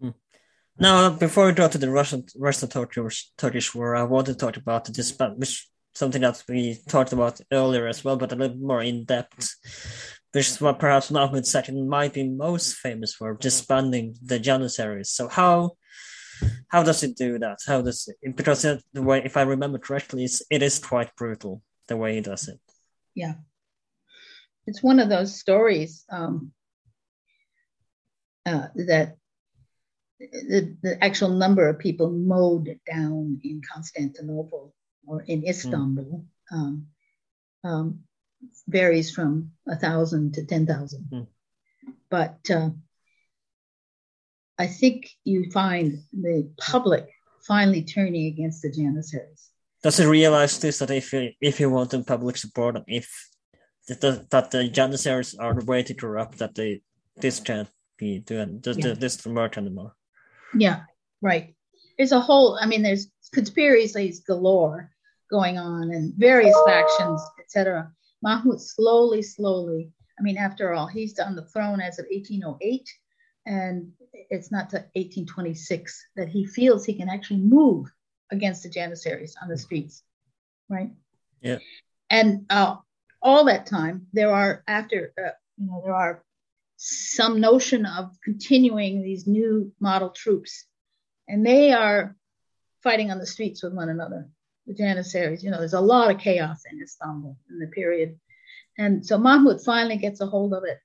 Hmm. 0.00 0.10
Now, 0.78 1.10
before 1.10 1.46
we 1.46 1.52
go 1.52 1.68
to 1.68 1.78
the 1.78 1.90
Russian 1.90 2.24
Russian 2.36 2.68
Turkish, 2.68 3.74
war, 3.74 3.96
I 3.96 4.04
want 4.04 4.26
to 4.26 4.34
talk 4.34 4.56
about 4.56 4.84
the 4.84 4.92
disband, 4.92 5.38
which 5.38 5.68
something 5.94 6.22
that 6.22 6.42
we 6.48 6.78
talked 6.88 7.12
about 7.12 7.40
earlier 7.50 7.86
as 7.86 8.04
well, 8.04 8.16
but 8.16 8.32
a 8.32 8.36
little 8.36 8.56
more 8.56 8.82
in 8.82 9.04
depth. 9.04 9.56
Which 10.32 10.48
is 10.48 10.60
what 10.62 10.78
perhaps 10.78 11.10
Mahmud 11.10 11.44
II 11.44 11.82
might 11.82 12.14
be 12.14 12.26
most 12.26 12.76
famous 12.76 13.12
for, 13.12 13.34
disbanding 13.34 14.16
the 14.22 14.38
Janissaries. 14.38 15.10
So 15.10 15.28
how 15.28 15.72
how 16.68 16.82
does 16.82 17.02
it 17.02 17.16
do 17.16 17.38
that? 17.38 17.58
How 17.66 17.82
does 17.82 18.08
it, 18.08 18.34
because 18.34 18.62
the 18.62 19.02
way, 19.02 19.22
if 19.24 19.36
I 19.36 19.42
remember 19.42 19.78
correctly, 19.78 20.26
it 20.50 20.62
is 20.62 20.78
quite 20.78 21.14
brutal 21.16 21.62
the 21.88 21.96
way 21.96 22.14
he 22.14 22.20
does 22.20 22.48
it. 22.48 22.60
Yeah. 23.14 23.34
It's 24.66 24.82
one 24.82 25.00
of 25.00 25.08
those 25.08 25.38
stories 25.38 26.04
um, 26.10 26.52
uh, 28.46 28.68
that 28.74 29.16
the, 30.20 30.76
the 30.82 31.04
actual 31.04 31.30
number 31.30 31.68
of 31.68 31.78
people 31.78 32.10
mowed 32.10 32.78
down 32.90 33.40
in 33.42 33.60
Constantinople 33.72 34.74
or 35.06 35.22
in 35.22 35.46
Istanbul 35.46 36.24
mm. 36.52 36.56
um, 36.56 36.86
um, 37.64 38.00
varies 38.68 39.12
from 39.12 39.52
a 39.66 39.76
thousand 39.76 40.34
to 40.34 40.44
ten 40.44 40.66
thousand. 40.66 41.08
Mm. 41.12 41.26
But 42.08 42.38
uh, 42.50 42.70
I 44.58 44.66
think 44.68 45.10
you 45.24 45.50
find 45.50 46.02
the 46.12 46.50
public 46.58 47.08
finally 47.46 47.82
turning 47.82 48.26
against 48.26 48.62
the 48.62 48.70
Janissaries. 48.70 49.50
Does 49.82 49.98
it 49.98 50.06
realize 50.06 50.58
this 50.58 50.78
that 50.78 50.90
if 50.90 51.12
you, 51.12 51.32
if 51.40 51.58
you 51.58 51.68
want 51.68 51.90
the 51.90 52.04
public 52.04 52.36
support, 52.36 52.76
and 52.76 52.84
if 52.86 53.28
that, 53.88 54.30
that 54.30 54.50
the 54.50 54.68
Janissaries 54.68 55.34
are 55.38 55.60
way 55.64 55.82
too 55.82 55.94
corrupt, 55.94 56.38
that 56.38 56.54
they 56.54 56.82
this 57.16 57.40
can't 57.40 57.68
be 57.98 58.20
doing 58.20 58.60
this, 58.62 58.78
yeah. 58.78 58.94
this 58.94 59.26
work 59.26 59.58
anymore? 59.58 59.94
Yeah, 60.56 60.82
right. 61.20 61.54
There's 61.96 62.12
a 62.12 62.20
whole. 62.20 62.58
I 62.60 62.66
mean, 62.66 62.82
there's 62.82 63.10
conspiracies 63.34 64.20
galore 64.20 64.90
going 65.30 65.58
on, 65.58 65.90
and 65.90 66.14
various 66.16 66.56
factions, 66.66 67.20
etc. 67.40 67.90
Mahmud 68.22 68.60
slowly, 68.60 69.22
slowly. 69.22 69.90
I 70.18 70.22
mean, 70.22 70.36
after 70.36 70.72
all, 70.72 70.86
he's 70.86 71.18
on 71.18 71.34
the 71.34 71.46
throne 71.46 71.80
as 71.80 71.98
of 71.98 72.06
1808, 72.10 72.88
and 73.46 73.90
it's 74.30 74.52
not 74.52 74.70
to 74.70 74.76
1826 74.94 76.06
that 76.16 76.28
he 76.28 76.46
feels 76.46 76.84
he 76.84 76.94
can 76.94 77.08
actually 77.08 77.40
move 77.40 77.90
against 78.32 78.62
the 78.64 78.70
Janissaries 78.70 79.36
on 79.40 79.48
the 79.48 79.58
streets, 79.58 80.02
right? 80.68 80.90
Yeah. 81.40 81.58
And 82.10 82.46
uh, 82.50 82.76
all 83.20 83.44
that 83.44 83.66
time, 83.66 84.06
there 84.12 84.32
are 84.32 84.64
after 84.66 85.12
uh, 85.16 85.30
you 85.56 85.66
know 85.68 85.82
there 85.84 85.94
are 85.94 86.24
some 86.76 87.40
notion 87.40 87.86
of 87.86 88.10
continuing 88.24 89.02
these 89.02 89.26
new 89.26 89.72
model 89.78 90.10
troops, 90.10 90.64
and 91.28 91.46
they 91.46 91.72
are 91.72 92.16
fighting 92.82 93.10
on 93.10 93.18
the 93.18 93.26
streets 93.26 93.62
with 93.62 93.74
one 93.74 93.88
another. 93.88 94.28
The 94.66 94.74
Janissaries, 94.74 95.44
you 95.44 95.50
know, 95.50 95.58
there's 95.58 95.74
a 95.74 95.80
lot 95.80 96.10
of 96.10 96.20
chaos 96.20 96.62
in 96.70 96.80
Istanbul 96.82 97.36
in 97.50 97.58
the 97.58 97.66
period, 97.66 98.18
and 98.78 99.04
so 99.04 99.18
Mahmud 99.18 99.60
finally 99.62 99.96
gets 99.96 100.20
a 100.20 100.26
hold 100.26 100.54
of 100.54 100.64
it. 100.64 100.78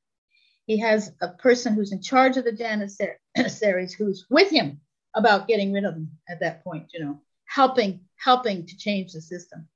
He 0.66 0.78
has 0.80 1.14
a 1.22 1.30
person 1.30 1.74
who's 1.74 1.94
in 1.94 2.02
charge 2.02 2.36
of 2.36 2.44
the 2.44 2.52
Janissaries 2.52 3.94
who's 3.98 4.26
with 4.30 4.50
him 4.50 4.82
about 5.16 5.48
getting 5.48 5.72
rid 5.72 5.86
of 5.86 5.94
them 5.94 6.12
at 6.28 6.42
that 6.42 6.64
point, 6.64 6.88
you 6.94 7.04
know, 7.04 7.22
helping 7.48 8.02
helping 8.18 8.66
to 8.66 8.78
change 8.78 9.14
the 9.14 9.22
system. 9.22 9.68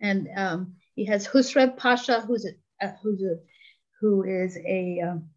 And 0.00 0.28
um, 0.36 0.74
he 0.94 1.04
has 1.06 1.26
Husrev 1.26 1.76
Pasha, 1.76 2.20
who's 2.20 2.46
a, 2.46 2.84
uh, 2.84 2.92
who's 3.02 3.22
a 3.22 3.38
who 4.00 4.24
is 4.24 4.56
a 4.58 5.00
um, 5.00 5.30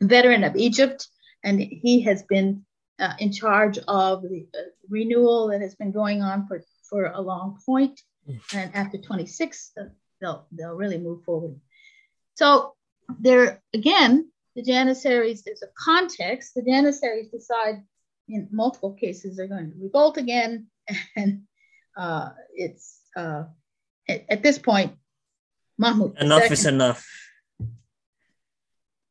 veteran 0.00 0.44
of 0.44 0.56
Egypt, 0.56 1.08
and 1.42 1.60
he 1.60 2.02
has 2.02 2.22
been 2.22 2.64
uh, 2.98 3.14
in 3.18 3.32
charge 3.32 3.78
of 3.88 4.22
the 4.22 4.46
uh, 4.54 4.62
renewal 4.88 5.48
that 5.48 5.60
has 5.60 5.74
been 5.74 5.90
going 5.90 6.22
on 6.22 6.46
for, 6.46 6.62
for 6.88 7.06
a 7.06 7.20
long 7.20 7.58
point. 7.66 8.00
Mm. 8.28 8.40
And 8.54 8.76
after 8.76 8.98
26, 8.98 9.72
uh, 9.80 9.84
they'll 10.20 10.46
they'll 10.52 10.76
really 10.76 10.98
move 10.98 11.24
forward. 11.24 11.58
So 12.34 12.74
there 13.18 13.62
again, 13.74 14.30
the 14.54 14.62
Janissaries. 14.62 15.42
There's 15.42 15.62
a 15.62 15.68
context. 15.76 16.54
The 16.54 16.62
Janissaries 16.62 17.30
decide 17.30 17.82
in 18.28 18.48
multiple 18.52 18.92
cases 18.92 19.36
they're 19.36 19.48
going 19.48 19.72
to 19.72 19.76
revolt 19.80 20.16
again, 20.16 20.66
and 21.16 21.42
uh, 21.96 22.30
it's 22.54 23.00
uh, 23.16 23.44
at, 24.08 24.24
at, 24.28 24.42
this 24.42 24.58
point, 24.58 24.92
Mahmoud. 25.78 26.18
Enough 26.18 26.50
is 26.50 26.66
enough. 26.66 27.06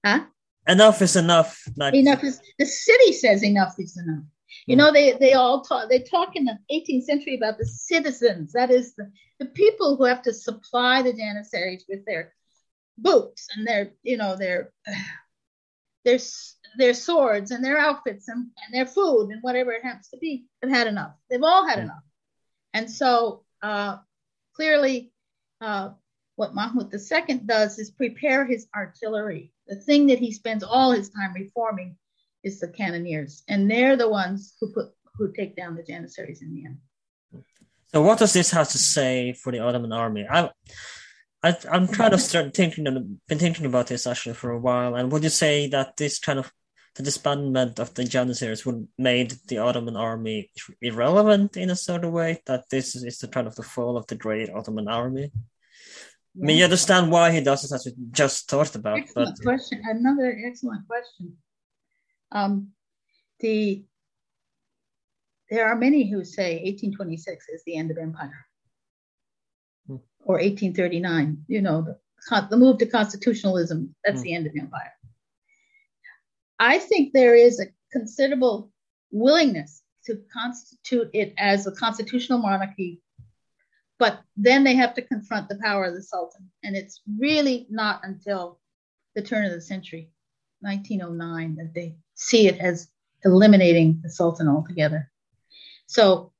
Huh? 0.06 0.26
Enough 0.68 1.02
is 1.02 1.16
enough. 1.16 1.62
Not... 1.76 1.96
Enough 1.96 2.24
is 2.24 2.42
the 2.58 2.66
city 2.66 3.14
says 3.14 3.44
enough 3.44 3.76
is 3.78 3.98
enough. 3.98 4.24
You 4.66 4.76
know, 4.76 4.92
they, 4.92 5.14
they 5.14 5.34
all 5.34 5.62
talk, 5.62 5.90
they 5.90 6.00
talk 6.00 6.36
in 6.36 6.46
the 6.46 6.58
18th 6.72 7.04
century 7.04 7.36
about 7.36 7.58
the 7.58 7.66
citizens. 7.66 8.54
That 8.54 8.72
is 8.72 8.94
the, 8.96 9.12
the 9.40 9.46
people 9.46 9.96
who 9.96 10.06
have 10.06 10.22
to 10.24 10.34
supply 10.34 11.02
the 11.02 11.14
Janissaries 11.14 11.86
with 11.88 12.06
their 12.06 12.34
boots 12.98 13.48
and 13.56 13.68
their, 13.68 13.94
you 14.04 14.18
know, 14.18 14.36
their, 14.36 14.72
their, 16.10 16.20
their 16.78 16.94
swords 16.94 17.52
and 17.52 17.64
their 17.64 17.78
outfits 17.78 18.28
and, 18.28 18.48
and 18.66 18.74
their 18.74 18.86
food 18.86 19.30
and 19.32 19.42
whatever 19.42 19.72
it 19.72 19.84
happens 19.84 20.10
to 20.10 20.18
be. 20.18 20.46
They've 20.62 20.72
had 20.72 20.88
enough. 20.88 21.14
They've 21.30 21.44
all 21.44 21.68
had 21.68 21.80
enough. 21.80 22.04
And 22.74 22.90
so 22.90 23.44
uh, 23.62 23.98
clearly, 24.56 25.12
uh, 25.62 25.92
what 26.36 26.56
Mahmud 26.56 26.94
II 26.94 27.38
does 27.46 27.80
is 27.80 27.92
prepare 27.92 28.46
his 28.46 28.68
artillery. 28.76 29.52
The 29.68 29.76
thing 29.76 30.08
that 30.08 30.20
he 30.20 30.32
spends 30.32 30.64
all 30.64 30.92
his 30.92 31.10
time 31.10 31.34
reforming 31.34 31.98
is 32.44 32.60
the 32.60 32.70
cannoneers, 32.70 33.44
and 33.50 33.70
they're 33.70 33.98
the 33.98 34.10
ones 34.10 34.56
who 34.60 34.72
put 34.72 34.94
who 35.16 35.34
take 35.34 35.54
down 35.58 35.76
the 35.76 35.84
Janissaries 35.84 36.42
in 36.42 36.56
the 36.56 36.66
end. 36.66 36.78
So, 37.88 38.02
what 38.02 38.20
does 38.20 38.32
this 38.32 38.52
have 38.52 38.70
to 38.70 38.78
say 38.78 39.34
for 39.34 39.52
the 39.52 39.60
Ottoman 39.60 39.92
army? 39.92 40.26
I, 40.30 40.50
I 41.44 41.56
I'm 41.72 41.88
trying 41.88 42.12
to 42.12 42.18
start 42.18 42.54
thinking 42.54 42.88
and 42.88 43.20
been 43.28 43.40
thinking 43.40 43.66
about 43.66 43.88
this 43.88 44.06
actually 44.06 44.36
for 44.36 44.52
a 44.52 44.60
while. 44.60 44.96
And 44.96 45.12
would 45.12 45.24
you 45.24 45.30
say 45.30 45.68
that 45.70 45.98
this 45.98 46.20
kind 46.20 46.40
of 46.40 46.52
the 46.96 47.04
disbandment 47.04 47.80
of 47.80 47.94
the 47.94 48.04
Janissaries 48.04 48.66
would 48.66 48.88
made 48.98 49.36
the 49.48 49.60
Ottoman 49.60 49.96
army 49.96 50.52
irrelevant 50.82 51.56
in 51.56 51.70
a 51.70 51.76
sort 51.76 52.04
of 52.04 52.12
way? 52.12 52.42
That 52.46 52.66
this 52.70 52.96
is 52.96 53.20
the 53.20 53.28
kind 53.28 53.48
of 53.48 53.56
the 53.56 53.64
fall 53.64 53.96
of 53.96 54.08
the 54.08 54.16
great 54.16 54.50
Ottoman 54.50 54.88
army. 54.88 55.32
Yeah. 56.36 56.44
I 56.44 56.46
mean, 56.46 56.58
you 56.58 56.64
understand 56.66 57.12
why 57.12 57.32
he 57.32 57.42
does 57.42 57.62
this, 57.62 57.74
as 57.74 57.86
we 57.86 57.94
just 58.12 58.50
talked 58.50 58.76
about. 58.76 59.00
Excellent 59.00 59.38
but 59.38 59.44
question. 59.44 59.82
Another 59.86 60.38
excellent 60.46 60.88
question. 60.88 61.38
Um, 62.32 62.70
the 63.40 63.86
there 65.50 65.68
are 65.68 65.76
many 65.76 66.10
who 66.10 66.24
say 66.24 66.56
1826 66.58 67.50
is 67.50 67.64
the 67.66 67.76
end 67.76 67.92
of 67.92 67.98
empire. 67.98 68.46
Or 70.30 70.36
1839. 70.36 71.44
You 71.48 71.62
know, 71.62 71.82
the, 71.82 72.48
the 72.52 72.58
move 72.58 72.78
to 72.78 72.86
constitutionalism. 72.86 73.96
That's 74.06 74.20
hmm. 74.20 74.24
the 74.24 74.36
end 74.36 74.48
of 74.48 74.54
the 74.54 74.62
empire. 74.62 74.94
I 76.60 76.78
think 76.78 77.14
there 77.14 77.36
is 77.36 77.60
a 77.60 77.66
considerable 77.92 78.72
willingness 79.12 79.82
to 80.06 80.22
constitute 80.32 81.10
it 81.14 81.34
as 81.38 81.66
a 81.66 81.72
constitutional 81.72 82.38
monarchy, 82.38 83.02
but 83.98 84.22
then 84.38 84.64
they 84.64 84.76
have 84.76 84.94
to 84.96 85.02
confront 85.02 85.50
the 85.50 85.60
power 85.64 85.86
of 85.86 85.96
the 85.96 86.04
Sultan. 86.04 86.52
And 86.64 86.76
it's 86.76 87.02
really 87.18 87.66
not 87.72 88.02
until 88.04 88.60
the 89.16 89.24
turn 89.24 89.46
of 89.46 89.52
the 89.52 89.62
century, 89.62 90.12
1909, 90.62 91.56
that 91.56 91.74
they 91.74 91.96
see 92.14 92.48
it 92.48 92.60
as 92.60 92.88
eliminating 93.26 94.00
the 94.04 94.12
Sultan 94.12 94.48
altogether. 94.48 95.10
So 95.88 96.34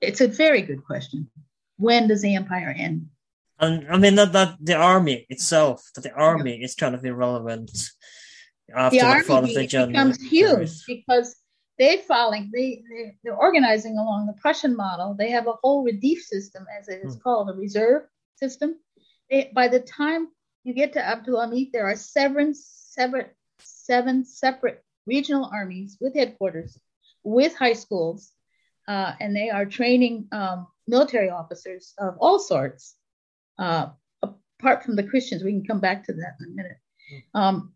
it's 0.00 0.20
a 0.20 0.28
very 0.28 0.60
good 0.60 0.84
question. 0.84 1.30
When 1.78 2.08
does 2.08 2.22
the 2.22 2.34
empire 2.34 2.74
end? 2.76 3.08
Um, 3.60 3.86
I 3.90 3.98
mean, 3.98 4.14
that, 4.16 4.32
that 4.32 4.56
the 4.60 4.74
army 4.74 5.26
itself, 5.28 5.82
that 5.94 6.02
the 6.02 6.12
army 6.12 6.58
yeah. 6.58 6.64
is 6.64 6.74
kind 6.74 6.94
of 6.94 7.04
irrelevant 7.04 7.70
after 8.74 8.98
the, 8.98 9.14
the 9.18 9.24
fall 9.24 9.38
of 9.38 9.46
the 9.46 9.86
becomes 9.86 10.22
huge 10.22 10.86
because 10.86 11.36
they're 11.78 11.98
following, 11.98 12.50
they, 12.52 12.82
they, 12.90 13.16
they're 13.22 13.36
organizing 13.36 13.98
along 13.98 14.26
the 14.26 14.32
Prussian 14.34 14.76
model. 14.76 15.14
They 15.14 15.30
have 15.30 15.46
a 15.46 15.54
whole 15.62 15.84
Redif 15.84 16.18
system, 16.18 16.66
as 16.78 16.88
it 16.88 17.00
is 17.04 17.14
hmm. 17.14 17.20
called, 17.20 17.50
a 17.50 17.54
reserve 17.54 18.02
system. 18.36 18.76
They, 19.30 19.50
by 19.54 19.68
the 19.68 19.80
time 19.80 20.28
you 20.64 20.74
get 20.74 20.92
to 20.94 21.04
Abdul 21.04 21.40
Hamid, 21.40 21.68
there 21.72 21.86
are 21.86 21.96
seven, 21.96 22.54
seven, 22.54 23.26
seven 23.60 24.24
separate 24.24 24.84
regional 25.06 25.48
armies 25.52 25.96
with 26.00 26.14
headquarters, 26.14 26.78
with 27.22 27.54
high 27.56 27.72
schools, 27.72 28.32
uh, 28.86 29.12
and 29.20 29.34
they 29.34 29.50
are 29.50 29.66
training 29.66 30.28
um, 30.32 30.66
military 30.88 31.30
officers 31.30 31.94
of 31.98 32.16
all 32.18 32.38
sorts. 32.38 32.96
Uh, 33.58 33.88
apart 34.22 34.84
from 34.84 34.96
the 34.96 35.02
Christians, 35.02 35.44
we 35.44 35.52
can 35.52 35.64
come 35.64 35.80
back 35.80 36.04
to 36.04 36.12
that 36.12 36.36
in 36.40 36.46
a 36.46 36.54
minute. 36.54 36.78
Hmm. 37.10 37.40
Um, 37.40 37.72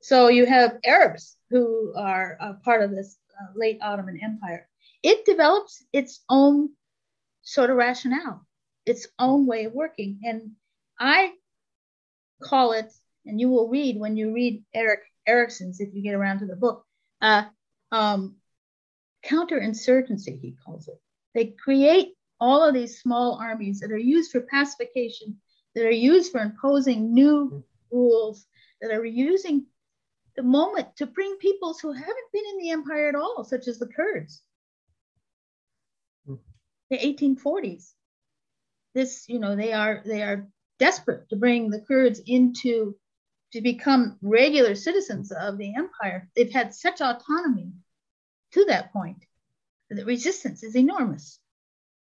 so 0.00 0.28
you 0.28 0.46
have 0.46 0.78
Arabs 0.84 1.36
who 1.50 1.92
are 1.96 2.38
part 2.64 2.82
of 2.82 2.90
this 2.90 3.16
uh, 3.38 3.52
late 3.54 3.78
Ottoman 3.82 4.18
Empire. 4.22 4.68
It 5.02 5.24
develops 5.24 5.84
its 5.92 6.24
own 6.28 6.70
sort 7.42 7.70
of 7.70 7.76
rationale, 7.76 8.46
its 8.86 9.06
own 9.18 9.46
way 9.46 9.64
of 9.64 9.72
working, 9.72 10.20
and 10.24 10.52
I 10.98 11.32
call 12.42 12.72
it, 12.72 12.92
and 13.26 13.40
you 13.40 13.48
will 13.48 13.68
read 13.68 13.98
when 13.98 14.16
you 14.16 14.32
read 14.32 14.64
Eric 14.74 15.00
Erickson's, 15.26 15.80
if 15.80 15.94
you 15.94 16.02
get 16.02 16.14
around 16.14 16.40
to 16.40 16.46
the 16.46 16.56
book, 16.56 16.84
uh, 17.20 17.44
um, 17.92 18.36
counterinsurgency, 19.24 20.40
he 20.40 20.56
calls 20.64 20.88
it. 20.88 21.00
They 21.34 21.46
create 21.46 22.14
all 22.42 22.64
of 22.64 22.74
these 22.74 22.98
small 22.98 23.38
armies 23.40 23.78
that 23.78 23.92
are 23.92 23.96
used 23.96 24.32
for 24.32 24.40
pacification, 24.40 25.40
that 25.76 25.86
are 25.86 25.90
used 25.92 26.32
for 26.32 26.40
imposing 26.40 27.14
new 27.14 27.62
rules, 27.92 28.44
that 28.80 28.90
are 28.90 29.04
using 29.04 29.64
the 30.34 30.42
moment 30.42 30.88
to 30.96 31.06
bring 31.06 31.36
peoples 31.36 31.78
who 31.78 31.92
haven't 31.92 32.32
been 32.32 32.42
in 32.50 32.58
the 32.58 32.70
empire 32.70 33.08
at 33.08 33.14
all, 33.14 33.44
such 33.44 33.68
as 33.68 33.78
the 33.78 33.86
Kurds. 33.86 34.42
The 36.26 36.98
1840s. 36.98 37.92
This, 38.92 39.28
you 39.28 39.38
know, 39.38 39.54
they 39.54 39.72
are 39.72 40.02
they 40.04 40.22
are 40.22 40.48
desperate 40.80 41.28
to 41.28 41.36
bring 41.36 41.70
the 41.70 41.80
Kurds 41.80 42.20
into 42.26 42.96
to 43.52 43.60
become 43.60 44.18
regular 44.20 44.74
citizens 44.74 45.30
of 45.30 45.58
the 45.58 45.76
empire. 45.76 46.28
They've 46.34 46.52
had 46.52 46.74
such 46.74 47.00
autonomy 47.00 47.70
to 48.54 48.64
that 48.64 48.92
point, 48.92 49.24
that 49.88 49.94
the 49.94 50.04
resistance 50.04 50.64
is 50.64 50.74
enormous. 50.74 51.38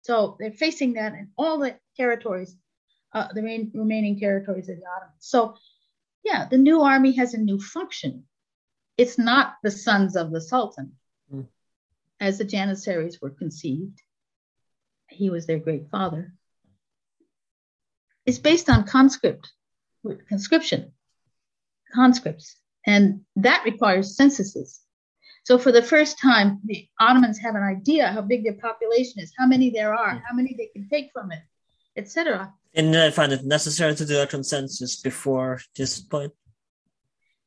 So 0.06 0.36
they're 0.38 0.52
facing 0.52 0.92
that 0.92 1.14
in 1.14 1.30
all 1.36 1.58
the 1.58 1.76
territories, 1.96 2.56
uh, 3.12 3.26
the 3.32 3.42
main, 3.42 3.72
remaining 3.74 4.20
territories 4.20 4.68
of 4.68 4.76
the 4.76 4.86
Ottomans. 4.86 5.16
So, 5.18 5.56
yeah, 6.22 6.46
the 6.48 6.58
new 6.58 6.82
army 6.82 7.10
has 7.16 7.34
a 7.34 7.38
new 7.38 7.58
function. 7.58 8.22
It's 8.96 9.18
not 9.18 9.56
the 9.64 9.70
sons 9.72 10.14
of 10.14 10.30
the 10.30 10.40
Sultan, 10.40 10.92
mm. 11.32 11.48
as 12.20 12.38
the 12.38 12.44
Janissaries 12.44 13.20
were 13.20 13.30
conceived. 13.30 14.00
He 15.10 15.28
was 15.28 15.46
their 15.46 15.58
great 15.58 15.90
father. 15.90 16.32
It's 18.26 18.38
based 18.38 18.70
on 18.70 18.86
conscript, 18.86 19.52
conscription, 20.28 20.92
conscripts, 21.92 22.54
and 22.86 23.22
that 23.34 23.64
requires 23.64 24.16
censuses. 24.16 24.80
So 25.46 25.58
for 25.58 25.70
the 25.70 25.80
first 25.80 26.18
time, 26.18 26.58
the 26.64 26.88
Ottomans 26.98 27.38
have 27.38 27.54
an 27.54 27.62
idea 27.62 28.08
how 28.08 28.20
big 28.20 28.42
their 28.42 28.54
population 28.54 29.20
is, 29.20 29.32
how 29.38 29.46
many 29.46 29.70
there 29.70 29.94
are, 29.94 30.20
how 30.26 30.34
many 30.34 30.56
they 30.58 30.66
can 30.74 30.88
take 30.88 31.12
from 31.12 31.30
it, 31.30 31.38
etc. 31.96 32.52
And 32.74 32.96
I 32.96 33.12
find 33.12 33.32
it 33.32 33.44
necessary 33.44 33.94
to 33.94 34.04
do 34.04 34.20
a 34.20 34.26
consensus 34.26 34.96
before 34.96 35.60
this 35.76 36.00
point. 36.00 36.32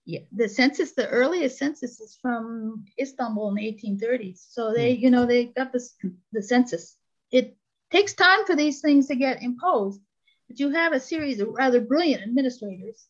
Yeah, 0.05 0.21
the 0.31 0.47
census, 0.47 0.93
the 0.93 1.09
earliest 1.09 1.57
census 1.57 1.99
is 1.99 2.17
from 2.21 2.85
Istanbul 2.97 3.49
in 3.49 3.55
the 3.55 3.63
1830s. 3.63 4.45
So 4.49 4.71
they, 4.73 4.95
mm. 4.95 5.01
you 5.01 5.11
know, 5.11 5.25
they 5.25 5.47
got 5.47 5.73
this 5.73 5.95
the 6.31 6.41
census. 6.41 6.95
It 7.31 7.57
takes 7.91 8.13
time 8.13 8.45
for 8.45 8.55
these 8.55 8.79
things 8.79 9.07
to 9.07 9.15
get 9.17 9.43
imposed, 9.43 9.99
but 10.47 10.57
you 10.57 10.69
have 10.69 10.93
a 10.93 11.01
series 11.01 11.41
of 11.41 11.49
rather 11.49 11.81
brilliant 11.81 12.23
administrators 12.23 13.07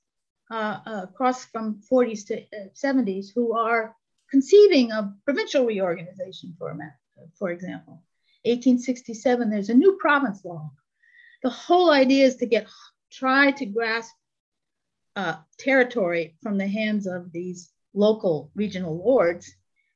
uh, 0.50 0.80
uh, 0.84 1.02
across 1.04 1.46
from 1.46 1.80
40s 1.92 2.26
to 2.30 2.42
uh, 2.42 2.70
70s 2.74 3.28
who 3.36 3.56
are 3.56 3.96
conceiving 4.32 4.92
of 4.92 5.14
provincial 5.26 5.66
reorganization 5.66 6.56
for, 6.58 6.78
for 7.38 7.52
example. 7.52 8.04
1867, 8.46 9.50
there's 9.50 9.70
a 9.70 9.74
new 9.74 9.98
province 10.00 10.46
law. 10.46 10.72
The 11.44 11.50
whole 11.50 11.92
idea 11.92 12.26
is 12.26 12.38
to 12.38 12.46
get 12.46 12.68
try 13.12 13.52
to 13.52 13.66
grasp 13.66 14.14
uh, 15.16 15.38
territory 15.58 16.36
from 16.42 16.58
the 16.58 16.68
hands 16.68 17.08
of 17.08 17.32
these 17.32 17.72
local 17.94 18.52
regional 18.56 18.98
lords 18.98 19.52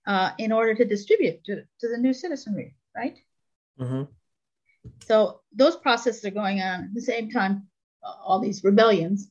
uh, 0.05 0.31
in 0.37 0.51
order 0.51 0.73
to 0.75 0.85
distribute 0.85 1.43
to, 1.45 1.63
to 1.79 1.87
the 1.87 1.97
new 1.97 2.13
citizenry, 2.13 2.75
right? 2.95 3.17
Mm-hmm. 3.79 4.03
So 5.05 5.41
those 5.55 5.75
processes 5.75 6.25
are 6.25 6.31
going 6.31 6.59
on 6.59 6.85
at 6.85 6.93
the 6.93 7.01
same 7.01 7.29
time, 7.29 7.67
uh, 8.03 8.13
all 8.25 8.39
these 8.39 8.63
rebellions. 8.63 9.29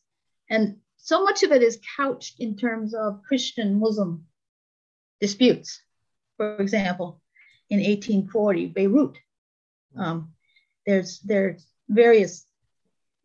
And 0.49 0.77
so 0.97 1.25
much 1.25 1.43
of 1.43 1.53
it 1.53 1.63
is 1.63 1.81
couched 1.97 2.41
in 2.41 2.57
terms 2.57 2.95
of 2.95 3.23
Christian 3.27 3.79
Muslim 3.79 4.25
disputes. 5.23 5.81
For 6.37 6.57
example, 6.57 7.23
in 7.71 7.79
1840, 7.79 8.67
Beirut, 8.67 9.17
um, 9.97 10.33
there's 10.85 11.21
there's 11.21 11.65
various 11.89 12.45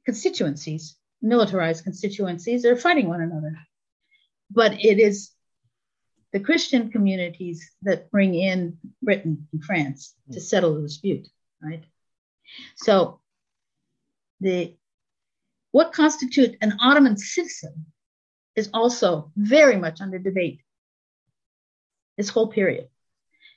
constituencies, 0.05 0.95
militarized 1.21 1.83
constituencies, 1.83 2.65
are 2.65 2.75
fighting 2.75 3.09
one 3.09 3.21
another. 3.21 3.57
But 4.51 4.73
it 4.73 4.99
is 4.99 5.31
the 6.31 6.39
Christian 6.39 6.91
communities 6.91 7.71
that 7.81 8.11
bring 8.11 8.35
in 8.35 8.77
Britain 9.01 9.47
and 9.51 9.63
France 9.63 10.13
to 10.31 10.39
settle 10.39 10.75
the 10.75 10.83
dispute, 10.83 11.27
right? 11.61 11.83
So 12.75 13.19
the 14.39 14.75
what 15.71 15.93
constitutes 15.93 16.57
an 16.61 16.77
Ottoman 16.79 17.17
citizen 17.17 17.87
is 18.55 18.69
also 18.73 19.31
very 19.35 19.77
much 19.77 19.99
under 19.99 20.19
debate 20.19 20.61
this 22.17 22.29
whole 22.29 22.47
period. 22.47 22.89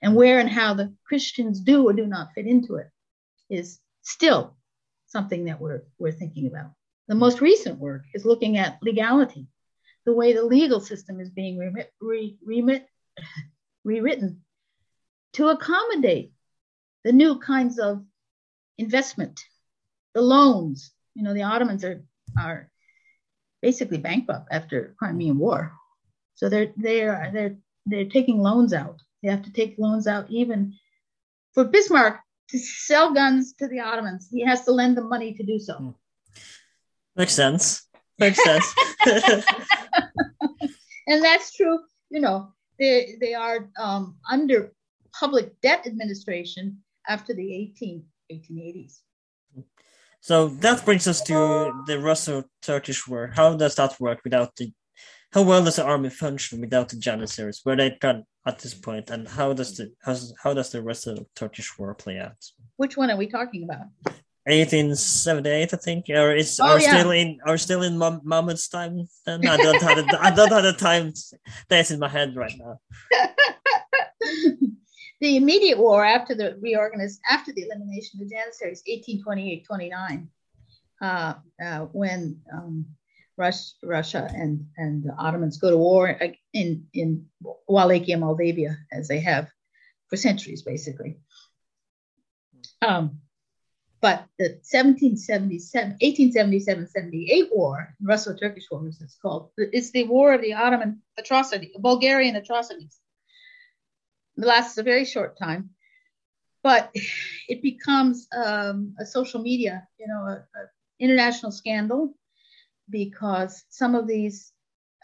And 0.03 0.15
where 0.15 0.39
and 0.39 0.49
how 0.49 0.75
the 0.75 0.95
Christians 1.05 1.61
do 1.61 1.89
or 1.89 1.93
do 1.93 2.07
not 2.07 2.33
fit 2.35 2.47
into 2.47 2.77
it 2.77 2.89
is 3.49 3.81
still 4.03 4.57
something 5.07 5.45
that 5.47 5.61
we're, 5.61 5.83
we're 5.99 6.13
thinking 6.13 6.47
about. 6.47 6.73
The 7.09 7.15
most 7.15 7.41
recent 7.41 7.79
work 7.79 8.05
is 8.15 8.25
looking 8.25 8.57
at 8.57 8.79
legality, 8.83 9.49
the 10.07 10.15
way 10.15 10.33
the 10.33 10.45
legal 10.45 10.81
system 10.81 11.21
is 11.21 11.31
being 11.31 11.59
remit, 11.59 11.93
re, 12.01 12.37
remit, 12.45 12.87
rewritten 13.85 14.43
to 15.35 15.49
accommodate 15.49 16.33
the 17.05 17.13
new 17.13 17.39
kinds 17.39 17.79
of 17.79 18.05
investment, 18.79 19.41
the 20.15 20.21
loans. 20.21 20.93
You 21.15 21.25
know, 21.25 21.35
the 21.35 21.43
Ottomans 21.43 21.85
are, 21.85 22.03
are 22.39 22.71
basically 23.63 23.99
bankrupt 23.99 24.49
after 24.51 24.95
Crimean 24.99 25.39
War. 25.39 25.73
So 26.37 26.49
they're, 26.49 26.73
they're, 26.77 27.31
they're 27.33 27.57
they're 27.91 28.05
taking 28.07 28.39
loans 28.39 28.73
out. 28.73 29.01
They 29.23 29.31
have 29.31 29.43
to 29.45 29.53
take 29.53 29.77
loans 29.79 30.07
out 30.07 30.31
even 30.31 30.75
for 31.53 31.65
Bismarck 31.65 32.21
to 32.51 32.59
sell 32.59 33.13
guns 33.13 33.55
to 33.55 33.69
the 33.69 33.81
Ottomans. 33.81 34.29
He 34.31 34.45
has 34.45 34.65
to 34.65 34.73
lend 34.73 34.97
them 34.97 35.09
money 35.09 35.35
to 35.35 35.43
do 35.43 35.59
so. 35.59 35.75
Hmm. 35.75 35.91
Makes 37.17 37.35
sense. 37.35 37.87
Makes 38.19 38.43
sense. 38.43 38.75
and 41.07 41.25
that's 41.25 41.55
true. 41.55 41.81
You 42.11 42.21
know, 42.21 42.53
they 42.79 43.17
they 43.21 43.35
are 43.35 43.71
um, 43.79 44.17
under 44.31 44.73
public 45.13 45.61
debt 45.61 45.87
administration 45.87 46.79
after 47.09 47.35
the 47.35 47.55
18, 47.55 48.05
1880s. 48.31 49.01
So 50.21 50.49
that 50.49 50.85
brings 50.85 51.09
us 51.09 51.23
to 51.23 51.73
the 51.87 51.99
Russo-Turkish 51.99 53.09
War. 53.09 53.33
How 53.35 53.57
does 53.57 53.75
that 53.77 53.99
work 53.99 54.21
without 54.23 54.55
the 54.57 54.71
how 55.33 55.43
well 55.43 55.65
does 55.65 55.77
the 55.77 55.85
army 55.85 56.11
function 56.11 56.61
without 56.61 56.89
the 56.89 56.97
Janissaries? 56.97 57.61
Where 57.63 57.77
they 57.77 57.97
done 58.01 58.25
at 58.47 58.59
this 58.59 58.75
point, 58.75 59.11
and 59.11 59.29
how 59.29 59.53
does 59.53 59.77
the 59.77 59.93
how, 60.03 60.17
how 60.43 60.55
does 60.55 60.71
the 60.71 60.83
rest 60.83 61.07
of 61.07 61.17
the 61.17 61.27
Turkish 61.37 61.79
war 61.79 61.95
play 61.95 62.19
out? 62.19 62.45
Which 62.77 62.97
one 62.97 63.11
are 63.11 63.17
we 63.17 63.29
talking 63.29 63.65
about? 63.65 63.87
1878, 64.45 65.75
I 65.75 65.77
think, 65.77 66.07
or 66.09 66.35
is 66.35 66.59
oh, 66.61 66.67
are 66.67 66.81
yeah. 66.81 66.99
still 66.99 67.11
in 67.13 67.39
are 67.47 67.59
still 67.59 67.83
in 67.83 67.97
Mahmud's 67.99 68.69
time? 68.69 69.07
Then 69.25 69.47
I 69.47 69.57
don't 69.57 69.83
have 69.83 69.97
the, 69.97 70.19
I 70.21 70.35
don't 70.35 70.51
have 70.51 70.65
the 70.65 70.73
time 70.73 71.13
that's 71.69 71.91
in 71.91 72.01
my 72.01 72.09
head 72.09 72.35
right 72.35 72.55
now. 72.59 72.81
the 75.21 75.37
immediate 75.37 75.79
war 75.79 76.05
after 76.05 76.35
the 76.35 76.57
reorganized 76.61 77.21
after 77.31 77.53
the 77.53 77.63
elimination 77.63 78.21
of 78.21 78.29
the 78.29 78.35
Janissaries, 78.35 78.83
1828-29, 78.89 80.27
uh, 81.03 81.35
uh, 81.65 81.81
when 81.93 82.41
um, 82.53 82.87
Russia 83.41 84.31
and, 84.35 84.67
and 84.77 85.03
the 85.05 85.15
Ottomans 85.19 85.59
go 85.59 85.71
to 85.71 85.79
war 85.79 86.09
in, 86.53 86.87
in 86.93 87.27
Wallachia, 87.69 88.19
Moldavia, 88.19 88.77
as 88.93 89.09
they 89.09 89.21
have 89.21 89.51
for 90.09 90.17
centuries, 90.17 90.63
basically. 90.63 91.19
Um, 92.83 93.21
but 94.01 94.25
the 94.39 94.61
1777, 94.65 95.99
1877-78 96.03 97.49
war, 97.53 97.95
Russo-Turkish 98.03 98.65
War, 98.71 98.87
as 98.89 99.01
it's 99.01 99.17
called, 99.17 99.51
it's 99.57 99.91
the 99.91 100.05
war 100.05 100.33
of 100.33 100.41
the 100.41 100.55
Ottoman 100.55 101.03
atrocity, 101.19 101.73
Bulgarian 101.79 102.37
atrocities. 102.37 102.99
It 104.39 104.45
lasts 104.45 104.79
a 104.79 104.83
very 104.83 105.05
short 105.05 105.39
time, 105.39 105.71
but 106.63 106.91
it 107.49 107.61
becomes 107.63 108.27
um, 108.35 108.95
a 108.99 109.05
social 109.05 109.43
media, 109.43 109.87
you 109.99 110.07
know, 110.09 110.25
an 110.27 110.69
international 110.99 111.53
scandal 111.53 112.15
because 112.91 113.65
some 113.69 113.95
of 113.95 114.07
these 114.07 114.53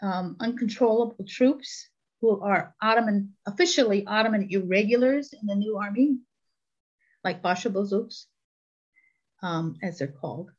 um, 0.01 0.35
uncontrollable 0.39 1.25
troops 1.27 1.89
who 2.21 2.41
are 2.41 2.75
Ottoman, 2.81 3.33
officially 3.45 4.05
Ottoman 4.05 4.47
irregulars 4.49 5.33
in 5.33 5.47
the 5.47 5.55
new 5.55 5.77
army, 5.77 6.17
like 7.23 7.41
Bashi-Bazouks, 7.41 8.25
um, 9.41 9.75
as 9.83 9.99
they're 9.99 10.07
called, 10.07 10.51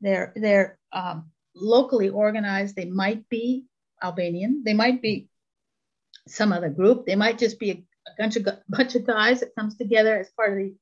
they're, 0.00 0.32
they're 0.36 0.78
um, 0.92 1.30
locally 1.54 2.10
organized. 2.10 2.76
They 2.76 2.84
might 2.84 3.28
be 3.28 3.64
Albanian, 4.02 4.62
they 4.64 4.74
might 4.74 5.00
be 5.00 5.28
some 6.28 6.52
other 6.52 6.68
group, 6.68 7.06
they 7.06 7.16
might 7.16 7.38
just 7.38 7.58
be 7.58 7.70
a, 7.70 7.74
a 7.74 8.10
bunch, 8.18 8.36
of, 8.36 8.46
bunch 8.68 8.94
of 8.94 9.06
guys 9.06 9.40
that 9.40 9.54
comes 9.54 9.76
together 9.76 10.18
as 10.18 10.28
part 10.30 10.52
of 10.52 10.58
the 10.58 10.74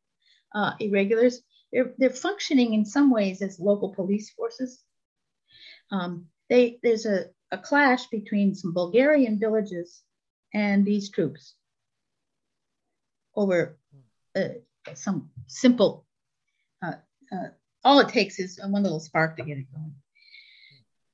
uh, 0.55 0.73
irregulars. 0.81 1.41
They're, 1.73 1.93
they're 1.99 2.11
functioning 2.11 2.75
in 2.75 2.85
some 2.85 3.11
ways 3.11 3.43
as 3.43 3.61
local 3.61 3.91
police 3.91 4.31
forces 4.31 4.83
um, 5.95 6.27
they, 6.51 6.79
there's 6.83 7.07
a, 7.07 7.27
a 7.53 7.59
clash 7.59 8.07
between 8.09 8.55
some 8.55 8.75
Bulgarian 8.75 9.39
villages 9.39 10.03
and 10.53 10.85
these 10.85 11.11
troops 11.11 11.55
over 13.37 13.79
uh, 14.37 14.55
some 14.95 15.31
simple, 15.47 16.05
uh, 16.83 16.95
uh, 17.33 17.49
all 17.85 18.01
it 18.01 18.09
takes 18.09 18.39
is 18.39 18.61
one 18.63 18.83
little 18.83 19.01
spark 19.01 19.37
to 19.37 19.45
get 19.45 19.59
it 19.59 19.73
going. 19.73 19.95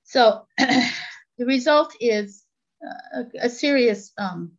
So 0.05 0.47
the 0.59 1.47
result 1.47 1.95
is 2.01 2.43
uh, 2.85 3.21
a, 3.21 3.47
a 3.47 3.51
serious, 3.51 4.13
um, 4.17 4.53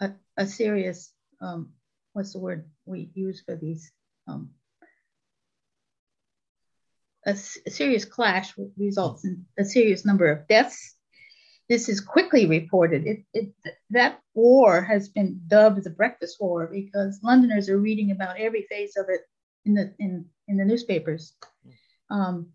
a, 0.00 0.12
a, 0.36 0.46
serious, 0.46 1.12
um, 1.40 1.70
what's 2.12 2.34
the 2.34 2.40
word 2.40 2.66
we 2.84 3.10
use 3.14 3.42
for 3.44 3.56
these 3.56 3.90
um, 4.28 4.50
a, 7.30 7.68
a 7.68 7.70
serious 7.70 8.04
clash 8.04 8.54
results 8.76 9.24
in 9.24 9.44
a 9.58 9.64
serious 9.64 10.04
number 10.04 10.30
of 10.30 10.46
deaths. 10.48 10.96
this 11.70 11.88
is 11.88 12.00
quickly 12.00 12.46
reported. 12.46 13.06
It, 13.06 13.20
it, 13.32 13.52
that 13.90 14.20
war 14.34 14.82
has 14.82 15.08
been 15.08 15.40
dubbed 15.46 15.84
the 15.84 15.90
Breakfast 15.90 16.36
War 16.40 16.68
because 16.70 17.20
Londoners 17.22 17.68
are 17.68 17.78
reading 17.78 18.10
about 18.10 18.38
every 18.38 18.66
phase 18.68 18.96
of 18.96 19.06
it 19.08 19.22
in 19.64 19.74
the 19.74 19.94
in, 19.98 20.26
in 20.48 20.56
the 20.56 20.64
newspapers, 20.64 21.34
um, 22.10 22.48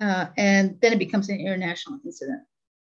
uh, 0.00 0.26
and 0.36 0.80
then 0.80 0.92
it 0.94 0.98
becomes 0.98 1.28
an 1.28 1.40
international 1.40 1.98
incident, 2.04 2.42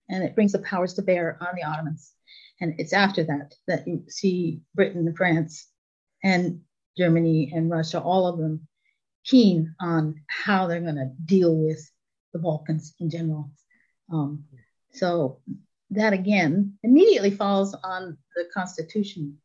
and 0.10 0.24
it 0.24 0.36
brings 0.36 0.52
the 0.52 0.60
powers 0.60 0.94
to 0.94 1.02
bear 1.02 1.38
on 1.42 1.56
the 1.56 1.64
Ottomans. 1.64 2.14
And 2.62 2.76
it's 2.78 2.94
after 2.94 3.24
that 3.24 3.56
that 3.68 3.88
you 3.88 4.04
see 4.08 4.62
Britain 4.76 5.08
and 5.08 5.18
France 5.18 5.68
and 6.24 6.62
Germany 6.98 7.52
and 7.56 7.72
Russia, 7.72 8.00
all 8.00 8.28
of 8.28 8.38
them 8.38 8.68
keen 9.26 9.76
on 9.80 10.22
how 10.28 10.68
they're 10.68 10.82
going 10.82 10.96
to 10.96 11.12
deal 11.26 11.56
with 11.56 11.90
the 12.34 12.40
Balkans 12.40 12.94
in 13.00 13.10
general. 13.10 13.52
Um, 14.12 14.46
so 14.92 15.40
that 15.92 16.14
again 16.14 16.78
immediately 16.84 17.32
falls 17.32 17.76
on 17.84 18.18
the 18.36 18.46
constitution 18.54 19.38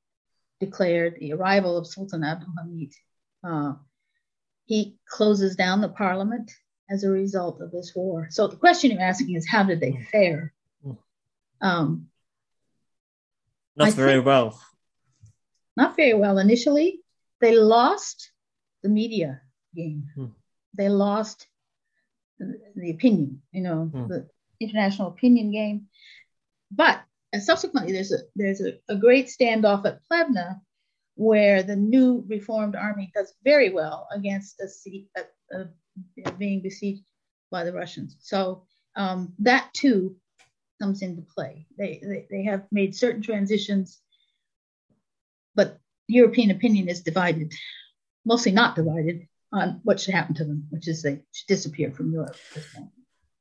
declared 0.60 1.16
the 1.18 1.32
arrival 1.32 1.76
of 1.76 1.86
Sultan 1.86 2.24
Abdul 2.24 2.54
Hamid. 2.58 2.92
Uh, 3.42 3.74
he 4.66 4.96
closes 5.06 5.56
down 5.56 5.80
the 5.80 5.88
parliament 5.88 6.50
as 6.90 7.04
a 7.04 7.10
result 7.10 7.60
of 7.60 7.70
this 7.70 7.92
war. 7.94 8.28
So 8.30 8.46
the 8.46 8.56
question 8.56 8.90
you're 8.90 9.00
asking 9.00 9.34
is 9.34 9.48
how 9.48 9.64
did 9.64 9.80
they 9.80 10.06
fare? 10.10 10.52
Um, 11.60 12.08
not 13.76 13.88
I 13.88 13.90
very 13.90 14.20
well. 14.20 14.60
Not 15.76 15.96
very 15.96 16.14
well 16.14 16.38
initially. 16.38 17.00
They 17.40 17.56
lost 17.56 18.30
the 18.82 18.88
media 18.88 19.40
game. 19.74 20.08
Hmm. 20.14 20.26
They 20.74 20.88
lost 20.88 21.46
the, 22.38 22.58
the, 22.74 22.90
opinion, 22.90 23.42
you 23.52 23.62
know, 23.62 23.84
hmm. 23.84 24.08
the 24.08 24.28
international 24.60 25.08
opinion 25.08 25.52
game. 25.52 25.86
But 26.70 27.02
subsequently, 27.40 27.92
there's 27.92 28.12
a 28.12 28.18
there's 28.34 28.60
a, 28.60 28.74
a 28.88 28.96
great 28.96 29.26
standoff 29.26 29.84
at 29.84 30.00
Plevna 30.10 30.60
where 31.16 31.62
the 31.62 31.76
new 31.76 32.24
reformed 32.28 32.74
army 32.74 33.10
does 33.14 33.32
very 33.44 33.70
well 33.70 34.08
against 34.12 34.60
a, 34.60 35.20
a, 35.52 35.66
a 36.24 36.32
being 36.32 36.60
besieged 36.60 37.04
by 37.50 37.64
the 37.64 37.72
Russians. 37.72 38.16
So 38.20 38.64
um, 38.96 39.32
that 39.38 39.72
too 39.74 40.16
comes 40.80 41.02
into 41.02 41.22
play. 41.22 41.66
They, 41.78 42.00
they, 42.02 42.26
they 42.30 42.42
have 42.44 42.64
made 42.72 42.96
certain 42.96 43.22
transitions, 43.22 44.00
but 45.54 45.78
European 46.08 46.50
opinion 46.50 46.88
is 46.88 47.02
divided, 47.02 47.54
mostly 48.24 48.52
not 48.52 48.74
divided 48.74 49.28
on 49.54 49.80
what 49.84 50.00
should 50.00 50.14
happen 50.14 50.34
to 50.34 50.44
them, 50.44 50.66
which 50.70 50.88
is 50.88 51.02
they 51.02 51.22
should 51.32 51.46
disappear 51.46 51.92
from 51.92 52.12
Europe. 52.12 52.36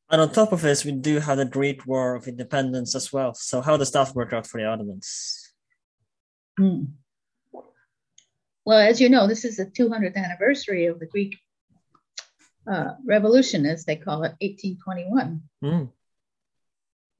And 0.09 0.21
on 0.21 0.31
top 0.31 0.53
of 0.53 0.61
this, 0.61 0.85
we 0.85 0.91
do 0.91 1.19
have 1.19 1.37
the 1.37 1.45
Greek 1.45 1.87
War 1.87 2.15
of 2.15 2.27
Independence 2.27 2.93
as 2.93 3.11
well. 3.11 3.33
So 3.33 3.61
how 3.61 3.77
does 3.77 3.91
that 3.91 4.13
work 4.13 4.31
out 4.31 4.45
for 4.45 4.61
the 4.61 4.67
Ottomans? 4.67 5.51
Hmm. 6.57 6.83
Well, 8.63 8.79
as 8.79 9.01
you 9.01 9.09
know, 9.09 9.27
this 9.27 9.43
is 9.43 9.57
the 9.57 9.65
200th 9.65 10.15
anniversary 10.15 10.85
of 10.85 10.99
the 10.99 11.07
Greek 11.07 11.35
uh, 12.71 12.91
Revolution, 13.03 13.65
as 13.65 13.85
they 13.85 13.95
call 13.95 14.23
it, 14.23 14.37
1821. 14.39 15.41
Mm. 15.63 15.89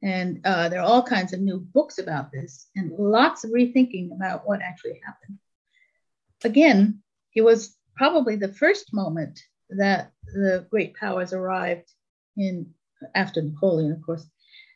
And 0.03 0.41
uh, 0.45 0.69
there 0.69 0.79
are 0.79 0.85
all 0.85 1.03
kinds 1.03 1.33
of 1.33 1.41
new 1.41 1.59
books 1.59 1.97
about 1.97 2.31
this 2.31 2.67
and 2.75 2.91
lots 2.91 3.43
of 3.43 3.51
rethinking 3.51 4.13
about 4.15 4.47
what 4.47 4.61
actually 4.61 5.01
happened. 5.03 5.39
Again, 6.43 7.01
it 7.35 7.41
was 7.41 7.75
probably 7.95 8.35
the 8.35 8.53
first 8.53 8.93
moment 8.93 9.39
that 9.69 10.11
the 10.25 10.67
great 10.69 10.95
powers 10.95 11.33
arrived 11.33 11.89
in, 12.37 12.73
after 13.15 13.41
Napoleon, 13.41 13.91
of 13.91 14.01
course, 14.01 14.25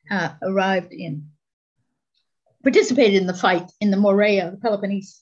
uh, 0.09 0.33
arrived 0.41 0.93
in, 0.93 1.29
participated 2.63 3.21
in 3.21 3.27
the 3.27 3.33
fight 3.33 3.71
in 3.81 3.91
the 3.91 3.97
Morea, 3.97 4.51
the 4.51 4.57
Peloponnese 4.57 5.21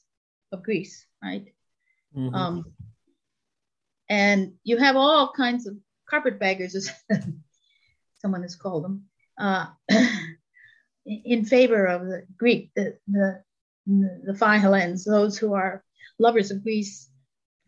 of 0.52 0.64
Greece, 0.64 1.06
right? 1.24 1.46
Mm-hmm. 2.16 2.36
Um, 2.36 2.66
and 4.10 4.54
you 4.64 4.78
have 4.78 4.96
all 4.96 5.34
kinds 5.34 5.68
of 5.68 5.76
carpetbaggers, 6.10 6.76
as 6.76 6.92
someone 8.20 8.44
has 8.44 8.56
called 8.56 8.84
them, 8.84 9.06
uh, 9.40 9.68
in 11.06 11.46
favor 11.46 11.86
of 11.86 12.08
the 12.08 12.24
Greek, 12.38 12.72
the, 12.76 12.98
the, 13.08 13.44
the 13.88 14.34
Philhellenes, 14.34 15.06
those 15.06 15.38
who 15.38 15.54
are 15.54 15.84
lovers 16.20 16.52
of 16.52 16.64
Greece 16.64 17.10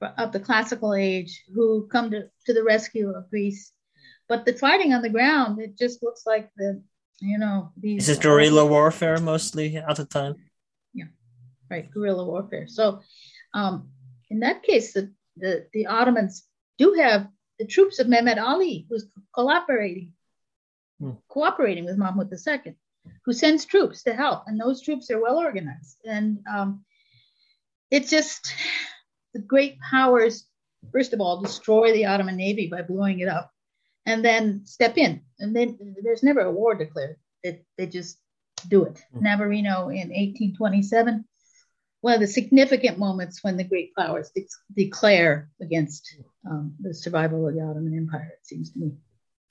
of 0.02 0.32
the 0.32 0.39
classical 0.39 0.93
age, 0.93 1.43
who 1.54 1.88
come 1.88 2.12
to, 2.12 2.30
to 2.45 2.54
the 2.54 2.64
rescue 2.64 3.12
of 3.12 3.30
Greece. 3.30 3.72
But 4.28 4.45
the 4.45 4.54
fighting 4.54 4.93
on 4.93 5.02
the 5.02 5.10
ground, 5.10 5.60
it 5.60 5.78
just 5.78 6.04
looks 6.04 6.24
like 6.26 6.50
the, 6.58 6.82
you 7.20 7.38
know, 7.38 7.72
these. 7.78 8.10
Is 8.10 8.18
it 8.18 8.24
guerrilla 8.24 8.66
warfare 8.66 9.20
mostly 9.20 9.78
at 9.78 9.95
the 9.95 10.06
time? 10.06 10.36
Yeah, 10.93 11.06
right, 11.70 11.89
guerrilla 11.89 12.26
warfare. 12.26 12.68
So, 12.68 13.02
um, 13.54 13.89
in 14.30 14.41
that 14.41 14.64
case, 14.64 14.93
the, 14.93 15.14
the, 15.38 15.68
the 15.74 15.88
Ottomans 15.88 16.43
do 16.78 16.93
have 16.93 17.28
the 17.58 17.66
troops 17.66 18.00
of 18.00 18.08
Mehmed 18.08 18.38
Ali, 18.38 18.86
who's 18.89 19.08
cooperating, 19.34 20.14
hmm. 21.00 21.12
cooperating 21.28 21.86
with 21.86 21.98
Mahmud 21.98 22.32
II, 22.32 22.76
who 23.24 23.34
sends 23.34 23.66
troops 23.66 24.04
to 24.04 24.14
help, 24.14 24.43
and 24.48 24.60
those 24.60 24.82
troops 24.82 25.10
are 25.10 25.22
well 25.22 25.38
organized. 25.38 25.98
And 26.06 26.39
um, 26.52 26.84
it's 27.89 28.10
just 28.10 28.54
the 29.38 29.45
great 29.45 29.79
powers, 29.79 30.45
first 30.91 31.13
of 31.13 31.21
all, 31.21 31.41
destroy 31.41 31.93
the 31.93 32.05
Ottoman 32.05 32.35
Navy 32.38 32.67
by 32.67 32.81
blowing 32.81 33.19
it 33.19 33.27
up, 33.27 33.51
and 34.05 34.25
then 34.25 34.65
step 34.65 34.97
in. 34.97 35.21
And 35.39 35.55
then 35.55 35.95
there's 36.01 36.23
never 36.23 36.41
a 36.41 36.51
war 36.51 36.75
declared. 36.75 37.17
It, 37.43 37.65
they 37.77 37.88
just 37.88 38.17
do 38.67 38.85
it. 38.85 39.01
Hmm. 39.13 39.23
Navarino 39.23 39.89
in 39.89 40.09
1827 40.09 41.25
one 42.01 42.13
of 42.13 42.19
the 42.19 42.27
significant 42.27 42.99
moments 42.99 43.43
when 43.43 43.57
the 43.57 43.63
great 43.63 43.93
powers 43.95 44.29
de- 44.35 44.47
declare 44.75 45.49
against 45.59 46.15
um, 46.49 46.75
the 46.79 46.93
survival 46.93 47.47
of 47.47 47.55
the 47.55 47.61
Ottoman 47.61 47.97
Empire, 47.97 48.33
it 48.39 48.45
seems 48.45 48.71
to 48.71 48.79
me. 48.79 48.91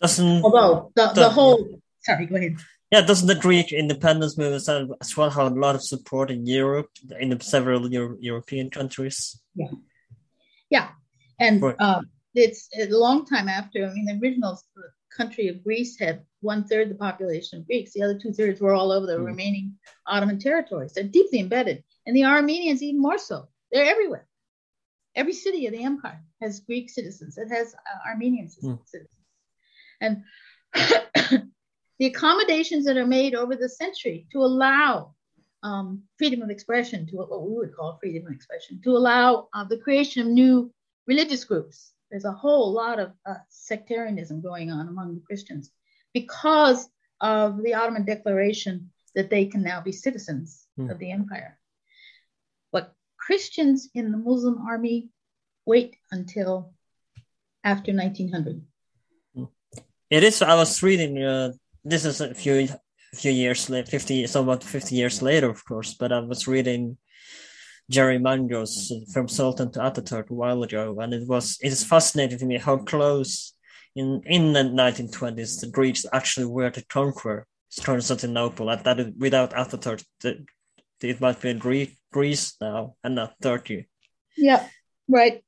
Doesn't 0.00 0.44
although 0.44 0.92
the, 0.94 1.08
the 1.14 1.28
whole 1.28 1.80
sorry, 2.02 2.26
go 2.26 2.36
ahead. 2.36 2.56
Yeah, 2.90 3.00
doesn't 3.00 3.26
the 3.26 3.34
Greek 3.34 3.72
independence 3.72 4.38
movement 4.38 4.96
as 5.00 5.16
well 5.16 5.30
have 5.30 5.52
a 5.52 5.54
lot 5.54 5.74
of 5.74 5.82
support 5.82 6.30
in 6.30 6.46
Europe, 6.46 6.90
in 7.18 7.38
several 7.40 7.90
Euro- 7.90 8.16
European 8.20 8.70
countries? 8.70 9.40
Yeah, 9.54 9.72
yeah, 10.70 10.88
and 11.40 11.62
um, 11.80 12.04
it's 12.34 12.68
a 12.78 12.86
long 12.86 13.26
time 13.26 13.48
after. 13.48 13.84
I 13.84 13.92
mean, 13.92 14.04
the 14.04 14.20
original 14.22 14.60
country 15.16 15.48
of 15.48 15.64
Greece 15.64 15.98
had 15.98 16.22
one 16.40 16.64
third 16.64 16.90
the 16.90 16.94
population 16.94 17.58
of 17.58 17.66
Greeks. 17.66 17.92
The 17.92 18.02
other 18.02 18.18
two 18.18 18.32
thirds 18.32 18.60
were 18.60 18.74
all 18.74 18.92
over 18.92 19.06
the 19.06 19.18
mm. 19.18 19.24
remaining 19.24 19.74
Ottoman 20.06 20.38
territories. 20.38 20.92
They're 20.92 21.04
deeply 21.04 21.40
embedded 21.40 21.82
and 22.06 22.14
the 22.14 22.24
Armenians, 22.24 22.82
even 22.82 23.02
more 23.02 23.18
so. 23.18 23.48
They're 23.72 23.90
everywhere. 23.90 24.26
Every 25.14 25.32
city 25.32 25.66
of 25.66 25.72
the 25.72 25.82
empire 25.82 26.22
has 26.40 26.60
Greek 26.60 26.90
citizens, 26.90 27.38
it 27.38 27.48
has 27.48 27.74
uh, 27.74 28.08
Armenian 28.08 28.46
mm. 28.46 28.78
citizens. 28.86 29.10
And 30.00 30.22
the 31.98 32.06
accommodations 32.06 32.84
that 32.84 32.96
are 32.96 33.06
made 33.06 33.34
over 33.34 33.56
the 33.56 33.68
century 33.68 34.26
to 34.32 34.38
allow 34.38 35.14
um, 35.62 36.02
freedom 36.18 36.42
of 36.42 36.50
expression, 36.50 37.06
to 37.06 37.16
what 37.16 37.42
we 37.42 37.54
would 37.54 37.74
call 37.74 37.98
freedom 38.00 38.26
of 38.26 38.32
expression, 38.32 38.80
to 38.84 38.90
allow 38.90 39.48
uh, 39.54 39.64
the 39.64 39.78
creation 39.78 40.22
of 40.22 40.28
new 40.28 40.72
religious 41.06 41.44
groups. 41.44 41.92
There's 42.10 42.24
a 42.24 42.32
whole 42.32 42.72
lot 42.72 43.00
of 43.00 43.12
uh, 43.24 43.34
sectarianism 43.48 44.42
going 44.42 44.70
on 44.70 44.88
among 44.88 45.14
the 45.14 45.22
Christians 45.22 45.70
because 46.12 46.88
of 47.20 47.62
the 47.62 47.74
Ottoman 47.74 48.04
declaration 48.04 48.90
that 49.14 49.30
they 49.30 49.46
can 49.46 49.62
now 49.62 49.80
be 49.80 49.92
citizens 49.92 50.66
mm. 50.78 50.90
of 50.90 50.98
the 50.98 51.10
empire. 51.10 51.58
But 52.70 52.92
Christians 53.18 53.88
in 53.94 54.12
the 54.12 54.18
Muslim 54.18 54.58
army 54.66 55.08
wait 55.64 55.96
until 56.12 56.74
after 57.64 57.92
1900. 57.92 58.62
It 60.08 60.22
is. 60.22 60.40
I 60.40 60.54
was 60.54 60.82
reading. 60.82 61.20
Uh, 61.20 61.52
this 61.86 62.04
is 62.04 62.20
a 62.20 62.34
few 62.34 62.68
few 63.14 63.30
years 63.32 63.70
later, 63.70 63.90
fifty, 63.90 64.26
somewhat 64.26 64.64
fifty 64.64 64.96
years 64.96 65.22
later, 65.22 65.48
of 65.48 65.64
course. 65.64 65.94
But 65.94 66.12
I 66.12 66.20
was 66.20 66.48
reading 66.48 66.98
Jerry 67.88 68.18
Mangos 68.18 68.90
from 69.12 69.28
Sultan 69.28 69.70
to 69.72 69.78
Ataturk 69.80 70.30
a 70.30 70.34
while 70.34 70.62
ago, 70.62 70.98
and 71.00 71.14
it 71.14 71.26
was 71.28 71.58
it 71.62 71.72
is 71.72 71.84
fascinating 71.84 72.38
to 72.38 72.46
me 72.46 72.58
how 72.58 72.78
close 72.78 73.54
in 73.94 74.20
in 74.26 74.52
the 74.52 74.64
1920s 74.64 75.60
the 75.60 75.68
Greeks 75.68 76.04
actually 76.12 76.46
were 76.46 76.70
to 76.70 76.84
conquer 76.86 77.46
Constantinople. 77.82 78.66
That 78.66 78.84
that 78.84 79.14
without 79.16 79.52
Ataturk, 79.52 80.04
it 81.00 81.20
might 81.20 81.40
be 81.40 81.54
Greek 81.54 81.96
Greece 82.12 82.56
now 82.60 82.96
and 83.04 83.14
not 83.14 83.40
Turkey. 83.40 83.88
Yeah, 84.36 84.66
right. 85.08 85.42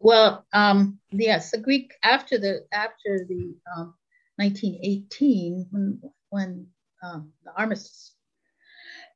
Well, 0.00 0.46
um, 0.52 1.00
yes, 1.10 1.50
the 1.50 1.58
Greek 1.58 1.92
after 2.02 2.38
the 2.38 2.64
after 2.72 3.26
the 3.28 3.54
um, 3.76 3.94
1918 4.38 5.66
when 5.70 6.00
when 6.30 6.66
um, 7.02 7.32
the 7.44 7.52
armistice 7.56 8.14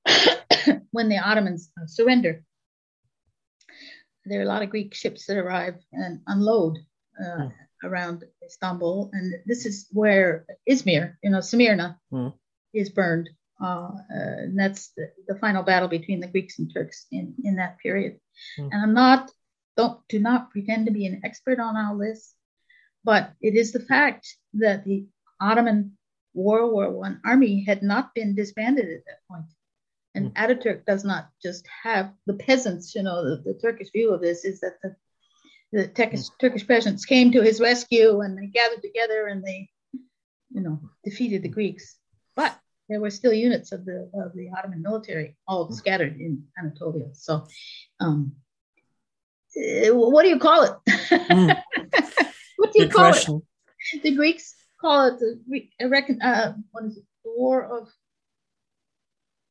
when 0.90 1.08
the 1.08 1.18
Ottomans 1.18 1.70
uh, 1.80 1.86
surrender, 1.86 2.44
there 4.24 4.40
are 4.40 4.44
a 4.44 4.46
lot 4.46 4.62
of 4.62 4.70
Greek 4.70 4.94
ships 4.94 5.26
that 5.26 5.36
arrive 5.36 5.76
and 5.92 6.20
unload 6.26 6.78
uh, 7.20 7.42
mm. 7.42 7.52
around 7.84 8.24
Istanbul, 8.44 9.10
and 9.12 9.34
this 9.46 9.66
is 9.66 9.86
where 9.90 10.46
Izmir, 10.68 11.16
you 11.22 11.30
know, 11.30 11.40
Smyrna, 11.40 11.98
mm. 12.12 12.32
is 12.74 12.90
burned. 12.90 13.30
Uh, 13.62 13.92
uh, 13.94 14.42
and 14.42 14.58
that's 14.58 14.88
the, 14.96 15.12
the, 15.28 15.38
final 15.38 15.62
battle 15.62 15.88
between 15.88 16.18
the 16.18 16.26
Greeks 16.26 16.58
and 16.58 16.72
Turks 16.74 17.06
in, 17.12 17.32
in 17.44 17.56
that 17.56 17.78
period. 17.78 18.18
Mm. 18.58 18.70
And 18.72 18.82
I'm 18.82 18.94
not, 18.94 19.30
don't 19.76 20.00
do 20.08 20.18
not 20.18 20.50
pretend 20.50 20.86
to 20.86 20.92
be 20.92 21.06
an 21.06 21.20
expert 21.24 21.60
on 21.60 21.76
all 21.76 21.96
this, 21.96 22.34
but 23.04 23.34
it 23.40 23.54
is 23.54 23.70
the 23.70 23.78
fact 23.78 24.36
that 24.54 24.84
the 24.84 25.06
Ottoman 25.42 25.98
World 26.34 26.72
War 26.72 26.90
One 26.90 27.20
army 27.24 27.64
had 27.64 27.82
not 27.82 28.14
been 28.14 28.34
disbanded 28.34 28.86
at 28.86 29.04
that 29.06 29.18
point. 29.28 29.46
And 30.14 30.32
mm. 30.32 30.34
Ataturk 30.34 30.84
does 30.84 31.04
not 31.04 31.28
just 31.42 31.66
have 31.82 32.12
the 32.26 32.34
peasants, 32.34 32.94
you 32.94 33.02
know, 33.02 33.24
the, 33.24 33.42
the 33.42 33.58
Turkish 33.58 33.90
view 33.90 34.12
of 34.12 34.20
this 34.20 34.44
is 34.44 34.60
that 34.60 34.76
the, 34.82 34.94
the 35.72 35.88
Turkish, 35.88 36.20
mm. 36.20 36.30
Turkish 36.40 36.66
peasants 36.66 37.04
came 37.04 37.32
to 37.32 37.42
his 37.42 37.60
rescue 37.60 38.20
and 38.20 38.38
they 38.38 38.46
gathered 38.46 38.82
together 38.82 39.26
and 39.26 39.42
they, 39.42 39.68
you 40.50 40.60
know, 40.60 40.80
defeated 41.04 41.42
the 41.42 41.48
Greeks. 41.48 41.96
But 42.36 42.56
there 42.88 43.00
were 43.00 43.10
still 43.10 43.32
units 43.32 43.72
of 43.72 43.84
the 43.84 44.10
of 44.14 44.34
the 44.34 44.50
Ottoman 44.56 44.82
military 44.82 45.36
all 45.48 45.68
mm. 45.68 45.74
scattered 45.74 46.20
in 46.20 46.44
Anatolia. 46.58 47.08
So, 47.14 47.46
um, 48.00 48.32
uh, 49.56 49.94
what 49.94 50.22
do 50.22 50.28
you 50.28 50.38
call 50.38 50.64
it? 50.64 50.72
Mm. 51.10 51.62
what 52.56 52.72
do 52.72 52.78
you 52.78 52.86
Good 52.86 52.92
call 52.92 53.10
question. 53.10 53.42
it? 53.94 54.02
The 54.02 54.14
Greeks 54.14 54.54
call 54.82 55.06
it 55.06 55.18
the 55.20 55.40
I 55.80 55.84
uh, 55.84 55.88
reckon 55.88 56.20
uh, 56.20 56.54
what 56.72 56.84
is 56.84 56.98
it? 56.98 57.04
The 57.24 57.30
War 57.36 57.62
of 57.64 57.88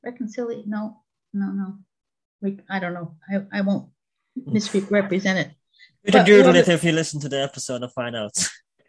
Reconciliation? 0.03 0.69
No, 0.69 1.01
no, 1.33 1.47
no. 1.47 1.77
I 2.69 2.79
don't 2.79 2.93
know. 2.93 3.15
I, 3.29 3.59
I 3.59 3.61
won't 3.61 3.89
hmm. 4.35 4.53
misrepresent 4.53 5.39
it. 5.39 5.51
You 6.03 6.11
can 6.11 6.25
Google 6.25 6.55
it 6.55 6.67
if 6.67 6.83
you 6.83 6.91
listen 6.91 7.19
to 7.21 7.29
the 7.29 7.41
episode 7.41 7.81
and 7.83 7.91
find 7.91 8.15
out. 8.15 8.35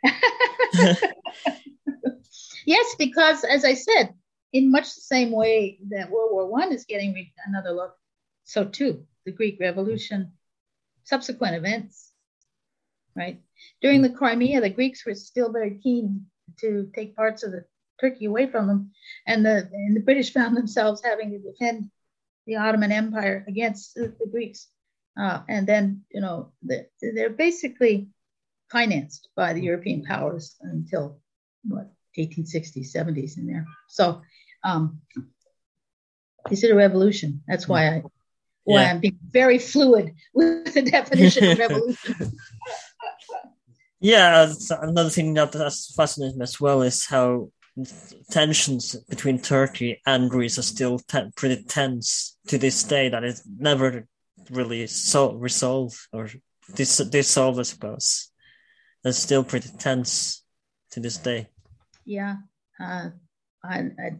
yes, 2.66 2.95
because 2.99 3.45
as 3.45 3.64
I 3.64 3.74
said, 3.74 4.14
in 4.53 4.70
much 4.70 4.95
the 4.95 5.03
same 5.03 5.30
way 5.30 5.78
that 5.90 6.11
World 6.11 6.32
War 6.32 6.47
One 6.47 6.72
is 6.72 6.86
getting 6.86 7.30
another 7.47 7.72
look, 7.72 7.95
so 8.45 8.64
too 8.64 9.07
the 9.24 9.32
Greek 9.32 9.59
Revolution, 9.61 10.32
subsequent 11.05 11.55
events, 11.55 12.11
right? 13.14 13.40
During 13.80 13.99
hmm. 13.99 14.05
the 14.05 14.18
Crimea, 14.18 14.61
the 14.61 14.70
Greeks 14.70 15.07
were 15.07 15.14
still 15.14 15.53
very 15.53 15.78
keen 15.82 16.26
to 16.61 16.91
take 16.95 17.17
parts 17.17 17.43
of 17.43 17.53
the 17.53 17.65
Turkey 18.01 18.27
away 18.27 18.47
from 18.47 18.67
them, 18.67 18.91
and 19.27 19.45
the 19.45 19.69
and 19.73 19.97
the 19.97 20.01
British 20.01 20.33
found 20.33 20.57
themselves 20.57 21.03
having 21.05 21.31
to 21.31 21.39
defend 21.39 21.91
the 22.47 22.57
Ottoman 22.57 22.91
Empire 22.91 23.45
against 23.47 23.95
the, 23.95 24.15
the 24.19 24.27
Greeks, 24.27 24.69
uh, 25.19 25.41
and 25.49 25.67
then 25.67 26.03
you 26.11 26.21
know 26.21 26.53
the, 26.63 26.87
they're 27.01 27.31
basically 27.31 28.09
financed 28.71 29.29
by 29.37 29.53
the 29.53 29.63
European 29.63 30.03
powers 30.03 30.57
until 30.63 31.21
what 31.65 31.93
1860s, 32.19 32.95
70s 32.95 33.39
in 33.39 33.47
there. 33.47 33.67
So 33.89 34.23
um, 34.65 35.01
is 36.51 36.65
it 36.65 36.71
a 36.71 36.75
revolution? 36.75 37.43
That's 37.47 37.69
why 37.69 37.89
I 37.89 38.03
why 38.65 38.83
yeah. 38.83 38.91
I'm 38.91 39.01
being 39.01 39.19
very 39.29 39.59
fluid 39.59 40.15
with 40.35 40.75
the 40.75 40.83
definition 40.83 41.51
of 41.51 41.59
revolution. 41.59 42.33
yeah, 44.03 44.53
another 44.83 45.11
thing 45.11 45.35
that 45.35 45.53
that's 45.53 45.95
fascinating 45.95 46.43
as 46.43 46.61
well 46.61 46.83
is 46.83 47.07
how 47.07 47.51
tensions 48.31 48.97
between 49.09 49.39
Turkey 49.39 50.01
and 50.05 50.29
Greece 50.29 50.59
are 50.59 50.63
still 50.63 50.99
te- 50.99 51.31
pretty 51.37 51.63
tense 51.63 52.37
to 52.49 52.59
this 52.59 52.83
day. 52.83 53.09
That 53.09 53.25
is 53.25 53.43
never 53.59 54.07
really 54.51 54.87
so 54.89 55.33
resolved 55.35 55.97
or 56.13 56.29
dis- 56.75 56.99
dissolved, 56.99 57.61
I 57.61 57.63
suppose. 57.63 58.31
It's 59.05 59.19
still 59.19 59.45
pretty 59.45 59.71
tense 59.79 60.45
to 60.91 61.01
this 61.01 61.17
day. 61.19 61.49
Yeah, 62.05 62.37
uh, 62.81 63.11
I, 63.65 63.79
I 63.79 64.11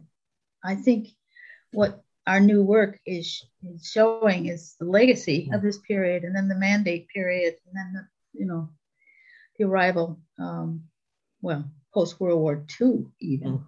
I 0.63 0.75
think 0.75 1.09
what 1.73 2.01
our 2.25 2.39
new 2.39 2.63
work 2.63 2.99
is, 3.05 3.43
is 3.63 3.85
showing 3.85 4.45
is 4.45 4.75
the 4.79 4.85
legacy 4.85 5.49
of 5.53 5.61
this 5.61 5.77
period 5.79 6.23
and 6.23 6.35
then 6.35 6.47
the 6.47 6.55
mandate 6.55 7.07
period 7.09 7.55
and 7.67 7.75
then 7.75 7.93
the 7.93 8.39
you 8.39 8.45
know 8.45 8.69
the 9.57 9.65
arrival 9.65 10.19
um, 10.39 10.83
well 11.41 11.65
post 11.93 12.19
world 12.19 12.39
war 12.39 12.65
ii 12.81 13.05
even 13.19 13.63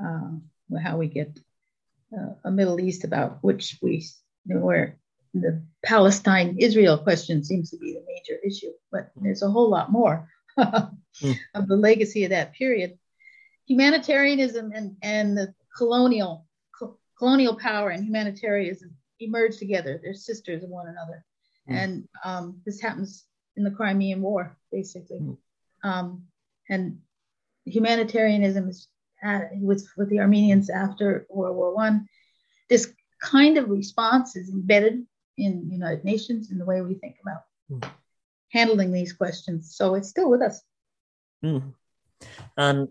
mm. 0.00 0.40
uh, 0.74 0.78
how 0.78 0.96
we 0.96 1.08
get 1.08 1.38
uh, 2.16 2.34
a 2.44 2.50
middle 2.50 2.80
east 2.80 3.04
about 3.04 3.38
which 3.42 3.78
we 3.82 4.04
you 4.46 4.54
know, 4.54 4.60
where 4.60 4.98
the 5.34 5.62
palestine 5.84 6.56
israel 6.58 6.98
question 6.98 7.44
seems 7.44 7.70
to 7.70 7.78
be 7.78 7.92
the 7.92 8.04
major 8.06 8.40
issue 8.44 8.72
but 8.90 9.10
there's 9.16 9.42
a 9.42 9.50
whole 9.50 9.70
lot 9.70 9.90
more 9.90 10.28
mm. 10.58 10.90
of 11.54 11.68
the 11.68 11.76
legacy 11.76 12.24
of 12.24 12.30
that 12.30 12.54
period 12.54 12.98
humanitarianism 13.66 14.72
and, 14.74 14.96
and 15.02 15.36
the 15.36 15.52
colonial 15.76 16.46
co- 16.78 16.98
colonial 17.18 17.56
power 17.56 17.90
and 17.90 18.04
humanitarianism 18.04 18.94
emerge 19.20 19.58
together. 19.58 20.00
They're 20.02 20.14
sisters 20.14 20.62
of 20.62 20.70
one 20.70 20.88
another, 20.88 21.24
mm. 21.68 21.76
and 21.76 22.08
um, 22.24 22.60
this 22.64 22.80
happens 22.80 23.24
in 23.56 23.64
the 23.64 23.70
Crimean 23.70 24.22
War, 24.22 24.56
basically. 24.70 25.20
Mm. 25.20 25.36
Um, 25.82 26.24
and 26.68 26.98
humanitarianism 27.64 28.68
is 28.68 28.88
at, 29.22 29.50
with 29.56 29.88
with 29.96 30.08
the 30.10 30.20
Armenians 30.20 30.70
after 30.70 31.26
World 31.28 31.56
War 31.56 31.74
One. 31.74 32.08
This 32.68 32.92
kind 33.20 33.58
of 33.58 33.70
response 33.70 34.36
is 34.36 34.50
embedded 34.50 35.06
in 35.38 35.70
United 35.70 36.04
Nations 36.04 36.50
in 36.50 36.58
the 36.58 36.64
way 36.64 36.80
we 36.80 36.94
think 36.94 37.16
about 37.22 37.42
mm. 37.70 37.90
handling 38.50 38.92
these 38.92 39.12
questions. 39.12 39.74
So 39.76 39.94
it's 39.94 40.08
still 40.08 40.30
with 40.30 40.42
us. 40.42 40.60
Mm. 41.44 41.74
And 42.56 42.88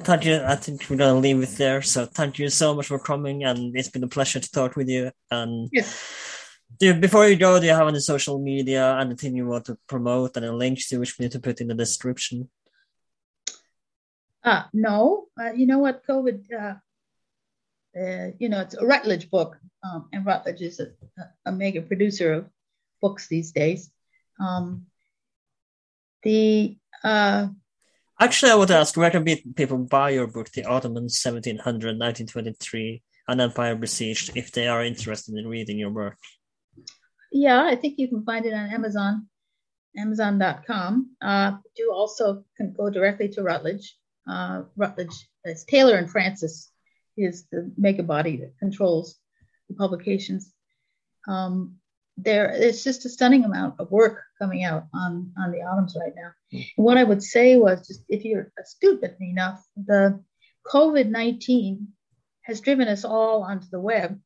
thank 0.00 0.24
you. 0.24 0.42
I 0.44 0.56
think 0.56 0.86
we're 0.88 0.96
gonna 0.96 1.18
leave 1.18 1.42
it 1.42 1.56
there. 1.56 1.82
So 1.82 2.06
thank 2.06 2.38
you 2.38 2.48
so 2.48 2.74
much 2.74 2.86
for 2.86 2.98
coming, 2.98 3.44
and 3.44 3.76
it's 3.76 3.88
been 3.90 4.04
a 4.04 4.08
pleasure 4.08 4.40
to 4.40 4.50
talk 4.50 4.76
with 4.76 4.88
you. 4.88 5.10
And 5.30 5.68
yes. 5.72 6.33
Do 6.78 6.94
before 7.00 7.28
you 7.28 7.36
go, 7.36 7.60
do 7.60 7.66
you 7.66 7.72
have 7.72 7.88
any 7.88 8.00
social 8.00 8.38
media, 8.38 8.98
anything 8.98 9.36
you 9.36 9.46
want 9.46 9.66
to 9.66 9.78
promote, 9.86 10.36
and 10.36 10.58
links 10.58 10.88
to 10.88 10.98
which 10.98 11.18
we 11.18 11.24
need 11.24 11.32
to 11.32 11.40
put 11.40 11.60
in 11.60 11.68
the 11.68 11.74
description? 11.74 12.48
Uh, 14.42 14.64
no, 14.72 15.26
uh, 15.40 15.52
you 15.52 15.66
know 15.66 15.78
what? 15.78 16.06
COVID, 16.06 16.52
uh, 16.52 16.74
uh, 17.98 18.30
you 18.38 18.48
know, 18.48 18.60
it's 18.60 18.74
a 18.74 18.84
Routledge 18.84 19.30
book, 19.30 19.56
um, 19.82 20.08
and 20.12 20.26
Routledge 20.26 20.60
is 20.62 20.80
a, 20.80 20.88
a, 21.46 21.52
mega 21.52 21.80
producer 21.80 22.32
of 22.32 22.46
books 23.00 23.28
these 23.28 23.52
days. 23.52 23.90
Um, 24.40 24.86
the 26.22 26.76
uh, 27.02 27.48
Actually, 28.20 28.52
I 28.52 28.54
would 28.54 28.70
ask 28.70 28.96
where 28.96 29.10
can 29.10 29.24
people 29.24 29.78
buy 29.78 30.10
your 30.10 30.26
book, 30.26 30.50
The 30.50 30.64
Ottomans 30.64 31.20
1700 31.22 31.98
1923, 31.98 33.02
An 33.28 33.40
Empire 33.40 33.74
Besieged, 33.74 34.36
if 34.36 34.52
they 34.52 34.68
are 34.68 34.84
interested 34.84 35.34
in 35.34 35.48
reading 35.48 35.78
your 35.78 35.90
work? 35.90 36.18
Yeah, 37.34 37.64
I 37.64 37.74
think 37.74 37.98
you 37.98 38.06
can 38.06 38.24
find 38.24 38.46
it 38.46 38.54
on 38.54 38.70
Amazon, 38.70 39.26
Amazon.com. 39.98 41.16
Uh, 41.20 41.56
you 41.76 41.92
also 41.92 42.44
can 42.56 42.72
go 42.72 42.88
directly 42.88 43.28
to 43.30 43.42
Routledge. 43.42 43.96
Uh, 44.30 44.62
Routledge, 44.76 45.28
it's 45.42 45.64
Taylor 45.64 45.96
and 45.96 46.08
Francis 46.08 46.70
is 47.16 47.46
the 47.50 47.72
mega 47.76 48.04
body 48.04 48.36
that 48.36 48.56
controls 48.60 49.18
the 49.68 49.74
publications. 49.74 50.52
Um, 51.26 51.74
there 52.16 52.50
it's 52.50 52.84
just 52.84 53.04
a 53.04 53.08
stunning 53.08 53.44
amount 53.44 53.80
of 53.80 53.90
work 53.90 54.22
coming 54.40 54.62
out 54.62 54.84
on 54.94 55.32
on 55.36 55.50
the 55.50 55.62
Ottomans 55.62 55.96
right 56.00 56.12
now. 56.14 56.30
Mm. 56.56 56.66
what 56.76 56.98
I 56.98 57.02
would 57.02 57.24
say 57.24 57.56
was 57.56 57.84
just 57.84 58.04
if 58.08 58.24
you're 58.24 58.52
astute 58.60 59.02
enough, 59.20 59.60
the 59.76 60.22
COVID 60.64 61.08
nineteen 61.08 61.88
has 62.42 62.60
driven 62.60 62.86
us 62.86 63.04
all 63.04 63.42
onto 63.42 63.66
the 63.72 63.80
web, 63.80 64.20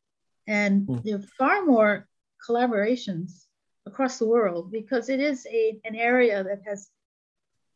and 0.47 0.87
mm. 0.87 1.03
there 1.05 1.17
are 1.17 1.23
far 1.39 1.65
more 1.65 2.07
collaborations 2.47 3.45
across 3.87 4.19
the 4.19 4.27
world 4.27 4.71
because 4.71 5.09
it 5.09 5.21
is 5.21 5.47
a 5.47 5.81
an 5.85 5.95
area 5.95 6.45
that 6.45 6.61
has 6.67 6.89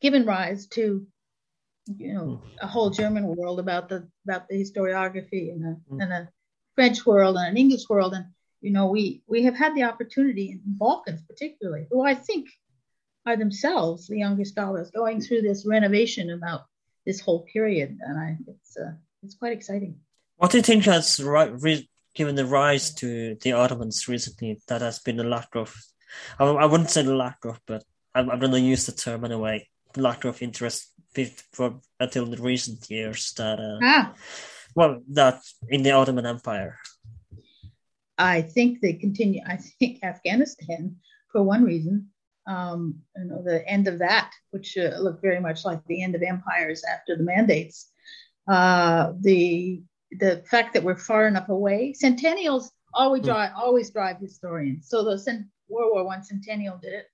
given 0.01 0.27
rise 0.27 0.67
to 0.67 1.07
you 1.87 2.15
know 2.15 2.25
mm. 2.25 2.41
a 2.61 2.67
whole 2.67 2.91
German 2.91 3.25
world 3.27 3.59
about 3.61 3.89
the 3.89 4.09
about 4.25 4.49
the 4.49 4.57
historiography 4.57 5.51
and 5.53 5.65
a, 5.65 5.77
mm. 5.93 6.03
and 6.03 6.13
a 6.13 6.29
French 6.75 7.05
world 7.07 7.37
and 7.37 7.49
an 7.49 7.57
English 7.57 7.89
world 7.89 8.15
and 8.15 8.27
you 8.63 8.71
know, 8.71 8.87
we 8.87 9.23
we 9.27 9.43
have 9.43 9.57
had 9.57 9.75
the 9.75 9.83
opportunity 9.83 10.53
in 10.53 10.61
Balkans, 10.65 11.21
particularly, 11.23 11.89
who 11.91 12.03
I 12.03 12.15
think 12.15 12.49
are 13.27 13.37
themselves 13.37 14.07
the 14.07 14.19
younger 14.19 14.45
scholars 14.45 14.91
going 14.91 15.21
through 15.21 15.43
this 15.43 15.67
renovation 15.67 16.31
about 16.31 16.63
this 17.05 17.21
whole 17.21 17.45
period, 17.53 17.99
and 18.01 18.19
I 18.19 18.37
it's 18.47 18.77
uh, 18.77 18.93
it's 19.25 19.35
quite 19.35 19.53
exciting. 19.53 19.99
What 20.37 20.53
do 20.53 20.59
you 20.59 20.63
think 20.63 20.85
has 20.85 21.21
re- 21.21 21.89
given 22.15 22.35
the 22.35 22.47
rise 22.47 22.95
to 22.95 23.37
the 23.43 23.53
Ottomans 23.53 24.09
recently? 24.09 24.61
That 24.69 24.81
has 24.81 24.99
been 24.99 25.21
a 25.21 25.25
lack 25.25 25.55
of, 25.55 25.75
I, 26.39 26.45
I 26.45 26.67
wouldn't 26.67 26.91
say 26.91 27.03
the 27.03 27.15
lack 27.15 27.45
of, 27.45 27.61
but 27.67 27.85
I'm, 28.15 28.31
I'm 28.31 28.39
going 28.39 28.53
to 28.53 28.61
use 28.61 28.87
the 28.87 28.93
term 28.93 29.25
anyway. 29.25 29.69
Lack 29.97 30.25
of 30.25 30.41
interest 30.41 30.93
for 31.53 31.81
until 32.01 32.27
the 32.27 32.41
recent 32.41 32.91
years 32.91 33.33
that, 33.35 33.61
uh, 33.61 33.79
ah. 33.83 34.15
well, 34.75 35.03
that 35.11 35.43
in 35.69 35.83
the 35.83 35.91
Ottoman 35.91 36.27
Empire. 36.27 36.79
I 38.17 38.43
think 38.43 38.81
they 38.81 38.95
continue. 38.95 39.43
I 39.47 39.57
think 39.57 40.03
Afghanistan, 40.03 40.97
for 41.31 41.43
one 41.43 41.65
reason, 41.65 42.09
um, 42.47 43.01
you 43.17 43.25
know, 43.25 43.43
the 43.43 43.67
end 43.69 43.89
of 43.89 43.99
that, 44.01 44.31
which 44.51 44.77
uh, 44.77 44.97
looked 44.99 45.23
very 45.23 45.41
much 45.41 45.65
like 45.65 45.85
the 45.87 46.03
end 46.03 46.15
of 46.15 46.23
empires 46.23 46.83
after 46.85 47.17
the 47.17 47.25
mandates. 47.25 47.91
Uh, 48.49 49.13
the 49.21 49.83
the 50.19 50.43
fact 50.49 50.75
that 50.75 50.83
we're 50.83 50.97
far 50.97 51.27
enough 51.27 51.49
away, 51.49 51.95
centennials 51.95 52.71
always 52.95 53.21
hmm. 53.23 53.29
drive 53.29 53.53
always 53.57 53.91
drive 53.91 54.19
historians. 54.19 54.89
So 54.89 55.05
the 55.05 55.19
cent- 55.19 55.47
World 55.69 55.93
War 55.95 56.05
One 56.05 56.23
centennial 56.23 56.79
did 56.79 56.93
it. 56.93 57.07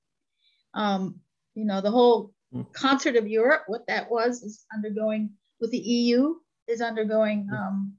Um, 0.74 1.20
you 1.54 1.64
know, 1.64 1.80
the 1.80 1.90
whole 1.90 2.32
hmm. 2.52 2.62
concert 2.72 3.16
of 3.16 3.28
Europe, 3.28 3.62
what 3.66 3.86
that 3.88 4.10
was, 4.10 4.42
is 4.42 4.64
undergoing 4.74 5.30
with 5.60 5.70
the 5.70 5.78
EU 5.78 6.34
is 6.66 6.80
undergoing 6.80 7.48
hmm. 7.48 7.54
um, 7.54 7.92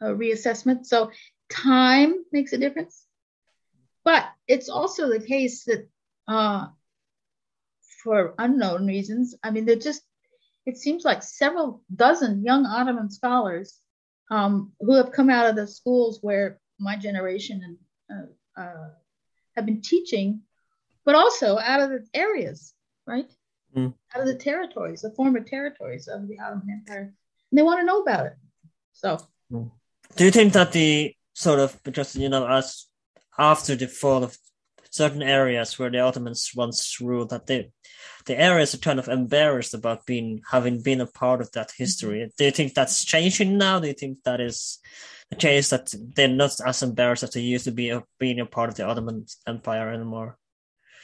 a 0.00 0.06
reassessment. 0.06 0.86
So 0.86 1.10
time 1.50 2.24
makes 2.32 2.52
a 2.52 2.58
difference. 2.58 3.06
But 4.04 4.26
it's 4.48 4.68
also 4.68 5.08
the 5.08 5.24
case 5.24 5.64
that 5.64 5.88
uh, 6.26 6.66
for 8.02 8.34
unknown 8.38 8.86
reasons, 8.86 9.34
I 9.42 9.50
mean, 9.50 9.64
they're 9.64 9.76
just, 9.76 10.02
it 10.66 10.76
seems 10.76 11.04
like 11.04 11.22
several 11.22 11.82
dozen 11.94 12.44
young 12.44 12.66
Ottoman 12.66 13.10
scholars 13.10 13.78
um, 14.32 14.72
who 14.80 14.94
have 14.94 15.12
come 15.12 15.28
out 15.28 15.46
of 15.50 15.56
the 15.56 15.66
schools 15.66 16.18
where 16.22 16.58
my 16.78 16.96
generation 16.96 17.60
and 17.66 17.76
uh, 18.56 18.60
uh, 18.62 18.88
have 19.54 19.66
been 19.66 19.82
teaching, 19.82 20.40
but 21.04 21.14
also 21.14 21.58
out 21.58 21.80
of 21.80 21.90
the 21.90 22.02
areas, 22.14 22.72
right? 23.06 23.30
Mm. 23.76 23.92
Out 24.14 24.22
of 24.22 24.26
the 24.26 24.42
territories, 24.50 25.02
the 25.02 25.10
former 25.10 25.40
territories 25.40 26.08
of 26.08 26.28
the 26.28 26.38
Ottoman 26.40 26.70
Empire. 26.78 27.12
And 27.50 27.58
they 27.58 27.62
want 27.62 27.80
to 27.80 27.86
know 27.86 28.00
about 28.00 28.24
it. 28.26 28.36
So, 28.94 29.18
mm. 29.52 29.70
do 30.16 30.24
you 30.24 30.30
think 30.30 30.54
that 30.54 30.72
the 30.72 31.14
sort 31.34 31.60
of, 31.60 31.78
because, 31.82 32.16
you 32.16 32.30
know, 32.30 32.48
as 32.48 32.86
after 33.38 33.76
the 33.76 33.86
fall 33.86 34.24
of 34.24 34.38
certain 34.92 35.22
areas 35.22 35.78
where 35.78 35.90
the 35.90 35.98
Ottomans 35.98 36.52
once 36.54 37.00
ruled 37.00 37.30
that 37.30 37.46
they 37.46 37.72
the 38.26 38.38
areas 38.38 38.74
are 38.74 38.78
kind 38.78 38.98
of 38.98 39.08
embarrassed 39.08 39.74
about 39.74 40.06
being 40.06 40.42
having 40.50 40.80
been 40.82 41.00
a 41.00 41.06
part 41.06 41.40
of 41.40 41.50
that 41.52 41.72
history. 41.76 42.20
Mm-hmm. 42.20 42.34
Do 42.38 42.44
you 42.44 42.50
think 42.52 42.74
that's 42.74 43.04
changing 43.04 43.58
now? 43.58 43.80
Do 43.80 43.88
you 43.88 43.94
think 43.94 44.22
that 44.24 44.40
is 44.40 44.78
the 45.30 45.36
case 45.36 45.70
that 45.70 45.92
they're 46.14 46.28
not 46.28 46.54
as 46.64 46.82
embarrassed 46.82 47.24
as 47.24 47.30
they 47.30 47.40
used 47.40 47.64
to 47.64 47.72
be 47.72 47.88
of 47.88 48.04
being 48.18 48.38
a 48.38 48.46
part 48.46 48.68
of 48.68 48.76
the 48.76 48.84
Ottoman 48.84 49.26
Empire 49.46 49.92
anymore? 49.92 50.38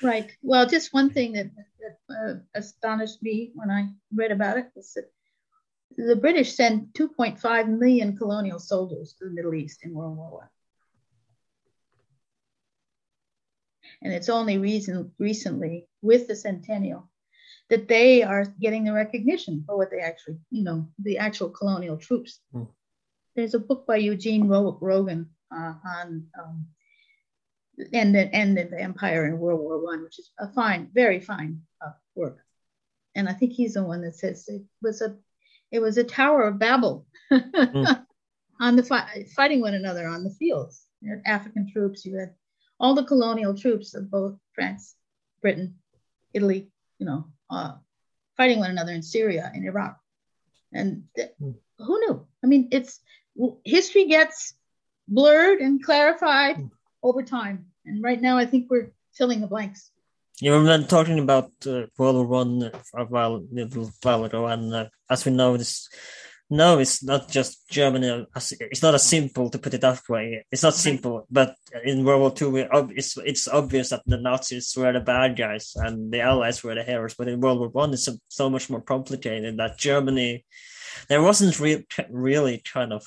Right. 0.03 0.31
Well, 0.43 0.67
just 0.67 0.95
one 0.95 1.11
thing 1.11 1.33
that, 1.33 1.51
that 1.81 2.15
uh, 2.15 2.35
astonished 2.55 3.21
me 3.23 3.51
when 3.55 3.71
I 3.71 3.89
read 4.15 4.31
about 4.31 4.59
it 4.59 4.67
was 4.77 4.93
that 4.93 5.11
the 5.97 6.15
British 6.15 6.55
sent 6.55 6.93
2.5 6.93 7.79
million 7.79 8.17
colonial 8.17 8.61
soldiers 8.61 9.15
to 9.15 9.25
the 9.25 9.33
Middle 9.33 9.55
East 9.55 9.81
in 9.83 9.95
World 9.95 10.17
War 10.17 10.31
One. 10.31 10.49
And 14.03 14.13
it's 14.13 14.29
only 14.29 14.59
reason 14.59 15.13
recently 15.19 15.87
with 16.03 16.29
the 16.29 16.37
centennial 16.37 17.11
that 17.69 17.89
they 17.89 18.23
are 18.23 18.47
getting 18.61 18.85
the 18.85 18.93
recognition 18.93 19.63
for 19.67 19.77
what 19.77 19.91
they 19.91 20.01
actually, 20.01 20.39
you 20.51 20.65
know, 20.65 20.89
the 21.01 21.19
actual 21.19 21.51
colonial 21.51 21.97
troops. 21.97 22.41
Mm. 22.55 22.69
There's 23.37 23.55
a 23.55 23.59
book 23.59 23.87
by 23.87 23.97
Eugene 23.97 24.49
Rogan 24.49 25.29
uh, 25.55 25.75
on 25.85 26.27
um, 26.39 26.67
and 27.93 28.15
the 28.15 28.35
end 28.35 28.59
of 28.59 28.71
the 28.71 28.81
empire 28.81 29.27
in 29.27 29.39
World 29.39 29.61
War 29.61 29.85
One, 29.85 30.03
which 30.03 30.19
is 30.19 30.31
a 30.39 30.49
fine, 30.53 30.91
very 30.93 31.21
fine 31.21 31.61
uh, 31.85 31.93
work. 32.15 32.39
And 33.15 33.29
I 33.29 33.33
think 33.33 33.53
he's 33.53 33.75
the 33.75 33.85
one 33.85 34.03
that 34.03 34.17
says 34.17 34.49
it 34.49 34.63
was 34.83 35.01
a 35.03 35.17
it 35.71 35.81
was 35.81 35.99
a 35.99 36.05
Tower 36.05 36.45
of 36.49 36.59
Babel 36.59 37.07
mm. 37.31 38.05
on 38.61 38.77
the 38.77 38.83
fi- 38.83 39.27
fighting 39.37 39.61
one 39.61 39.75
another 39.75 40.07
on 40.07 40.25
the 40.25 40.31
fields. 40.31 40.87
You 41.01 41.11
had 41.11 41.23
African 41.27 41.71
troops, 41.71 42.05
you 42.05 42.17
had 42.17 42.35
all 42.81 42.95
the 42.95 43.05
colonial 43.05 43.55
troops 43.55 43.95
of 43.95 44.11
both 44.11 44.37
France, 44.53 44.95
Britain, 45.43 45.75
Italy, 46.33 46.71
you 46.99 47.07
know, 47.07 47.27
uh, 47.51 47.75
fighting 48.37 48.59
one 48.59 48.71
another 48.71 48.93
in 48.93 49.03
Syria 49.03 49.51
and 49.53 49.65
Iraq. 49.65 49.99
And 50.73 51.05
th- 51.17 51.33
mm. 51.41 51.55
who 51.79 52.01
knew? 52.01 52.27
I 52.43 52.47
mean, 52.47 52.69
it's 52.71 53.01
history 53.65 54.07
gets 54.07 54.55
blurred 55.07 55.61
and 55.61 55.83
clarified 55.83 56.57
mm. 56.57 56.71
over 57.03 57.23
time. 57.23 57.67
And 57.85 58.03
right 58.03 58.21
now, 58.21 58.37
I 58.37 58.47
think 58.47 58.71
we're 58.71 58.93
filling 59.13 59.41
the 59.41 59.47
blanks. 59.47 59.91
You 60.41 60.53
were 60.53 60.83
talking 60.85 61.19
about 61.19 61.51
uh, 61.67 61.87
World 61.97 62.17
War 62.17 62.27
One 62.27 62.71
a 62.95 63.05
while, 63.07 63.37
a 63.37 63.47
little 63.51 63.91
while 64.03 64.25
ago, 64.25 64.47
and 64.47 64.73
uh, 64.73 64.87
as 65.11 65.25
we 65.25 65.33
know, 65.33 65.57
this 65.57 65.89
no, 66.51 66.79
it's 66.79 67.03
not 67.03 67.29
just 67.29 67.69
Germany. 67.69 68.27
It's 68.35 68.83
not 68.83 68.95
as 68.95 69.03
simple 69.03 69.51
to 69.51 69.59
put 69.59 69.75
it 69.75 69.83
that 69.83 70.01
way. 70.09 70.45
It's 70.51 70.63
not 70.63 70.75
simple, 70.75 71.27
but 71.31 71.55
in 71.85 72.05
World 72.05 72.21
War 72.21 72.31
Two, 72.31 72.57
it's 72.97 73.19
it's 73.19 73.49
obvious 73.49 73.91
that 73.91 74.03
the 74.07 74.17
Nazis 74.17 74.75
were 74.75 74.93
the 74.93 75.01
bad 75.01 75.37
guys 75.37 75.73
and 75.77 76.11
the 76.11 76.23
Allies 76.23 76.65
were 76.65 76.75
the 76.75 76.83
heroes. 76.83 77.15
But 77.15 77.29
in 77.29 77.41
World 77.41 77.59
War 77.59 77.69
One, 77.69 77.93
it's 77.93 78.09
so 78.29 78.49
much 78.49 78.71
more 78.71 78.81
complicated. 78.81 79.59
That 79.59 79.79
Germany, 79.79 80.47
there 81.09 81.21
wasn't 81.21 81.61
re- 81.61 81.87
really 82.11 82.63
kind 82.73 82.95
of 82.95 83.07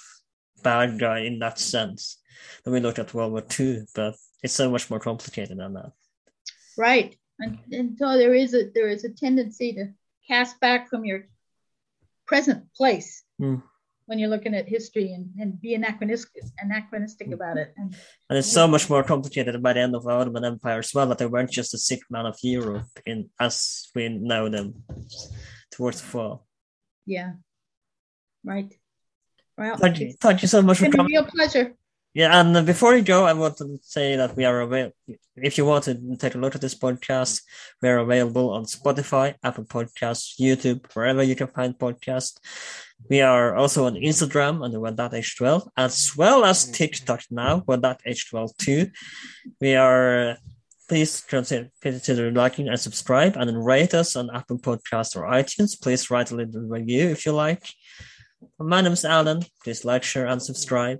bad 0.62 1.00
guy 1.00 1.20
in 1.20 1.40
that 1.40 1.58
sense. 1.58 2.18
When 2.64 2.74
we 2.74 2.80
look 2.80 3.00
at 3.00 3.14
World 3.14 3.32
War 3.32 3.42
Two, 3.42 3.86
but 3.96 4.16
it's 4.44 4.54
so 4.54 4.70
much 4.70 4.90
more 4.92 5.00
complicated 5.00 5.58
than 5.58 5.74
that. 5.74 5.92
Right, 6.78 7.16
and, 7.40 7.58
and 7.72 7.98
so 7.98 8.18
there 8.18 8.36
is 8.36 8.54
a 8.54 8.70
there 8.70 8.90
is 8.90 9.04
a 9.04 9.10
tendency 9.10 9.74
to 9.74 9.88
cast 10.28 10.60
back 10.60 10.90
from 10.90 11.06
your 11.06 11.26
present 12.32 12.64
place 12.80 13.10
mm. 13.42 13.62
when 14.08 14.18
you're 14.18 14.34
looking 14.36 14.56
at 14.56 14.66
history 14.78 15.12
and, 15.16 15.26
and 15.42 15.60
be 15.60 15.76
anachronistic, 15.76 16.44
anachronistic 16.60 17.28
mm. 17.28 17.34
about 17.34 17.58
it. 17.58 17.74
And, 17.76 17.94
and 18.30 18.36
it's 18.40 18.52
so 18.60 18.66
much 18.74 18.90
more 18.90 19.04
complicated 19.04 19.62
by 19.62 19.74
the 19.74 19.82
end 19.82 19.96
of 19.96 20.04
the 20.06 20.12
Ottoman 20.12 20.46
Empire 20.46 20.80
as 20.80 20.94
well 20.96 21.08
that 21.08 21.18
they 21.18 21.26
weren't 21.26 21.52
just 21.52 21.74
a 21.74 21.78
sick 21.78 22.00
man 22.10 22.26
of 22.26 22.38
Europe 22.42 22.94
in 23.06 23.30
as 23.38 23.90
we 23.94 24.08
know 24.08 24.48
them 24.48 24.68
towards 25.72 26.00
the 26.02 26.08
fall. 26.08 26.48
Yeah. 27.06 27.32
Right. 28.46 28.74
Well, 29.58 29.76
thank 29.76 30.00
you, 30.00 30.14
thank 30.22 30.42
you 30.42 30.48
so 30.48 30.62
much 30.62 30.78
for 30.80 30.90
coming. 30.90 31.08
Real 31.08 31.26
pleasure. 31.26 31.76
Yeah, 32.14 32.42
and 32.42 32.66
before 32.66 32.94
you 32.94 33.04
go, 33.04 33.24
I 33.24 33.32
want 33.32 33.56
to 33.58 33.80
say 33.82 34.18
that 34.18 34.36
we 34.36 34.44
are 34.44 34.60
available. 34.60 34.96
If 35.38 35.58
you 35.58 35.66
want 35.66 35.86
to 35.86 35.96
take 36.18 36.36
a 36.36 36.38
look 36.38 36.56
at 36.56 36.62
this 36.62 36.78
podcast, 36.78 37.42
we 37.82 37.88
are 37.88 38.00
available 38.00 38.50
on 38.50 38.66
Spotify, 38.66 39.36
Apple 39.42 39.64
Podcasts, 39.64 40.38
YouTube, 40.38 40.94
wherever 40.94 41.24
you 41.24 41.38
can 41.38 41.48
find 41.48 41.74
podcasts. 41.74 42.38
We 43.10 43.22
are 43.22 43.56
also 43.56 43.86
on 43.86 43.96
Instagram 43.96 44.62
under 44.62 44.82
What.H12, 44.82 45.70
as 45.78 46.12
well 46.18 46.44
as 46.44 46.70
TikTok 46.70 47.22
now, 47.32 47.60
What.H12 47.62 48.58
too. 48.58 48.92
We 49.62 49.76
are, 49.76 50.36
please 50.90 51.22
consider, 51.22 52.32
liking 52.32 52.68
and 52.68 52.78
subscribe 52.78 53.38
and 53.38 53.66
rate 53.66 53.94
us 53.94 54.18
on 54.18 54.36
Apple 54.36 54.60
Podcasts 54.60 55.16
or 55.16 55.24
iTunes. 55.32 55.82
Please 55.82 56.12
write 56.12 56.32
a 56.32 56.36
little 56.36 56.62
review 56.64 57.08
if 57.08 57.26
you 57.26 57.32
like. 57.32 57.64
My 58.60 58.82
name 58.82 58.92
is 58.92 59.06
Alan. 59.06 59.44
Please 59.64 59.86
like, 59.86 60.04
share, 60.04 60.28
and 60.28 60.42
subscribe. 60.42 61.00